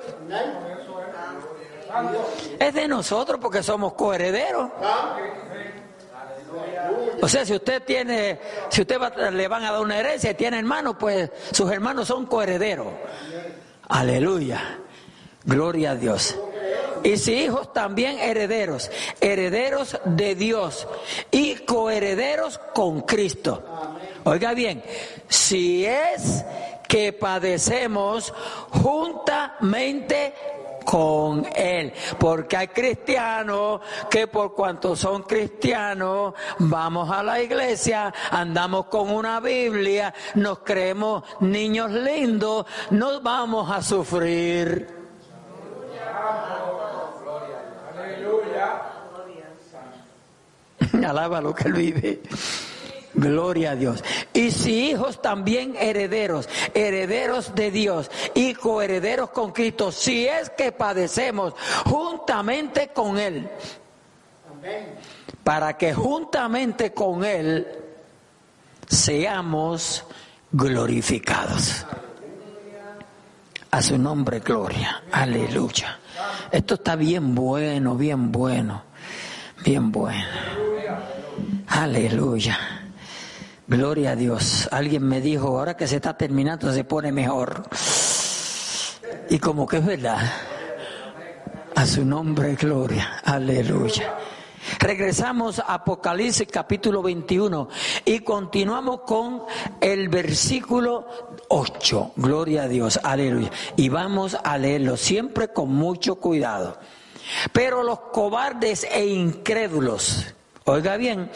Es 2.60 2.72
de 2.72 2.86
nosotros 2.86 3.40
porque 3.42 3.64
somos 3.64 3.94
coherederos. 3.94 4.70
O 7.22 7.28
sea, 7.28 7.44
si 7.44 7.54
usted 7.54 7.82
tiene, 7.82 8.38
si 8.70 8.80
usted 8.82 8.98
le 9.32 9.48
van 9.48 9.64
a 9.64 9.72
dar 9.72 9.80
una 9.80 9.98
herencia 9.98 10.30
y 10.30 10.34
tiene 10.34 10.58
hermanos, 10.58 10.96
pues 10.98 11.30
sus 11.52 11.70
hermanos 11.70 12.08
son 12.08 12.26
coherederos. 12.26 12.88
Aleluya. 13.88 14.78
Gloria 15.44 15.92
a 15.92 15.94
Dios. 15.96 16.36
Y 17.02 17.16
si 17.16 17.32
hijos 17.32 17.72
también 17.72 18.18
herederos, 18.18 18.90
herederos 19.20 19.98
de 20.04 20.34
Dios 20.34 20.86
y 21.30 21.54
coherederos 21.56 22.58
con 22.74 23.02
Cristo. 23.02 23.64
Oiga 24.24 24.52
bien, 24.52 24.82
si 25.28 25.86
es 25.86 26.44
que 26.86 27.12
padecemos 27.12 28.34
juntamente 28.70 30.34
con 30.84 31.46
Él. 31.54 31.92
Porque 32.18 32.56
hay 32.56 32.68
cristianos 32.68 33.80
que 34.10 34.26
por 34.26 34.54
cuanto 34.54 34.96
son 34.96 35.22
cristianos, 35.22 36.34
vamos 36.58 37.10
a 37.10 37.22
la 37.22 37.40
iglesia, 37.40 38.12
andamos 38.30 38.86
con 38.86 39.10
una 39.10 39.40
Biblia, 39.40 40.12
nos 40.34 40.60
creemos 40.60 41.24
niños 41.40 41.90
lindos, 41.90 42.66
nos 42.90 43.22
vamos 43.22 43.70
a 43.70 43.82
sufrir. 43.82 45.00
Alaba 51.06 51.40
lo 51.40 51.54
que 51.54 51.68
él 51.68 51.72
vive. 51.74 52.22
Gloria 53.14 53.72
a 53.72 53.76
Dios. 53.76 54.04
Y 54.32 54.50
si 54.50 54.90
hijos 54.90 55.20
también 55.20 55.74
herederos, 55.76 56.48
herederos 56.74 57.54
de 57.54 57.70
Dios 57.70 58.10
y 58.34 58.54
coherederos 58.54 59.30
con 59.30 59.52
Cristo, 59.52 59.90
si 59.90 60.26
es 60.26 60.50
que 60.50 60.72
padecemos 60.72 61.54
juntamente 61.84 62.88
con 62.88 63.18
Él, 63.18 63.48
para 65.42 65.76
que 65.76 65.92
juntamente 65.92 66.92
con 66.92 67.24
Él 67.24 67.66
seamos 68.86 70.04
glorificados. 70.52 71.86
A 73.72 73.82
su 73.82 73.96
nombre, 73.98 74.40
gloria. 74.40 75.04
Aleluya. 75.12 75.98
Esto 76.50 76.74
está 76.74 76.96
bien 76.96 77.34
bueno, 77.34 77.94
bien 77.94 78.32
bueno, 78.32 78.82
bien 79.64 79.92
bueno. 79.92 80.26
Aleluya. 81.68 82.79
Gloria 83.70 84.10
a 84.10 84.16
Dios. 84.16 84.68
Alguien 84.72 85.06
me 85.06 85.20
dijo, 85.20 85.46
ahora 85.46 85.76
que 85.76 85.86
se 85.86 85.94
está 85.94 86.16
terminando 86.18 86.72
se 86.72 86.82
pone 86.82 87.12
mejor. 87.12 87.62
Y 89.28 89.38
como 89.38 89.64
que 89.64 89.76
es 89.76 89.86
verdad. 89.86 90.18
A 91.76 91.86
su 91.86 92.04
nombre, 92.04 92.56
gloria. 92.56 93.20
Aleluya. 93.22 94.18
Regresamos 94.80 95.60
a 95.60 95.74
Apocalipsis 95.74 96.48
capítulo 96.50 97.00
21 97.00 97.68
y 98.06 98.18
continuamos 98.18 99.02
con 99.02 99.44
el 99.80 100.08
versículo 100.08 101.06
8. 101.48 102.14
Gloria 102.16 102.64
a 102.64 102.68
Dios. 102.68 102.98
Aleluya. 103.04 103.52
Y 103.76 103.88
vamos 103.88 104.36
a 104.42 104.58
leerlo 104.58 104.96
siempre 104.96 105.52
con 105.52 105.68
mucho 105.68 106.16
cuidado. 106.16 106.80
Pero 107.52 107.84
los 107.84 108.00
cobardes 108.00 108.84
e 108.90 109.06
incrédulos 109.06 110.34
Oiga 110.64 110.96
bien, 110.96 111.30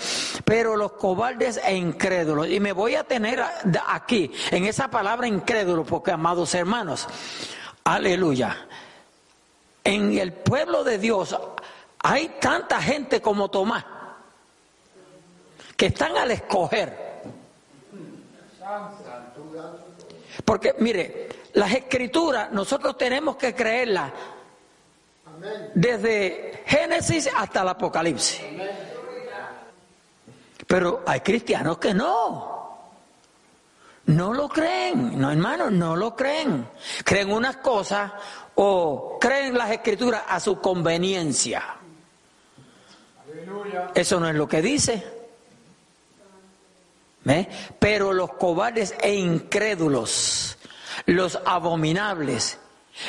pero 0.45 0.77
los 0.77 0.93
cobardes 0.93 1.59
e 1.65 1.75
incrédulos, 1.75 2.49
y 2.49 2.61
me 2.61 2.73
voy 2.73 2.95
a 2.95 3.05
tener 3.05 3.43
aquí, 3.89 4.31
en 4.51 4.65
esa 4.65 4.89
palabra 4.89 5.27
incrédulo, 5.27 5.85
porque 5.85 6.13
amados 6.13 6.55
hermanos, 6.55 7.09
aleluya, 7.85 8.67
en 9.83 10.17
el 10.19 10.33
pueblo 10.33 10.85
de 10.85 10.99
Dios 10.99 11.37
hay 12.01 12.37
tanta 12.41 12.81
gente 12.83 13.23
como 13.23 13.51
Tomás, 13.51 13.85
que 15.77 15.87
están 15.87 16.17
al 16.17 16.31
escoger. 16.31 17.23
Porque 20.45 20.75
mire, 20.79 21.29
las 21.55 21.73
escrituras 21.73 22.53
nosotros 22.53 22.99
tenemos 22.99 23.37
que 23.37 23.55
creerlas 23.55 24.13
desde 25.75 26.63
Génesis 26.67 27.31
hasta 27.35 27.63
el 27.63 27.69
Apocalipsis. 27.69 28.41
Pero 30.75 31.05
hay 31.07 31.21
cristianos 31.21 31.79
que 31.79 31.95
no. 31.95 32.91
No 34.07 34.35
lo 34.35 34.49
creen, 34.49 35.21
no 35.21 35.31
hermanos, 35.31 35.71
no 35.71 35.95
lo 35.95 36.17
creen. 36.17 36.69
Creen 37.05 37.31
unas 37.31 37.59
cosas 37.59 38.11
o 38.57 39.17
creen 39.21 39.57
las 39.57 39.71
escrituras 39.71 40.25
a 40.27 40.41
su 40.41 40.61
conveniencia. 40.61 41.63
Eso 43.95 44.19
no 44.19 44.29
es 44.29 44.35
lo 44.35 44.49
que 44.49 44.63
dice. 44.63 45.05
Pero 47.79 48.13
los 48.13 48.33
cobardes 48.33 48.97
e 49.01 49.15
incrédulos, 49.15 50.59
los 51.07 51.39
abominables, 51.47 52.59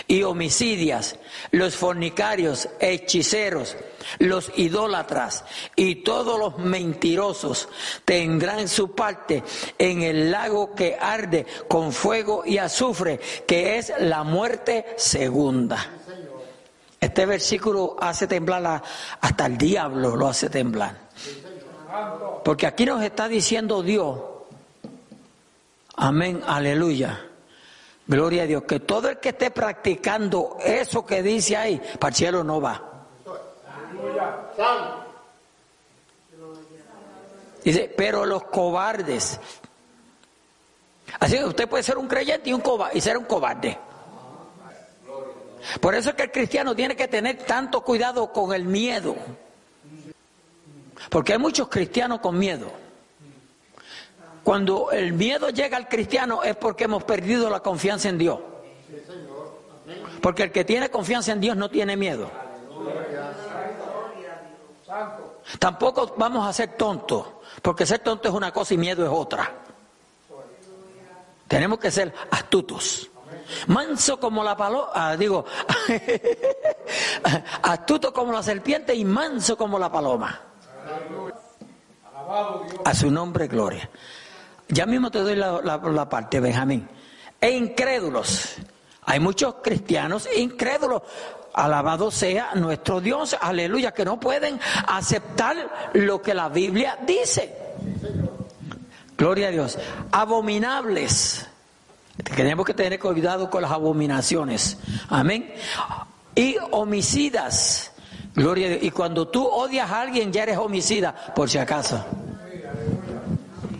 y 0.07 0.23
homicidias, 0.23 1.17
los 1.51 1.75
fornicarios, 1.75 2.69
hechiceros, 2.79 3.75
los 4.19 4.51
idólatras 4.55 5.45
y 5.75 5.95
todos 5.95 6.39
los 6.39 6.57
mentirosos 6.57 7.69
tendrán 8.03 8.67
su 8.67 8.91
parte 8.91 9.43
en 9.77 10.01
el 10.01 10.31
lago 10.31 10.73
que 10.75 10.97
arde 10.99 11.45
con 11.67 11.91
fuego 11.91 12.43
y 12.45 12.57
azufre, 12.57 13.19
que 13.47 13.77
es 13.77 13.93
la 13.99 14.23
muerte 14.23 14.93
segunda. 14.97 15.85
Este 16.99 17.25
versículo 17.25 17.95
hace 17.99 18.27
temblar 18.27 18.81
hasta 19.21 19.45
el 19.45 19.57
diablo, 19.57 20.15
lo 20.15 20.27
hace 20.27 20.49
temblar. 20.49 21.05
Porque 22.43 22.67
aquí 22.67 22.85
nos 22.85 23.03
está 23.03 23.27
diciendo 23.27 23.81
Dios, 23.83 24.19
amén, 25.95 26.41
aleluya 26.45 27.29
Gloria 28.07 28.43
a 28.43 28.45
Dios, 28.45 28.63
que 28.63 28.79
todo 28.79 29.09
el 29.09 29.17
que 29.17 29.29
esté 29.29 29.49
practicando 29.49 30.57
eso 30.63 31.05
que 31.05 31.23
dice 31.23 31.57
ahí, 31.57 31.81
para 31.99 32.09
el 32.09 32.15
cielo 32.15 32.43
no 32.43 32.61
va. 32.61 32.81
Dice, 37.63 37.91
pero 37.97 38.25
los 38.25 38.43
cobardes. 38.43 39.39
Así 41.19 41.37
que 41.37 41.45
usted 41.45 41.67
puede 41.67 41.81
ser 41.81 41.97
un 41.97 42.07
creyente 42.07 42.49
y, 42.51 42.53
un 42.53 42.61
y 42.93 43.01
ser 43.01 43.17
un 43.17 43.25
cobarde. 43.25 43.77
Por 45.81 45.95
eso 45.95 46.11
es 46.11 46.15
que 46.15 46.23
el 46.23 46.31
cristiano 46.31 46.75
tiene 46.75 46.95
que 46.95 47.07
tener 47.07 47.37
tanto 47.39 47.81
cuidado 47.81 48.31
con 48.31 48.53
el 48.53 48.65
miedo. 48.65 49.15
Porque 51.09 51.33
hay 51.33 51.39
muchos 51.39 51.67
cristianos 51.69 52.19
con 52.19 52.37
miedo. 52.37 52.84
Cuando 54.45 54.91
el 54.91 55.13
miedo 55.13 55.49
llega 55.49 55.75
al 55.75 55.89
cristiano 55.89 56.43
es 56.43 56.55
porque 56.55 56.83
hemos 56.83 57.03
perdido 57.03 57.49
la 57.49 57.61
confianza 57.61 58.09
en 58.09 58.19
Dios. 58.19 58.39
Porque 60.21 60.43
el 60.43 60.51
que 60.51 60.63
tiene 60.63 60.91
confianza 60.91 61.31
en 61.31 61.41
Dios 61.41 61.57
no 61.57 61.67
tiene 61.67 61.97
miedo. 61.97 62.29
Tampoco 65.57 66.13
vamos 66.15 66.47
a 66.47 66.53
ser 66.53 66.77
tontos, 66.77 67.25
porque 67.63 67.87
ser 67.87 67.99
tonto 67.99 68.29
es 68.29 68.35
una 68.35 68.51
cosa 68.51 68.75
y 68.75 68.77
miedo 68.77 69.03
es 69.03 69.09
otra. 69.11 69.51
Tenemos 71.47 71.79
que 71.79 71.89
ser 71.89 72.13
astutos. 72.29 73.09
Manso 73.65 74.19
como 74.19 74.43
la 74.43 74.55
paloma, 74.55 74.91
ah, 74.93 75.17
digo, 75.17 75.43
astuto 77.63 78.13
como 78.13 78.31
la 78.31 78.43
serpiente 78.43 78.93
y 78.93 79.03
manso 79.03 79.57
como 79.57 79.79
la 79.79 79.91
paloma. 79.91 80.39
A 82.83 82.93
su 82.93 83.09
nombre, 83.09 83.47
gloria. 83.47 83.89
Ya 84.67 84.85
mismo 84.85 85.11
te 85.11 85.19
doy 85.19 85.35
la, 85.35 86.09
parte, 86.09 86.39
Benjamín. 86.39 86.87
E 87.39 87.51
incrédulos. 87.51 88.55
Hay 89.03 89.19
muchos 89.19 89.55
cristianos 89.61 90.27
incrédulos. 90.35 91.03
Alabado 91.53 92.11
sea 92.11 92.49
nuestro 92.55 92.99
Dios, 92.99 93.35
aleluya, 93.39 93.93
que 93.93 94.03
no 94.03 94.19
pueden 94.19 94.59
aceptar 94.87 95.91
lo 95.93 96.21
que 96.21 96.33
la 96.33 96.49
Biblia 96.49 96.97
dice. 97.05 97.55
Gloria 99.17 99.47
a 99.47 99.51
Dios. 99.51 99.77
Abominables. 100.11 101.47
Tenemos 102.35 102.65
que 102.65 102.73
tener 102.73 102.99
cuidado 102.99 103.49
con 103.49 103.61
las 103.61 103.71
abominaciones. 103.71 104.77
Amén. 105.07 105.53
Y 106.33 106.57
homicidas. 106.71 107.91
Gloria 108.33 108.67
a 108.67 108.69
Dios. 108.71 108.83
Y 108.83 108.91
cuando 108.91 109.27
tú 109.27 109.45
odias 109.45 109.89
a 109.89 110.01
alguien, 110.01 110.33
ya 110.33 110.43
eres 110.43 110.57
homicida, 110.57 111.15
por 111.35 111.49
si 111.49 111.57
acaso. 111.57 112.03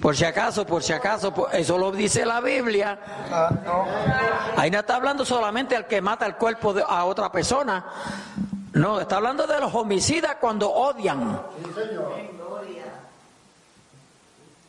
Por 0.06 0.16
si 0.16 0.24
acaso, 0.24 0.68
por 0.68 0.84
si 0.84 0.94
acaso, 0.94 1.34
eso 1.52 1.80
lo 1.80 1.92
dice 1.92 2.28
la 2.28 2.40
Biblia. 2.40 3.00
Ahí 4.56 4.70
no 4.70 4.78
está 4.78 4.98
hablando 4.98 5.26
solamente 5.26 5.76
al 5.76 5.88
que 5.88 6.00
mata 6.00 6.28
el 6.28 6.36
cuerpo 6.36 6.76
de, 6.76 6.84
a 6.88 7.06
otra 7.06 7.32
persona. 7.32 7.84
No, 8.74 9.02
está 9.02 9.16
hablando 9.16 9.48
de 9.48 9.60
los 9.60 9.74
homicidas 9.74 10.36
cuando 10.40 10.72
odian. 10.72 11.42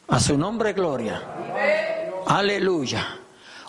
A 0.08 0.18
su 0.18 0.38
nombre, 0.38 0.72
gloria. 0.72 1.22
Aleluya. 2.26 3.06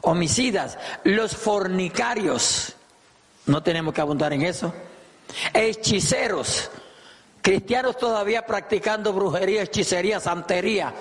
Homicidas, 0.03 0.77
los 1.03 1.35
fornicarios. 1.35 2.77
No 3.45 3.61
tenemos 3.61 3.93
que 3.93 3.99
abundar 3.99 4.31
en 4.31 4.43
eso. 4.43 4.73
Hechiceros 5.53 6.71
Cristianos 7.47 7.95
todavía 7.95 8.45
practicando 8.45 9.13
brujería, 9.13 9.61
hechicería, 9.63 10.19
santería. 10.19 10.93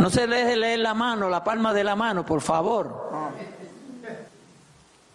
No 0.00 0.10
se 0.10 0.26
deje 0.26 0.56
leer 0.56 0.80
la 0.80 0.92
mano, 0.92 1.30
la 1.30 1.44
palma 1.44 1.72
de 1.72 1.84
la 1.84 1.94
mano, 1.94 2.26
por 2.26 2.40
favor. 2.40 3.12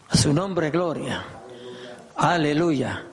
A 0.07 0.15
su 0.15 0.31
nombre, 0.31 0.69
gloria. 0.71 1.21
Aleluya. 2.15 3.03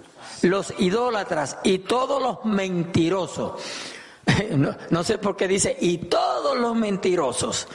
Los 0.43 0.73
idólatras 0.79 1.59
y 1.65 1.81
todos 1.81 2.23
los 2.23 2.45
mentirosos. 2.45 3.55
No, 4.91 5.03
sé 5.03 5.19
por 5.19 5.37
qué 5.37 5.49
dice, 5.49 5.77
y 5.81 5.99
todos 5.99 6.57
los 6.57 6.77
mentirosos. 6.77 7.67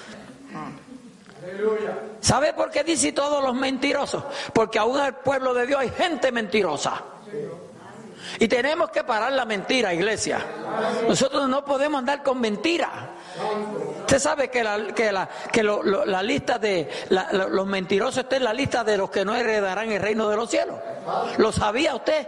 ¿Sabe 2.22 2.54
por 2.54 2.72
qué 2.72 2.86
dice 2.86 3.12
todos 3.12 3.43
los 3.43 3.56
mentirosos? 3.56 4.24
Porque 4.54 4.80
aún 4.80 4.97
al 4.97 5.18
pueblo 5.18 5.54
de 5.54 5.68
Dios 5.68 5.82
hay 5.82 5.89
gente 5.89 6.32
mentirosa. 6.32 7.04
Y 8.40 8.48
tenemos 8.48 8.90
que 8.92 9.04
parar 9.04 9.32
la 9.34 9.46
mentira, 9.46 9.94
iglesia. 9.94 10.40
Nosotros 11.08 11.50
no 11.50 11.66
podemos 11.66 12.00
andar 12.00 12.24
con 12.24 12.40
mentira. 12.40 13.10
Usted 14.00 14.20
sabe 14.20 14.50
que 14.50 14.64
la, 14.64 14.94
que 14.94 15.12
la, 15.12 15.30
que 15.52 15.64
la 15.64 16.24
lista 16.24 16.60
de 16.60 16.90
los 17.10 17.66
mentirosos 17.66 18.24
está 18.24 18.38
en 18.38 18.44
la 18.44 18.54
lista 18.54 18.84
de 18.84 18.98
los 18.98 19.10
que 19.10 19.26
no 19.26 19.36
heredarán 19.36 19.92
el 19.92 20.02
reino 20.02 20.30
de 20.30 20.36
los 20.36 20.50
cielos. 20.50 20.76
¿Lo 21.38 21.52
sabía 21.52 21.96
usted? 21.96 22.28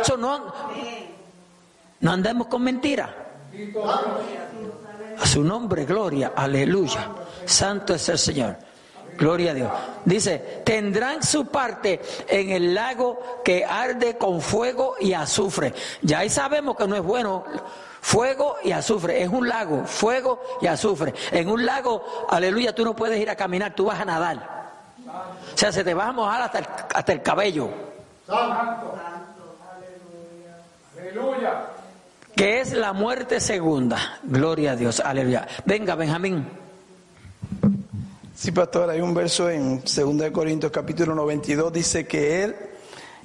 Eso 0.00 0.16
no, 0.16 0.52
no 2.00 2.12
andemos 2.12 2.46
con 2.48 2.62
mentira. 2.62 3.14
A 5.20 5.26
su 5.26 5.44
nombre, 5.44 5.84
gloria, 5.84 6.32
aleluya. 6.34 7.08
Santo 7.44 7.94
es 7.94 8.08
el 8.08 8.18
Señor. 8.18 8.56
Gloria 9.16 9.52
a 9.52 9.54
Dios. 9.54 9.72
Dice, 10.04 10.62
tendrán 10.64 11.22
su 11.22 11.46
parte 11.46 12.00
en 12.28 12.50
el 12.50 12.74
lago 12.74 13.40
que 13.44 13.64
arde 13.64 14.16
con 14.16 14.40
fuego 14.40 14.96
y 15.00 15.12
azufre. 15.12 15.72
Ya 16.02 16.20
ahí 16.20 16.30
sabemos 16.30 16.76
que 16.76 16.86
no 16.86 16.96
es 16.96 17.02
bueno. 17.02 17.44
Fuego 18.00 18.56
y 18.62 18.72
azufre. 18.72 19.22
Es 19.22 19.28
un 19.28 19.48
lago, 19.48 19.84
fuego 19.86 20.40
y 20.60 20.66
azufre. 20.66 21.14
En 21.30 21.48
un 21.48 21.64
lago, 21.64 22.26
aleluya, 22.28 22.74
tú 22.74 22.84
no 22.84 22.94
puedes 22.94 23.18
ir 23.18 23.30
a 23.30 23.36
caminar, 23.36 23.74
tú 23.74 23.86
vas 23.86 24.00
a 24.00 24.04
nadar. 24.04 24.54
O 25.06 25.56
sea, 25.56 25.72
se 25.72 25.84
te 25.84 25.94
va 25.94 26.08
a 26.08 26.12
mojar 26.12 26.42
hasta 26.42 26.58
el, 26.58 26.66
hasta 26.94 27.12
el 27.12 27.22
cabello. 27.22 27.70
Santo. 28.26 28.94
Aleluya. 31.00 31.66
Que 32.34 32.60
es 32.60 32.72
la 32.72 32.92
muerte 32.92 33.38
segunda. 33.40 34.18
Gloria 34.24 34.72
a 34.72 34.76
Dios. 34.76 35.00
Aleluya. 35.00 35.46
Venga, 35.64 35.94
Benjamín. 35.94 36.63
Sí, 38.36 38.50
pastor, 38.50 38.90
hay 38.90 39.00
un 39.00 39.14
verso 39.14 39.48
en 39.48 39.80
2 39.80 40.30
Corintios 40.32 40.72
capítulo 40.72 41.14
92, 41.14 41.72
dice 41.72 42.04
que 42.04 42.42
Él, 42.42 42.56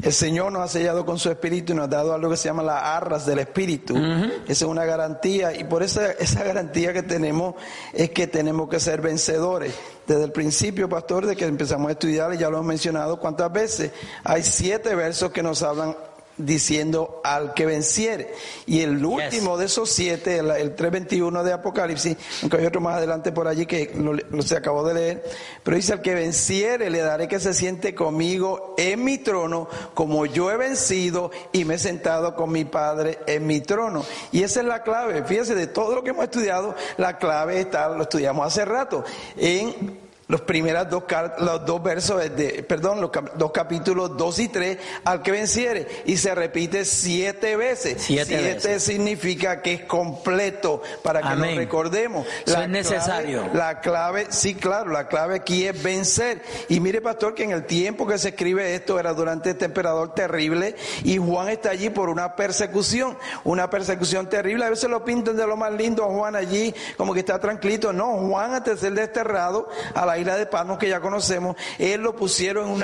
el 0.03 0.13
Señor 0.13 0.51
nos 0.51 0.61
ha 0.61 0.67
sellado 0.67 1.03
con 1.03 1.17
su 1.17 1.31
espíritu 1.31 1.73
y 1.73 1.75
nos 1.75 1.85
ha 1.85 1.89
dado 1.89 2.13
algo 2.13 2.29
que 2.29 2.37
se 2.37 2.47
llama 2.47 2.61
las 2.61 2.83
arras 2.83 3.25
del 3.25 3.39
espíritu. 3.39 3.97
Esa 3.97 4.41
es 4.47 4.61
una 4.61 4.85
garantía 4.85 5.53
y 5.53 5.63
por 5.63 5.81
esa, 5.81 6.11
esa 6.11 6.43
garantía 6.43 6.93
que 6.93 7.01
tenemos 7.01 7.55
es 7.91 8.11
que 8.11 8.27
tenemos 8.27 8.69
que 8.69 8.79
ser 8.79 9.01
vencedores. 9.01 9.73
Desde 10.05 10.23
el 10.23 10.31
principio, 10.31 10.87
pastor, 10.87 11.25
de 11.25 11.35
que 11.35 11.45
empezamos 11.45 11.89
a 11.89 11.93
estudiar, 11.93 12.33
y 12.35 12.37
ya 12.37 12.49
lo 12.49 12.57
hemos 12.57 12.67
mencionado 12.67 13.19
cuántas 13.19 13.51
veces, 13.51 13.91
hay 14.23 14.43
siete 14.43 14.93
versos 14.93 15.31
que 15.31 15.41
nos 15.41 15.63
hablan 15.63 15.95
diciendo 16.39 17.21
al 17.23 17.53
que 17.53 17.65
venciere. 17.65 18.33
Y 18.65 18.81
el 18.81 19.05
último 19.05 19.57
de 19.57 19.65
esos 19.65 19.89
siete, 19.89 20.37
el, 20.37 20.49
el 20.51 20.75
3.21 20.75 21.43
de 21.43 21.53
Apocalipsis, 21.53 22.17
aunque 22.41 22.57
hay 22.57 22.65
otro 22.65 22.81
más 22.81 22.95
adelante 22.95 23.31
por 23.31 23.47
allí 23.47 23.65
que 23.65 23.91
lo, 23.95 24.13
lo 24.13 24.41
se 24.41 24.57
acabó 24.57 24.83
de 24.83 24.93
leer, 24.93 25.23
pero 25.63 25.77
dice 25.77 25.93
al 25.93 26.01
que 26.01 26.15
venciere 26.15 26.89
le 26.89 26.99
daré 26.99 27.27
que 27.27 27.39
se 27.39 27.53
siente 27.53 27.93
conmigo 27.93 28.73
en 28.77 29.03
mi 29.03 29.17
trono, 29.17 29.67
como 29.93 30.25
yo 30.25 30.49
he 30.49 30.57
vencido 30.57 31.31
y 31.51 31.65
me 31.65 31.75
he 31.75 31.79
sentado 31.79 32.35
con 32.35 32.51
mi 32.51 32.65
Padre 32.65 33.19
en 33.27 33.45
mi 33.45 33.59
trono. 33.61 34.05
Y 34.31 34.43
esa 34.43 34.61
es 34.61 34.65
la 34.65 34.83
clave, 34.83 35.23
fíjese, 35.23 35.55
de 35.55 35.67
todo 35.67 35.95
lo 35.95 36.03
que 36.03 36.11
hemos 36.11 36.23
estudiado, 36.23 36.75
la 36.97 37.17
clave 37.17 37.59
está, 37.59 37.89
lo 37.89 38.03
estudiamos 38.03 38.47
hace 38.47 38.65
rato, 38.65 39.03
en 39.37 40.08
los 40.29 40.41
primeros 40.41 40.87
dos, 40.91 41.03
los 41.39 41.65
dos 41.65 41.81
versos, 41.81 42.21
de, 42.35 42.63
perdón, 42.63 43.01
los 43.01 43.09
dos 43.35 43.51
capítulos 43.51 44.15
2 44.15 44.39
y 44.39 44.47
3, 44.47 44.77
al 45.03 45.23
que 45.23 45.31
venciere, 45.31 45.87
y 46.05 46.17
se 46.17 46.35
repite 46.35 46.85
siete 46.85 47.55
veces. 47.55 48.03
Siete, 48.03 48.79
significa 48.79 49.63
que 49.63 49.73
es 49.73 49.81
completo, 49.85 50.83
para 51.01 51.21
que 51.21 51.35
nos 51.35 51.55
recordemos. 51.55 52.27
La 52.45 52.65
es 52.65 52.69
necesario. 52.69 53.49
la 53.53 53.81
clave, 53.81 54.27
sí, 54.29 54.53
claro, 54.53 54.91
la 54.91 55.07
clave 55.07 55.37
aquí 55.37 55.65
es 55.65 55.81
vencer. 55.81 56.43
Y 56.67 56.79
mire, 56.79 57.01
pastor, 57.01 57.33
que 57.33 57.45
en 57.45 57.51
el 57.51 57.65
tiempo 57.65 58.05
que 58.05 58.19
se 58.19 58.29
escribe 58.29 58.75
esto 58.75 58.99
era 58.99 59.13
durante 59.13 59.49
este 59.49 59.65
emperador 59.65 60.13
terrible, 60.13 60.75
y 61.03 61.17
Juan 61.17 61.49
está 61.49 61.71
allí 61.71 61.89
por 61.89 62.07
una 62.07 62.35
persecución, 62.35 63.17
una 63.43 63.71
persecución 63.71 64.29
terrible. 64.29 64.65
A 64.65 64.69
veces 64.69 64.91
lo 64.91 65.03
pintan 65.03 65.35
de 65.35 65.47
lo 65.47 65.57
más 65.57 65.71
lindo 65.71 66.05
a 66.05 66.07
Juan 66.07 66.35
allí, 66.35 66.71
como 66.97 67.15
que 67.15 67.21
está 67.21 67.39
tranquilo. 67.39 67.91
No, 67.93 68.15
Juan 68.27 68.53
antes 68.53 68.75
de 68.75 68.79
ser 68.81 68.93
desterrado 68.93 69.67
a 69.95 70.05
la 70.05 70.18
isla 70.19 70.37
de 70.37 70.45
Pano 70.45 70.77
que 70.77 70.89
ya 70.89 70.99
conocemos, 70.99 71.55
él 71.77 72.01
lo 72.01 72.15
pusieron 72.15 72.81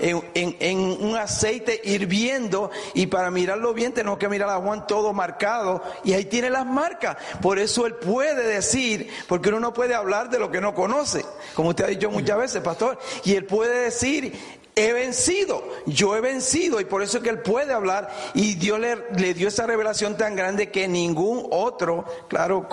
en, 0.00 0.78
un 0.78 1.16
aceite 1.16 1.80
hirviendo 1.84 2.70
y 2.94 3.06
para 3.06 3.30
mirarlo 3.30 3.74
bien 3.74 3.92
tenemos 3.92 4.18
que 4.18 4.28
mirar 4.28 4.50
a 4.50 4.60
Juan 4.60 4.86
todo 4.86 5.12
marcado 5.12 5.82
y 6.04 6.12
ahí 6.12 6.24
tiene 6.26 6.50
las 6.50 6.66
marcas. 6.66 7.16
Por 7.40 7.58
eso 7.58 7.86
él 7.86 7.94
puede 7.94 8.46
decir, 8.46 9.10
porque 9.28 9.48
uno 9.48 9.60
no 9.60 9.74
puede 9.74 9.94
hablar 9.94 10.30
de 10.30 10.38
lo 10.38 10.50
que 10.50 10.60
no 10.60 10.74
conoce, 10.74 11.24
como 11.54 11.70
usted 11.70 11.84
ha 11.84 11.88
dicho 11.88 12.10
muchas 12.10 12.38
veces, 12.38 12.62
pastor, 12.62 12.98
y 13.24 13.34
él 13.34 13.46
puede 13.46 13.84
decir, 13.84 14.32
he 14.76 14.92
vencido, 14.92 15.62
yo 15.86 16.16
he 16.16 16.20
vencido 16.20 16.80
y 16.80 16.84
por 16.84 17.02
eso 17.02 17.18
es 17.18 17.22
que 17.22 17.30
él 17.30 17.40
puede 17.40 17.72
hablar 17.72 18.10
y 18.34 18.54
Dios 18.54 18.80
le, 18.80 19.34
dio 19.34 19.48
esa 19.48 19.66
revelación 19.66 20.16
tan 20.16 20.34
grande 20.34 20.70
que 20.70 20.88
ningún 20.88 21.46
otro, 21.50 22.04
claro, 22.28 22.68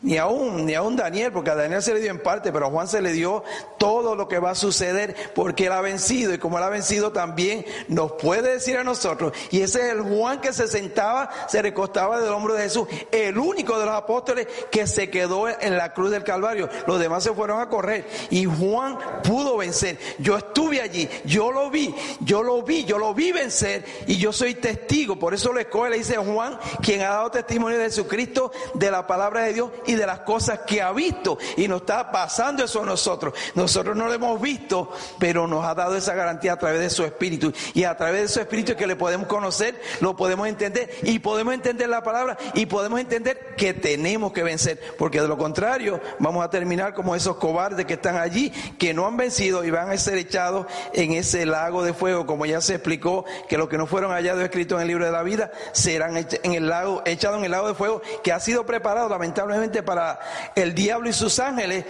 ni 0.00 0.16
aún, 0.16 0.64
ni 0.64 0.74
aún 0.74 0.94
Daniel, 0.94 1.32
porque 1.32 1.50
a 1.50 1.56
Daniel 1.56 1.82
se 1.82 1.92
le 1.92 2.00
dio 2.00 2.10
en 2.10 2.22
parte, 2.22 2.52
pero 2.52 2.66
a 2.66 2.70
Juan 2.70 2.86
se 2.86 3.02
le 3.02 3.12
dio 3.12 3.42
todo 3.78 4.14
lo 4.14 4.28
que 4.28 4.38
va 4.38 4.50
a 4.50 4.54
suceder 4.54 5.16
porque 5.34 5.66
él 5.66 5.72
ha 5.72 5.80
vencido 5.80 6.32
y 6.32 6.38
como 6.38 6.58
él 6.58 6.64
ha 6.64 6.68
vencido 6.68 7.12
también 7.12 7.64
nos 7.88 8.12
puede 8.12 8.52
decir 8.52 8.76
a 8.76 8.84
nosotros. 8.84 9.32
Y 9.50 9.62
ese 9.62 9.80
es 9.80 9.92
el 9.94 10.02
Juan 10.02 10.40
que 10.40 10.52
se 10.52 10.68
sentaba, 10.68 11.30
se 11.48 11.62
recostaba 11.62 12.20
del 12.20 12.32
hombro 12.32 12.54
de 12.54 12.62
Jesús, 12.62 12.86
el 13.10 13.38
único 13.38 13.78
de 13.78 13.86
los 13.86 13.94
apóstoles 13.94 14.46
que 14.70 14.86
se 14.86 15.10
quedó 15.10 15.48
en 15.48 15.76
la 15.76 15.92
cruz 15.92 16.10
del 16.10 16.22
Calvario. 16.22 16.68
Los 16.86 17.00
demás 17.00 17.24
se 17.24 17.32
fueron 17.32 17.60
a 17.60 17.68
correr 17.68 18.06
y 18.30 18.44
Juan 18.44 18.98
pudo 19.24 19.56
vencer. 19.56 19.98
Yo 20.18 20.36
estuve 20.36 20.80
allí, 20.80 21.08
yo 21.24 21.50
lo 21.50 21.70
vi, 21.70 21.92
yo 22.20 22.42
lo 22.42 22.62
vi, 22.62 22.84
yo 22.84 22.98
lo 22.98 23.14
vi 23.14 23.32
vencer 23.32 23.84
y 24.06 24.16
yo 24.16 24.32
soy 24.32 24.54
testigo. 24.54 25.18
Por 25.18 25.34
eso 25.34 25.52
le 25.52 25.62
escoge, 25.62 25.90
le 25.90 25.98
dice 25.98 26.16
Juan, 26.16 26.58
quien 26.82 27.02
ha 27.02 27.08
dado 27.08 27.30
testimonio 27.32 27.78
de 27.78 27.84
Jesucristo, 27.84 28.52
de 28.74 28.90
la 28.90 29.06
palabra 29.06 29.42
de 29.42 29.54
Dios 29.54 29.70
y 29.88 29.94
de 29.94 30.06
las 30.06 30.20
cosas 30.20 30.60
que 30.60 30.82
ha 30.82 30.92
visto. 30.92 31.38
Y 31.56 31.66
nos 31.66 31.80
está 31.80 32.12
pasando 32.12 32.62
eso 32.62 32.82
a 32.82 32.86
nosotros. 32.86 33.34
Nosotros 33.54 33.96
no 33.96 34.06
lo 34.06 34.12
hemos 34.12 34.40
visto, 34.40 34.92
pero 35.18 35.46
nos 35.46 35.64
ha 35.64 35.74
dado 35.74 35.96
esa 35.96 36.14
garantía 36.14 36.52
a 36.52 36.58
través 36.58 36.80
de 36.80 36.90
su 36.90 37.04
espíritu. 37.04 37.52
Y 37.72 37.84
a 37.84 37.96
través 37.96 38.22
de 38.22 38.28
su 38.28 38.40
espíritu 38.40 38.76
que 38.76 38.86
le 38.86 38.96
podemos 38.96 39.26
conocer, 39.26 39.80
lo 40.00 40.14
podemos 40.14 40.46
entender 40.46 40.90
y 41.02 41.18
podemos 41.18 41.54
entender 41.54 41.88
la 41.88 42.02
palabra 42.02 42.36
y 42.52 42.66
podemos 42.66 43.00
entender 43.00 43.54
que 43.56 43.72
tenemos 43.72 44.32
que 44.32 44.42
vencer. 44.42 44.78
Porque 44.98 45.22
de 45.22 45.28
lo 45.28 45.38
contrario, 45.38 46.00
vamos 46.18 46.44
a 46.44 46.50
terminar 46.50 46.92
como 46.92 47.16
esos 47.16 47.36
cobardes 47.36 47.86
que 47.86 47.94
están 47.94 48.18
allí, 48.18 48.50
que 48.78 48.92
no 48.92 49.06
han 49.06 49.16
vencido 49.16 49.64
y 49.64 49.70
van 49.70 49.90
a 49.90 49.96
ser 49.96 50.18
echados 50.18 50.66
en 50.92 51.12
ese 51.12 51.46
lago 51.46 51.82
de 51.82 51.94
fuego, 51.94 52.26
como 52.26 52.44
ya 52.44 52.60
se 52.60 52.74
explicó, 52.74 53.24
que 53.48 53.56
los 53.56 53.70
que 53.70 53.78
no 53.78 53.86
fueron 53.86 54.12
hallados 54.12 54.42
escritos 54.42 54.76
en 54.76 54.82
el 54.82 54.88
libro 54.88 55.06
de 55.06 55.12
la 55.12 55.22
vida 55.22 55.50
serán 55.72 56.18
en 56.18 56.52
el 56.52 56.68
lago, 56.68 57.02
echados 57.06 57.38
en 57.38 57.46
el 57.46 57.52
lago 57.52 57.68
de 57.68 57.74
fuego 57.74 58.02
que 58.22 58.32
ha 58.32 58.40
sido 58.40 58.66
preparado 58.66 59.08
lamentablemente 59.08 59.77
para 59.82 60.18
el 60.54 60.74
diablo 60.74 61.08
y 61.08 61.12
sus 61.12 61.38
ángeles. 61.38 61.84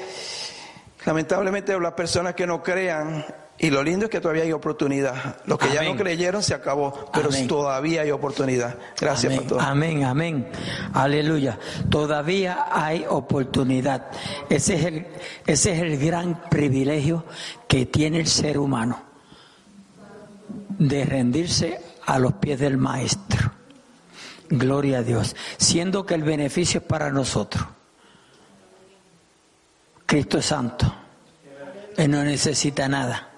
Lamentablemente 1.05 1.79
las 1.79 1.93
personas 1.93 2.35
que 2.35 2.47
no 2.47 2.63
crean, 2.63 3.25
y 3.61 3.71
lo 3.71 3.83
lindo 3.83 4.05
es 4.05 4.11
que 4.11 4.21
todavía 4.21 4.45
hay 4.45 4.53
oportunidad. 4.53 5.37
Los 5.47 5.59
que 5.59 5.73
ya 5.73 5.83
no 5.83 5.97
creyeron 5.97 6.43
se 6.45 6.55
acabó, 6.55 7.11
pero 7.13 7.29
todavía 7.49 8.03
hay 8.03 8.13
oportunidad. 8.13 8.77
Gracias, 9.01 9.33
amén. 9.33 9.41
pastor. 9.41 9.61
Amén, 9.61 10.05
amén. 10.05 10.49
Aleluya. 10.95 11.59
Todavía 11.91 12.67
hay 12.71 13.05
oportunidad. 13.09 14.07
Ese 14.49 14.75
es 14.75 14.85
el, 14.85 15.07
ese 15.45 15.73
es 15.73 15.81
el 15.81 15.99
gran 15.99 16.41
privilegio 16.49 17.25
que 17.67 17.87
tiene 17.87 18.21
el 18.21 18.29
ser 18.29 18.59
humano 18.59 19.03
de 20.79 21.05
rendirse 21.05 21.81
a 22.07 22.19
los 22.21 22.35
pies 22.35 22.61
del 22.61 22.79
Maestro. 22.79 23.51
Gloria 24.51 24.99
a 24.99 25.03
Dios. 25.03 25.35
Siendo 25.57 26.07
que 26.07 26.15
el 26.15 26.23
beneficio 26.23 26.79
es 26.79 26.87
para 26.87 27.11
nosotros. 27.11 27.67
Cristo 30.09 30.39
es 30.39 30.47
santo. 30.47 30.91
Él 31.95 32.11
no 32.11 32.25
necesita 32.25 32.89
nada. 32.89 33.29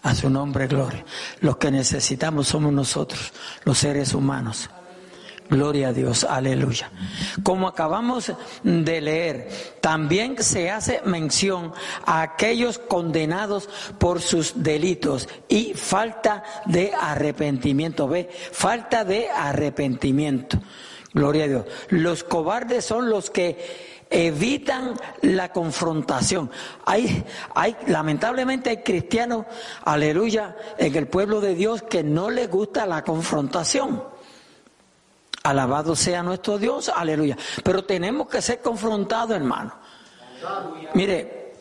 A 0.00 0.14
su 0.14 0.30
nombre, 0.30 0.68
gloria. 0.68 1.04
Los 1.40 1.56
que 1.56 1.72
necesitamos 1.72 2.46
somos 2.46 2.72
nosotros, 2.72 3.32
los 3.64 3.76
seres 3.78 4.14
humanos. 4.14 4.70
Gloria 5.50 5.88
a 5.88 5.92
Dios, 5.92 6.22
aleluya. 6.22 6.92
Como 7.42 7.66
acabamos 7.66 8.32
de 8.62 9.00
leer, 9.00 9.48
también 9.80 10.40
se 10.40 10.70
hace 10.70 11.00
mención 11.04 11.72
a 12.06 12.22
aquellos 12.22 12.78
condenados 12.78 13.68
por 13.98 14.20
sus 14.20 14.62
delitos 14.62 15.28
y 15.48 15.74
falta 15.74 16.44
de 16.66 16.92
arrepentimiento. 16.94 18.06
Ve, 18.06 18.30
falta 18.52 19.04
de 19.04 19.28
arrepentimiento. 19.30 20.60
Gloria 21.12 21.44
a 21.44 21.48
Dios. 21.48 21.64
Los 21.88 22.22
cobardes 22.22 22.84
son 22.84 23.10
los 23.10 23.30
que 23.30 23.97
evitan 24.10 24.94
la 25.22 25.52
confrontación. 25.52 26.50
Hay, 26.84 27.24
hay, 27.54 27.76
lamentablemente 27.86 28.70
hay 28.70 28.82
cristianos, 28.82 29.46
aleluya, 29.84 30.56
en 30.78 30.94
el 30.94 31.08
pueblo 31.08 31.40
de 31.40 31.54
Dios 31.54 31.82
que 31.82 32.02
no 32.02 32.30
les 32.30 32.50
gusta 32.50 32.86
la 32.86 33.02
confrontación. 33.04 34.02
Alabado 35.42 35.94
sea 35.94 36.22
nuestro 36.22 36.58
Dios, 36.58 36.90
aleluya. 36.94 37.36
Pero 37.62 37.84
tenemos 37.84 38.28
que 38.28 38.42
ser 38.42 38.60
confrontados, 38.60 39.36
hermano. 39.36 39.74
Mire, 40.94 41.54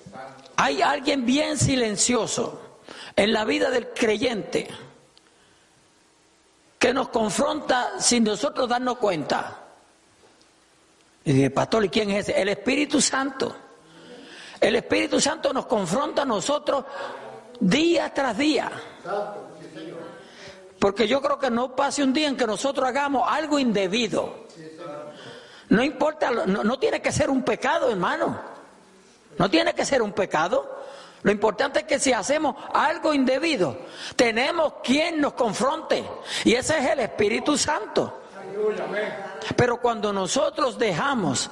hay 0.56 0.82
alguien 0.82 1.26
bien 1.26 1.58
silencioso 1.58 2.62
en 3.16 3.34
la 3.34 3.45
vida 3.45 3.70
del 3.70 3.89
creyente 3.89 4.68
que 6.80 6.93
nos 6.93 7.10
confronta 7.10 8.00
sin 8.00 8.24
nosotros 8.24 8.70
darnos 8.70 8.98
cuenta. 8.98 9.66
Y 11.28 11.34
dice, 11.34 11.50
pastor, 11.50 11.84
¿y 11.84 11.90
quién 11.90 12.10
es 12.12 12.30
ese? 12.30 12.42
El 12.42 12.48
Espíritu 12.48 13.02
Santo. 13.02 13.54
El 14.62 14.78
Espíritu 14.78 15.20
Santo 15.20 15.52
nos 15.52 15.66
confronta 15.66 16.22
a 16.22 16.26
nosotros 16.26 16.86
día 17.60 18.14
tras 18.14 18.38
día. 18.38 18.72
Porque 20.80 21.06
yo 21.06 21.22
creo 21.22 21.38
que 21.38 21.52
no 21.52 21.76
pase 21.76 22.02
un 22.02 22.14
día 22.14 22.30
en 22.30 22.38
que 22.38 22.48
nosotros 22.48 22.88
hagamos 22.88 23.28
algo 23.30 23.60
indebido. 23.60 24.48
No 25.68 25.84
importa, 25.84 26.32
no, 26.32 26.64
no 26.64 26.80
tiene 26.80 27.02
que 27.02 27.12
ser 27.12 27.30
un 27.30 27.44
pecado, 27.44 27.92
hermano. 27.92 28.40
No 29.38 29.50
tiene 29.50 29.76
que 29.76 29.84
ser 29.84 30.02
un 30.02 30.14
pecado. 30.14 30.78
Lo 31.24 31.32
importante 31.34 31.80
es 31.80 31.86
que 31.86 32.00
si 32.00 32.14
hacemos 32.14 32.56
algo 32.74 33.14
indebido, 33.14 33.78
tenemos 34.16 34.76
quien 34.82 35.20
nos 35.20 35.34
confronte. 35.34 36.06
Y 36.46 36.54
ese 36.54 36.78
es 36.78 36.90
el 36.90 37.02
Espíritu 37.02 37.58
Santo. 37.58 38.22
Pero 39.55 39.80
cuando 39.80 40.12
nosotros 40.14 40.78
dejamos 40.78 41.49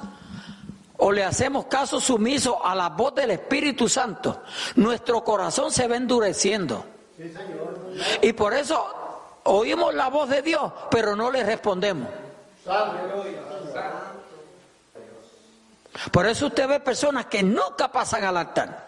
o 0.98 1.12
le 1.12 1.24
hacemos 1.24 1.66
caso 1.66 2.00
sumiso 2.00 2.64
a 2.64 2.74
la 2.74 2.88
voz 2.88 3.14
del 3.14 3.32
Espíritu 3.32 3.88
Santo, 3.88 4.42
nuestro 4.76 5.22
corazón 5.22 5.70
se 5.70 5.86
va 5.86 5.96
endureciendo. 5.96 6.84
Y 8.22 8.32
por 8.32 8.54
eso 8.54 8.84
oímos 9.44 9.94
la 9.94 10.08
voz 10.08 10.28
de 10.28 10.42
Dios, 10.42 10.72
pero 10.90 11.16
no 11.16 11.30
le 11.30 11.44
respondemos. 11.44 12.08
Por 16.10 16.26
eso 16.26 16.46
usted 16.46 16.68
ve 16.68 16.80
personas 16.80 17.26
que 17.26 17.42
nunca 17.42 17.90
pasan 17.90 18.24
al 18.24 18.36
altar, 18.36 18.86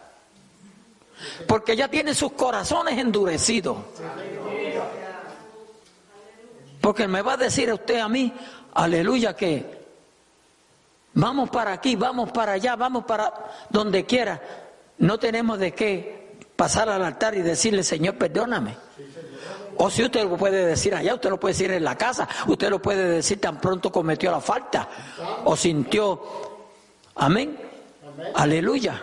porque 1.46 1.74
ya 1.76 1.88
tienen 1.88 2.14
sus 2.14 2.32
corazones 2.32 2.98
endurecidos. 2.98 3.78
Porque 6.80 7.08
me 7.08 7.22
va 7.22 7.34
a 7.34 7.36
decir 7.36 7.72
usted 7.72 7.98
a 7.98 8.08
mí, 8.08 8.32
aleluya, 8.74 9.34
que 9.34 9.78
vamos 11.14 11.50
para 11.50 11.72
aquí, 11.72 11.96
vamos 11.96 12.30
para 12.30 12.52
allá, 12.52 12.76
vamos 12.76 13.04
para 13.04 13.32
donde 13.70 14.04
quiera. 14.04 14.40
No 14.98 15.18
tenemos 15.18 15.58
de 15.58 15.72
qué 15.72 16.38
pasar 16.56 16.88
al 16.88 17.04
altar 17.04 17.34
y 17.34 17.42
decirle, 17.42 17.82
Señor, 17.82 18.16
perdóname. 18.16 18.76
O 19.76 19.90
si 19.90 20.02
usted 20.02 20.24
lo 20.24 20.36
puede 20.36 20.66
decir 20.66 20.94
allá, 20.94 21.14
usted 21.14 21.30
lo 21.30 21.38
puede 21.38 21.54
decir 21.54 21.70
en 21.70 21.84
la 21.84 21.96
casa, 21.96 22.28
usted 22.48 22.68
lo 22.68 22.82
puede 22.82 23.08
decir 23.08 23.40
tan 23.40 23.60
pronto 23.60 23.92
cometió 23.92 24.30
la 24.30 24.40
falta 24.40 24.88
o 25.44 25.56
sintió. 25.56 26.20
Amén. 27.14 27.56
Aleluya. 28.34 29.00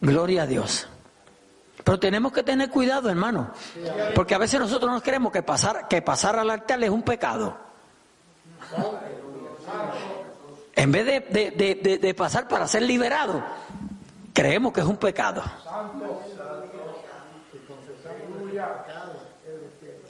Gloria 0.00 0.42
a 0.42 0.46
Dios. 0.46 0.88
Pero 1.84 1.98
tenemos 1.98 2.32
que 2.32 2.42
tener 2.42 2.70
cuidado, 2.70 3.10
hermano, 3.10 3.50
porque 4.14 4.34
a 4.34 4.38
veces 4.38 4.60
nosotros 4.60 4.90
nos 4.90 5.02
creemos 5.02 5.32
que 5.32 5.42
pasar, 5.42 5.88
que 5.88 6.02
pasar 6.02 6.38
al 6.38 6.50
altar 6.50 6.82
es 6.82 6.90
un 6.90 7.02
pecado. 7.02 7.56
En 10.74 10.92
vez 10.92 11.06
de, 11.06 11.98
de 12.00 12.14
pasar 12.14 12.48
para 12.48 12.66
ser 12.66 12.82
liberado, 12.82 13.42
creemos 14.32 14.72
que 14.72 14.80
es 14.80 14.86
un 14.86 14.96
pecado. 14.96 15.42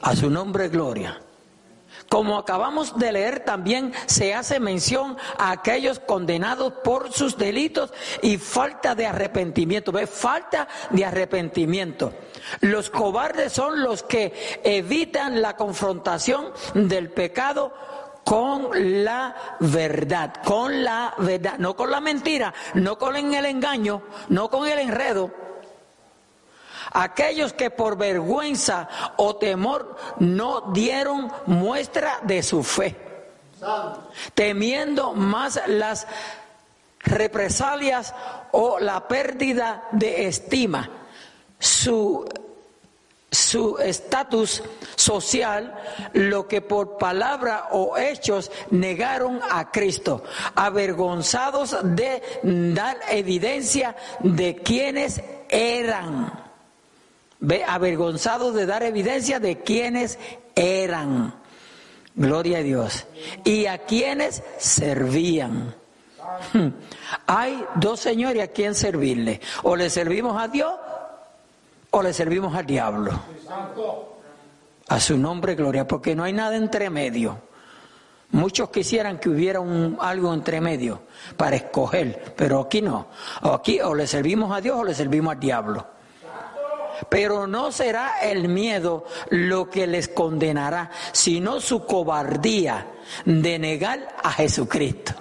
A 0.02 0.16
su 0.16 0.28
nombre, 0.28 0.68
gloria. 0.68 1.20
Como 2.08 2.38
acabamos 2.38 2.98
de 2.98 3.12
leer, 3.12 3.40
también 3.40 3.92
se 4.06 4.34
hace 4.34 4.60
mención 4.60 5.16
a 5.38 5.50
aquellos 5.50 5.98
condenados 5.98 6.74
por 6.84 7.12
sus 7.12 7.38
delitos 7.38 7.92
y 8.22 8.38
falta 8.38 8.94
de 8.94 9.06
arrepentimiento. 9.06 9.92
¿Ve? 9.92 10.06
Falta 10.06 10.68
de 10.90 11.04
arrepentimiento. 11.04 12.12
Los 12.60 12.90
cobardes 12.90 13.52
son 13.52 13.82
los 13.82 14.02
que 14.02 14.60
evitan 14.62 15.40
la 15.40 15.56
confrontación 15.56 16.52
del 16.74 17.10
pecado 17.10 17.72
con 18.24 19.04
la 19.04 19.56
verdad, 19.60 20.34
con 20.44 20.84
la 20.84 21.14
verdad, 21.18 21.58
no 21.58 21.74
con 21.74 21.90
la 21.90 22.00
mentira, 22.00 22.54
no 22.74 22.98
con 22.98 23.16
el 23.16 23.44
engaño, 23.46 24.02
no 24.28 24.48
con 24.48 24.68
el 24.68 24.78
enredo, 24.78 25.30
aquellos 26.92 27.52
que 27.52 27.70
por 27.70 27.96
vergüenza 27.96 28.88
o 29.16 29.36
temor 29.36 29.96
no 30.18 30.72
dieron 30.72 31.32
muestra 31.46 32.20
de 32.22 32.42
su 32.42 32.62
fe, 32.62 32.96
temiendo 34.34 35.12
más 35.14 35.60
las 35.66 36.06
represalias 37.00 38.14
o 38.52 38.78
la 38.78 39.08
pérdida 39.08 39.84
de 39.92 40.26
estima, 40.26 40.88
su 41.58 42.26
su 43.32 43.78
estatus 43.78 44.62
social, 44.94 45.74
lo 46.12 46.46
que 46.46 46.60
por 46.60 46.98
palabra 46.98 47.68
o 47.70 47.96
hechos 47.96 48.52
negaron 48.70 49.40
a 49.50 49.70
Cristo, 49.70 50.22
avergonzados 50.54 51.74
de 51.82 52.22
dar 52.42 52.98
evidencia 53.08 53.96
de 54.20 54.56
quienes 54.56 55.22
eran 55.48 56.41
avergonzados 57.66 58.54
de 58.54 58.66
dar 58.66 58.82
evidencia 58.82 59.40
de 59.40 59.58
quienes 59.58 60.18
eran. 60.54 61.34
Gloria 62.14 62.58
a 62.58 62.62
Dios. 62.62 63.06
Y 63.44 63.66
a 63.66 63.78
quienes 63.78 64.42
servían. 64.58 65.74
Hay 67.26 67.64
dos 67.76 68.00
señores 68.00 68.42
a 68.42 68.48
quien 68.48 68.74
servirle. 68.74 69.40
O 69.62 69.76
le 69.76 69.90
servimos 69.90 70.40
a 70.40 70.48
Dios 70.48 70.72
o 71.92 72.02
le 72.02 72.12
servimos 72.12 72.54
al 72.54 72.66
diablo. 72.66 73.12
A 74.88 75.00
su 75.00 75.16
nombre, 75.16 75.54
gloria, 75.54 75.86
porque 75.86 76.14
no 76.14 76.24
hay 76.24 76.32
nada 76.32 76.56
entre 76.56 76.90
medio. 76.90 77.38
Muchos 78.30 78.70
quisieran 78.70 79.18
que 79.18 79.28
hubiera 79.28 79.60
un, 79.60 79.98
algo 80.00 80.32
entre 80.32 80.60
medio 80.60 81.02
para 81.36 81.56
escoger, 81.56 82.34
pero 82.36 82.60
aquí 82.60 82.80
no. 82.80 83.08
Aquí 83.42 83.80
o 83.80 83.94
le 83.94 84.06
servimos 84.06 84.56
a 84.56 84.60
Dios 84.60 84.78
o 84.78 84.84
le 84.84 84.94
servimos 84.94 85.34
al 85.34 85.40
diablo. 85.40 85.86
Pero 87.08 87.46
no 87.46 87.72
será 87.72 88.20
el 88.22 88.48
miedo 88.48 89.04
lo 89.30 89.68
que 89.68 89.86
les 89.86 90.08
condenará, 90.08 90.90
sino 91.12 91.60
su 91.60 91.84
cobardía 91.84 92.86
de 93.24 93.58
negar 93.58 94.16
a 94.22 94.32
Jesucristo. 94.32 95.12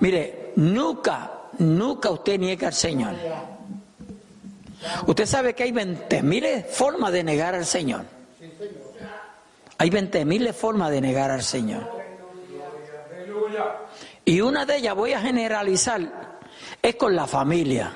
Mire, 0.00 0.52
nunca, 0.56 1.30
nunca 1.58 2.10
usted 2.10 2.38
niega 2.38 2.68
al 2.68 2.74
Señor. 2.74 3.14
Usted 5.06 5.26
sabe 5.26 5.54
que 5.54 5.64
hay 5.64 5.72
20 5.72 6.22
miles 6.22 6.66
formas 6.70 7.12
de 7.12 7.22
negar 7.22 7.54
al 7.54 7.66
Señor. 7.66 8.04
Hay 9.78 9.90
20 9.90 10.24
miles 10.24 10.56
formas 10.56 10.90
de 10.90 11.00
negar 11.00 11.30
al 11.30 11.42
Señor. 11.42 12.00
Y 14.24 14.40
una 14.40 14.64
de 14.66 14.76
ellas, 14.76 14.94
voy 14.94 15.12
a 15.12 15.20
generalizar, 15.20 16.00
es 16.82 16.96
con 16.96 17.16
la 17.16 17.26
familia. 17.26 17.92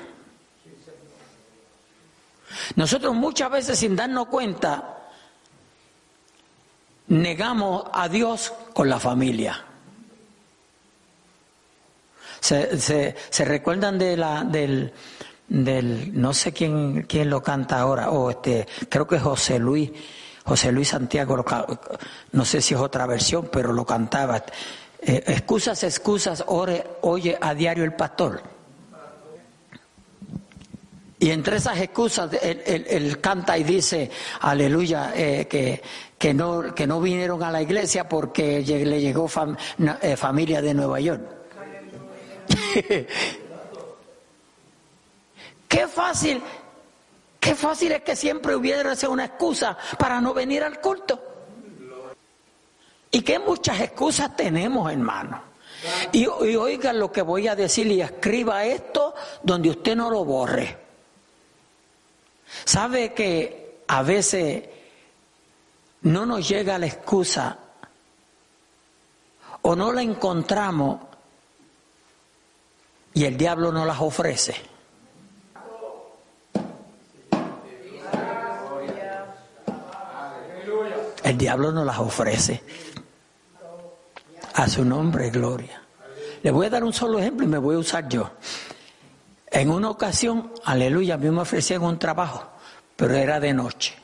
Nosotros 2.75 3.13
muchas 3.15 3.51
veces 3.51 3.79
sin 3.79 3.95
darnos 3.95 4.27
cuenta 4.27 4.95
negamos 7.07 7.85
a 7.93 8.09
Dios 8.09 8.53
con 8.73 8.89
la 8.89 8.99
familia. 8.99 9.63
Se, 12.39 13.15
recuerdan 13.39 13.97
de 13.97 14.17
la, 14.17 14.43
del, 14.43 14.93
del, 15.47 16.19
no 16.19 16.33
sé 16.33 16.53
quién, 16.53 17.03
quién 17.03 17.29
lo 17.29 17.41
canta 17.41 17.79
ahora, 17.79 18.11
o 18.11 18.29
este, 18.29 18.67
creo 18.87 19.07
que 19.07 19.19
José 19.19 19.57
Luis, 19.57 19.91
José 20.43 20.71
Luis 20.71 20.89
Santiago, 20.89 21.43
no 22.33 22.45
sé 22.45 22.61
si 22.61 22.75
es 22.75 22.79
otra 22.79 23.07
versión, 23.07 23.49
pero 23.51 23.73
lo 23.73 23.83
cantaba. 23.83 24.45
Eh, 25.01 25.23
excusas, 25.27 25.83
excusas, 25.83 26.43
oye 26.47 27.37
a 27.41 27.53
diario 27.55 27.83
el 27.83 27.93
pastor. 27.93 28.54
Y 31.25 31.31
entre 31.31 31.57
esas 31.57 31.79
excusas, 31.79 32.29
él, 32.39 33.19
canta 33.19 33.57
y 33.57 33.63
dice, 33.63 34.11
aleluya, 34.41 35.11
eh, 35.15 35.47
que, 35.49 35.81
que, 36.19 36.35
no, 36.35 36.75
que 36.75 36.85
no 36.85 37.01
vinieron 37.01 37.41
a 37.41 37.49
la 37.49 37.63
iglesia 37.63 38.07
porque 38.07 38.61
le 38.61 39.01
llegó 39.01 39.27
eh, 40.03 40.15
familia 40.17 40.61
de 40.61 40.75
Nueva 40.75 40.99
York. 40.99 41.23
qué 45.67 45.87
fácil, 45.87 46.43
qué 47.39 47.55
fácil 47.55 47.93
es 47.93 48.03
que 48.03 48.15
siempre 48.15 48.55
hubiera 48.55 48.95
sido 48.95 49.11
una 49.11 49.25
excusa 49.25 49.75
para 49.97 50.21
no 50.21 50.31
venir 50.31 50.61
al 50.61 50.79
culto. 50.79 51.19
Y 53.09 53.21
qué 53.21 53.39
muchas 53.39 53.81
excusas 53.81 54.37
tenemos, 54.37 54.91
hermano. 54.91 55.41
Y, 56.11 56.25
y 56.25 56.55
oiga 56.55 56.93
lo 56.93 57.11
que 57.11 57.23
voy 57.23 57.47
a 57.47 57.55
decir 57.55 57.87
y 57.87 57.99
escriba 57.99 58.63
esto 58.63 59.15
donde 59.41 59.71
usted 59.71 59.95
no 59.95 60.11
lo 60.11 60.23
borre. 60.23 60.84
¿Sabe 62.63 63.13
que 63.13 63.83
a 63.87 64.01
veces 64.03 64.63
no 66.01 66.25
nos 66.25 66.47
llega 66.47 66.77
la 66.77 66.85
excusa 66.85 67.57
o 69.61 69.75
no 69.75 69.91
la 69.91 70.01
encontramos 70.01 71.01
y 73.13 73.25
el 73.25 73.37
diablo 73.37 73.71
no 73.71 73.85
las 73.85 73.99
ofrece? 73.99 74.55
El 81.23 81.39
diablo 81.39 81.71
no 81.71 81.83
las 81.83 81.97
ofrece. 81.97 82.61
A 84.53 84.69
su 84.69 84.85
nombre, 84.85 85.31
gloria. 85.31 85.81
Le 86.43 86.51
voy 86.51 86.67
a 86.67 86.69
dar 86.69 86.83
un 86.83 86.93
solo 86.93 87.17
ejemplo 87.17 87.45
y 87.45 87.49
me 87.49 87.57
voy 87.57 87.75
a 87.75 87.79
usar 87.79 88.07
yo. 88.07 88.29
En 89.55 89.69
una 89.69 89.89
ocasión, 89.89 90.51
aleluya, 90.65 91.13
a 91.13 91.17
mí 91.17 91.29
me 91.31 91.39
ofrecían 91.39 91.81
un 91.81 91.97
trabajo, 91.97 92.45
pero 92.97 93.15
era 93.15 93.39
de 93.39 93.53
noche. 93.53 93.95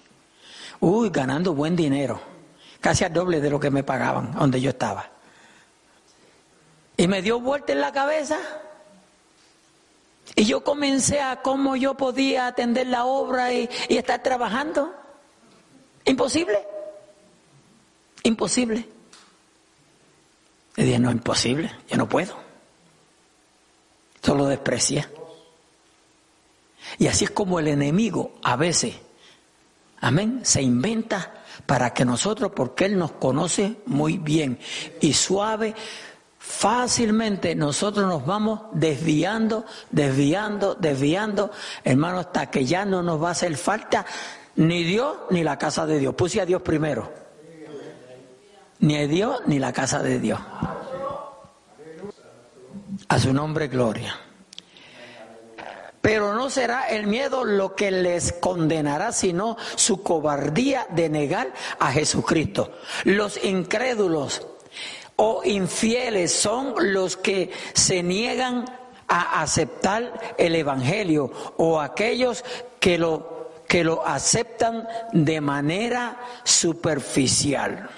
Uy, 0.80 1.10
ganando 1.10 1.54
buen 1.54 1.76
dinero, 1.76 2.22
casi 2.80 3.04
al 3.04 3.12
doble 3.12 3.42
de 3.42 3.50
lo 3.50 3.60
que 3.60 3.70
me 3.70 3.84
pagaban 3.84 4.32
donde 4.32 4.62
yo 4.62 4.70
estaba. 4.70 5.10
Y 6.96 7.06
me 7.06 7.22
dio 7.22 7.42
vuelta 7.42 7.74
en 7.74 7.82
la 7.82 7.92
cabeza. 7.92 8.40
Y 10.38 10.46
yo 10.46 10.64
comencé 10.64 11.20
a 11.20 11.42
cómo 11.42 11.76
yo 11.76 11.96
podía 11.96 12.48
atender 12.48 12.88
la 12.88 13.04
obra 13.04 13.52
y, 13.52 13.70
estar 13.90 14.24
trabajando. 14.24 14.96
Imposible. 16.06 16.66
Imposible. 18.24 18.88
Y 20.78 20.84
dije, 20.84 20.98
no, 20.98 21.12
imposible, 21.12 21.70
yo 21.90 21.98
no 21.98 22.08
puedo. 22.08 22.38
Solo 24.22 24.46
desprecia. 24.46 25.10
Y 26.98 27.08
así 27.08 27.26
es 27.26 27.32
como 27.32 27.60
el 27.60 27.68
enemigo 27.68 28.34
a 28.44 28.56
veces, 28.56 28.96
amén, 30.00 30.42
se 30.44 30.62
inventa 30.62 31.44
para 31.66 31.94
que 31.94 32.06
nosotros, 32.06 32.52
porque 32.56 32.86
Él 32.86 32.98
nos 32.98 33.12
conoce 33.14 33.78
muy 33.86 34.18
bien 34.18 34.60
y 35.00 35.14
suave, 35.14 35.76
fácilmente 36.38 37.56
nosotros 37.56 38.08
nos 38.08 38.26
vamos 38.26 38.62
desviando, 38.74 39.66
desviando, 39.92 40.76
desviando, 40.76 41.52
hermano, 41.84 42.20
hasta 42.20 42.50
que 42.50 42.66
ya 42.66 42.84
no 42.84 43.04
nos 43.04 43.22
va 43.22 43.30
a 43.30 43.32
hacer 43.32 43.56
falta 43.58 44.06
ni 44.56 44.84
Dios 44.84 45.18
ni 45.30 45.44
la 45.44 45.58
casa 45.58 45.86
de 45.86 46.00
Dios. 46.00 46.16
Puse 46.16 46.42
a 46.42 46.46
Dios 46.46 46.62
primero. 46.62 47.12
Ni 48.80 48.98
a 48.98 49.08
Dios 49.08 49.42
ni 49.46 49.60
la 49.60 49.72
casa 49.72 50.02
de 50.02 50.20
Dios. 50.20 50.40
A 53.08 53.20
su 53.20 53.34
nombre, 53.34 53.68
gloria. 53.68 54.16
Pero 56.02 56.34
no 56.34 56.50
será 56.50 56.90
el 56.90 57.06
miedo 57.08 57.46
lo 57.46 57.76
que 57.76 57.92
les 57.92 58.34
condenará, 58.34 59.12
sino 59.12 59.58
su 59.76 60.02
cobardía 60.02 60.88
de 60.90 61.10
negar 61.10 61.54
a 61.80 61.92
Jesucristo. 61.92 62.72
Los 63.04 63.44
incrédulos 63.44 64.46
o 65.16 65.44
infieles 65.44 66.34
son 66.34 66.74
los 66.80 67.18
que 67.18 67.52
se 67.74 68.02
niegan 68.02 68.66
a 69.08 69.42
aceptar 69.42 70.36
el 70.38 70.56
Evangelio 70.56 71.32
o 71.58 71.80
aquellos 71.80 72.44
que 72.80 72.98
lo, 72.98 73.52
que 73.68 73.84
lo 73.84 74.06
aceptan 74.06 74.88
de 75.12 75.40
manera 75.42 76.18
superficial. 76.44 77.90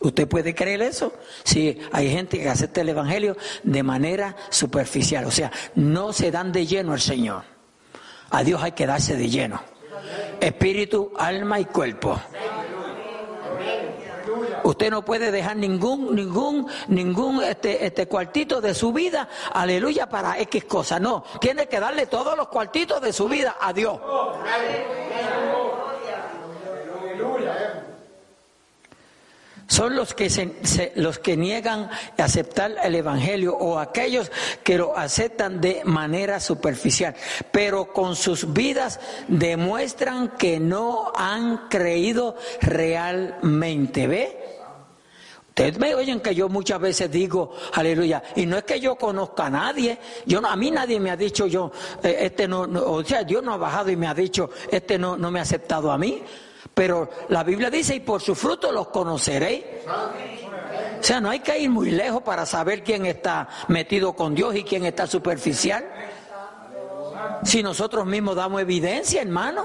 ¿Usted 0.00 0.28
puede 0.28 0.54
creer 0.54 0.82
eso? 0.82 1.12
Sí, 1.44 1.78
hay 1.92 2.10
gente 2.10 2.38
que 2.38 2.48
acepta 2.48 2.82
el 2.82 2.90
Evangelio 2.90 3.36
de 3.62 3.82
manera 3.82 4.36
superficial, 4.50 5.24
o 5.24 5.30
sea, 5.30 5.50
no 5.74 6.12
se 6.12 6.30
dan 6.30 6.52
de 6.52 6.66
lleno 6.66 6.92
al 6.92 7.00
Señor. 7.00 7.44
A 8.30 8.42
Dios 8.42 8.62
hay 8.62 8.72
que 8.72 8.86
darse 8.86 9.16
de 9.16 9.28
lleno. 9.28 9.60
Espíritu, 10.40 11.12
alma 11.16 11.60
y 11.60 11.64
cuerpo. 11.64 12.20
Usted 14.64 14.90
no 14.90 15.04
puede 15.04 15.30
dejar 15.30 15.56
ningún, 15.56 16.14
ningún, 16.14 16.66
ningún 16.88 17.42
este, 17.42 17.86
este 17.86 18.08
cuartito 18.08 18.60
de 18.60 18.74
su 18.74 18.92
vida, 18.92 19.28
aleluya, 19.52 20.08
para 20.08 20.40
X 20.40 20.64
cosa. 20.64 20.98
No, 20.98 21.24
tiene 21.40 21.68
que 21.68 21.78
darle 21.78 22.06
todos 22.06 22.36
los 22.36 22.48
cuartitos 22.48 23.00
de 23.00 23.12
su 23.12 23.28
vida 23.28 23.56
a 23.60 23.72
Dios. 23.72 24.00
Son 29.68 29.96
los 29.96 30.14
que, 30.14 30.30
se, 30.30 30.92
los 30.96 31.18
que 31.18 31.36
niegan 31.36 31.90
aceptar 32.18 32.76
el 32.82 32.94
Evangelio 32.94 33.56
o 33.56 33.78
aquellos 33.78 34.30
que 34.62 34.78
lo 34.78 34.96
aceptan 34.96 35.60
de 35.60 35.82
manera 35.84 36.40
superficial, 36.40 37.14
pero 37.50 37.92
con 37.92 38.16
sus 38.16 38.52
vidas 38.52 39.00
demuestran 39.28 40.36
que 40.36 40.60
no 40.60 41.12
han 41.14 41.68
creído 41.68 42.36
realmente. 42.60 44.06
¿Ve? 44.06 44.46
Ustedes 45.48 45.78
me 45.78 45.94
oyen 45.94 46.20
que 46.20 46.34
yo 46.34 46.50
muchas 46.50 46.78
veces 46.78 47.10
digo, 47.10 47.54
aleluya, 47.72 48.22
y 48.36 48.44
no 48.44 48.58
es 48.58 48.64
que 48.64 48.78
yo 48.78 48.96
conozca 48.96 49.46
a 49.46 49.50
nadie, 49.50 49.98
yo 50.26 50.46
a 50.46 50.54
mí 50.54 50.70
nadie 50.70 51.00
me 51.00 51.10
ha 51.10 51.16
dicho 51.16 51.46
yo, 51.46 51.72
eh, 52.02 52.14
este 52.20 52.46
no, 52.46 52.60
o 52.62 53.02
sea, 53.02 53.24
Dios 53.24 53.42
no 53.42 53.54
ha 53.54 53.56
bajado 53.56 53.90
y 53.90 53.96
me 53.96 54.06
ha 54.06 54.12
dicho, 54.12 54.50
este 54.70 54.98
no, 54.98 55.16
no 55.16 55.30
me 55.30 55.38
ha 55.38 55.42
aceptado 55.42 55.90
a 55.90 55.96
mí. 55.96 56.22
Pero 56.76 57.08
la 57.30 57.42
Biblia 57.42 57.70
dice, 57.70 57.94
y 57.94 58.00
por 58.00 58.20
su 58.20 58.34
fruto 58.34 58.70
los 58.70 58.88
conoceréis. 58.88 59.64
O 61.00 61.02
sea, 61.02 61.22
no 61.22 61.30
hay 61.30 61.40
que 61.40 61.58
ir 61.58 61.70
muy 61.70 61.90
lejos 61.90 62.20
para 62.20 62.44
saber 62.44 62.84
quién 62.84 63.06
está 63.06 63.48
metido 63.68 64.12
con 64.12 64.34
Dios 64.34 64.54
y 64.54 64.62
quién 64.62 64.84
está 64.84 65.06
superficial. 65.06 65.86
Si 67.44 67.62
nosotros 67.62 68.04
mismos 68.04 68.36
damos 68.36 68.60
evidencia, 68.60 69.22
hermano. 69.22 69.64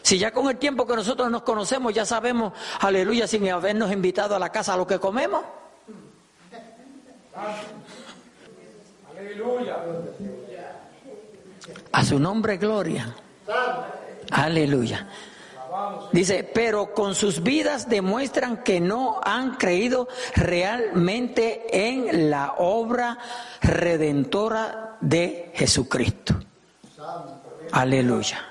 Si 0.00 0.18
ya 0.18 0.30
con 0.30 0.48
el 0.48 0.56
tiempo 0.56 0.86
que 0.86 0.96
nosotros 0.96 1.30
nos 1.30 1.42
conocemos 1.42 1.92
ya 1.92 2.06
sabemos, 2.06 2.54
aleluya, 2.80 3.26
sin 3.26 3.46
habernos 3.50 3.92
invitado 3.92 4.34
a 4.34 4.38
la 4.38 4.48
casa 4.48 4.72
a 4.72 4.78
lo 4.78 4.86
que 4.86 4.98
comemos. 4.98 5.44
A 11.92 12.04
su 12.06 12.18
nombre, 12.18 12.56
gloria. 12.56 13.14
Aleluya. 14.30 15.06
Dice, 16.12 16.48
pero 16.52 16.92
con 16.92 17.14
sus 17.14 17.42
vidas 17.42 17.88
demuestran 17.88 18.64
que 18.64 18.80
no 18.80 19.20
han 19.22 19.54
creído 19.54 20.08
realmente 20.34 21.62
en 21.72 22.30
la 22.30 22.54
obra 22.58 23.18
redentora 23.62 24.96
de 25.00 25.52
Jesucristo. 25.54 26.34
Aleluya. 27.72 28.50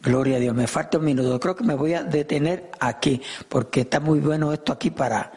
Gloria 0.00 0.36
a 0.36 0.40
Dios. 0.40 0.54
Me 0.54 0.66
falta 0.66 0.98
un 0.98 1.04
minuto. 1.04 1.38
Creo 1.40 1.56
que 1.56 1.64
me 1.64 1.74
voy 1.74 1.94
a 1.94 2.02
detener 2.02 2.70
aquí 2.78 3.20
porque 3.48 3.82
está 3.82 3.98
muy 3.98 4.20
bueno 4.20 4.52
esto 4.52 4.72
aquí 4.72 4.90
para, 4.90 5.32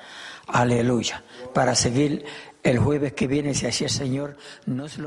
aleluya, 0.47 1.23
para 1.53 1.75
seguir 1.75 2.25
el 2.63 2.79
jueves 2.79 3.13
que 3.13 3.27
viene 3.27 3.53
si 3.53 3.67
así 3.67 3.83
el 3.83 3.91
Señor 3.91 4.37
nos 4.65 4.97
lo 4.97 5.03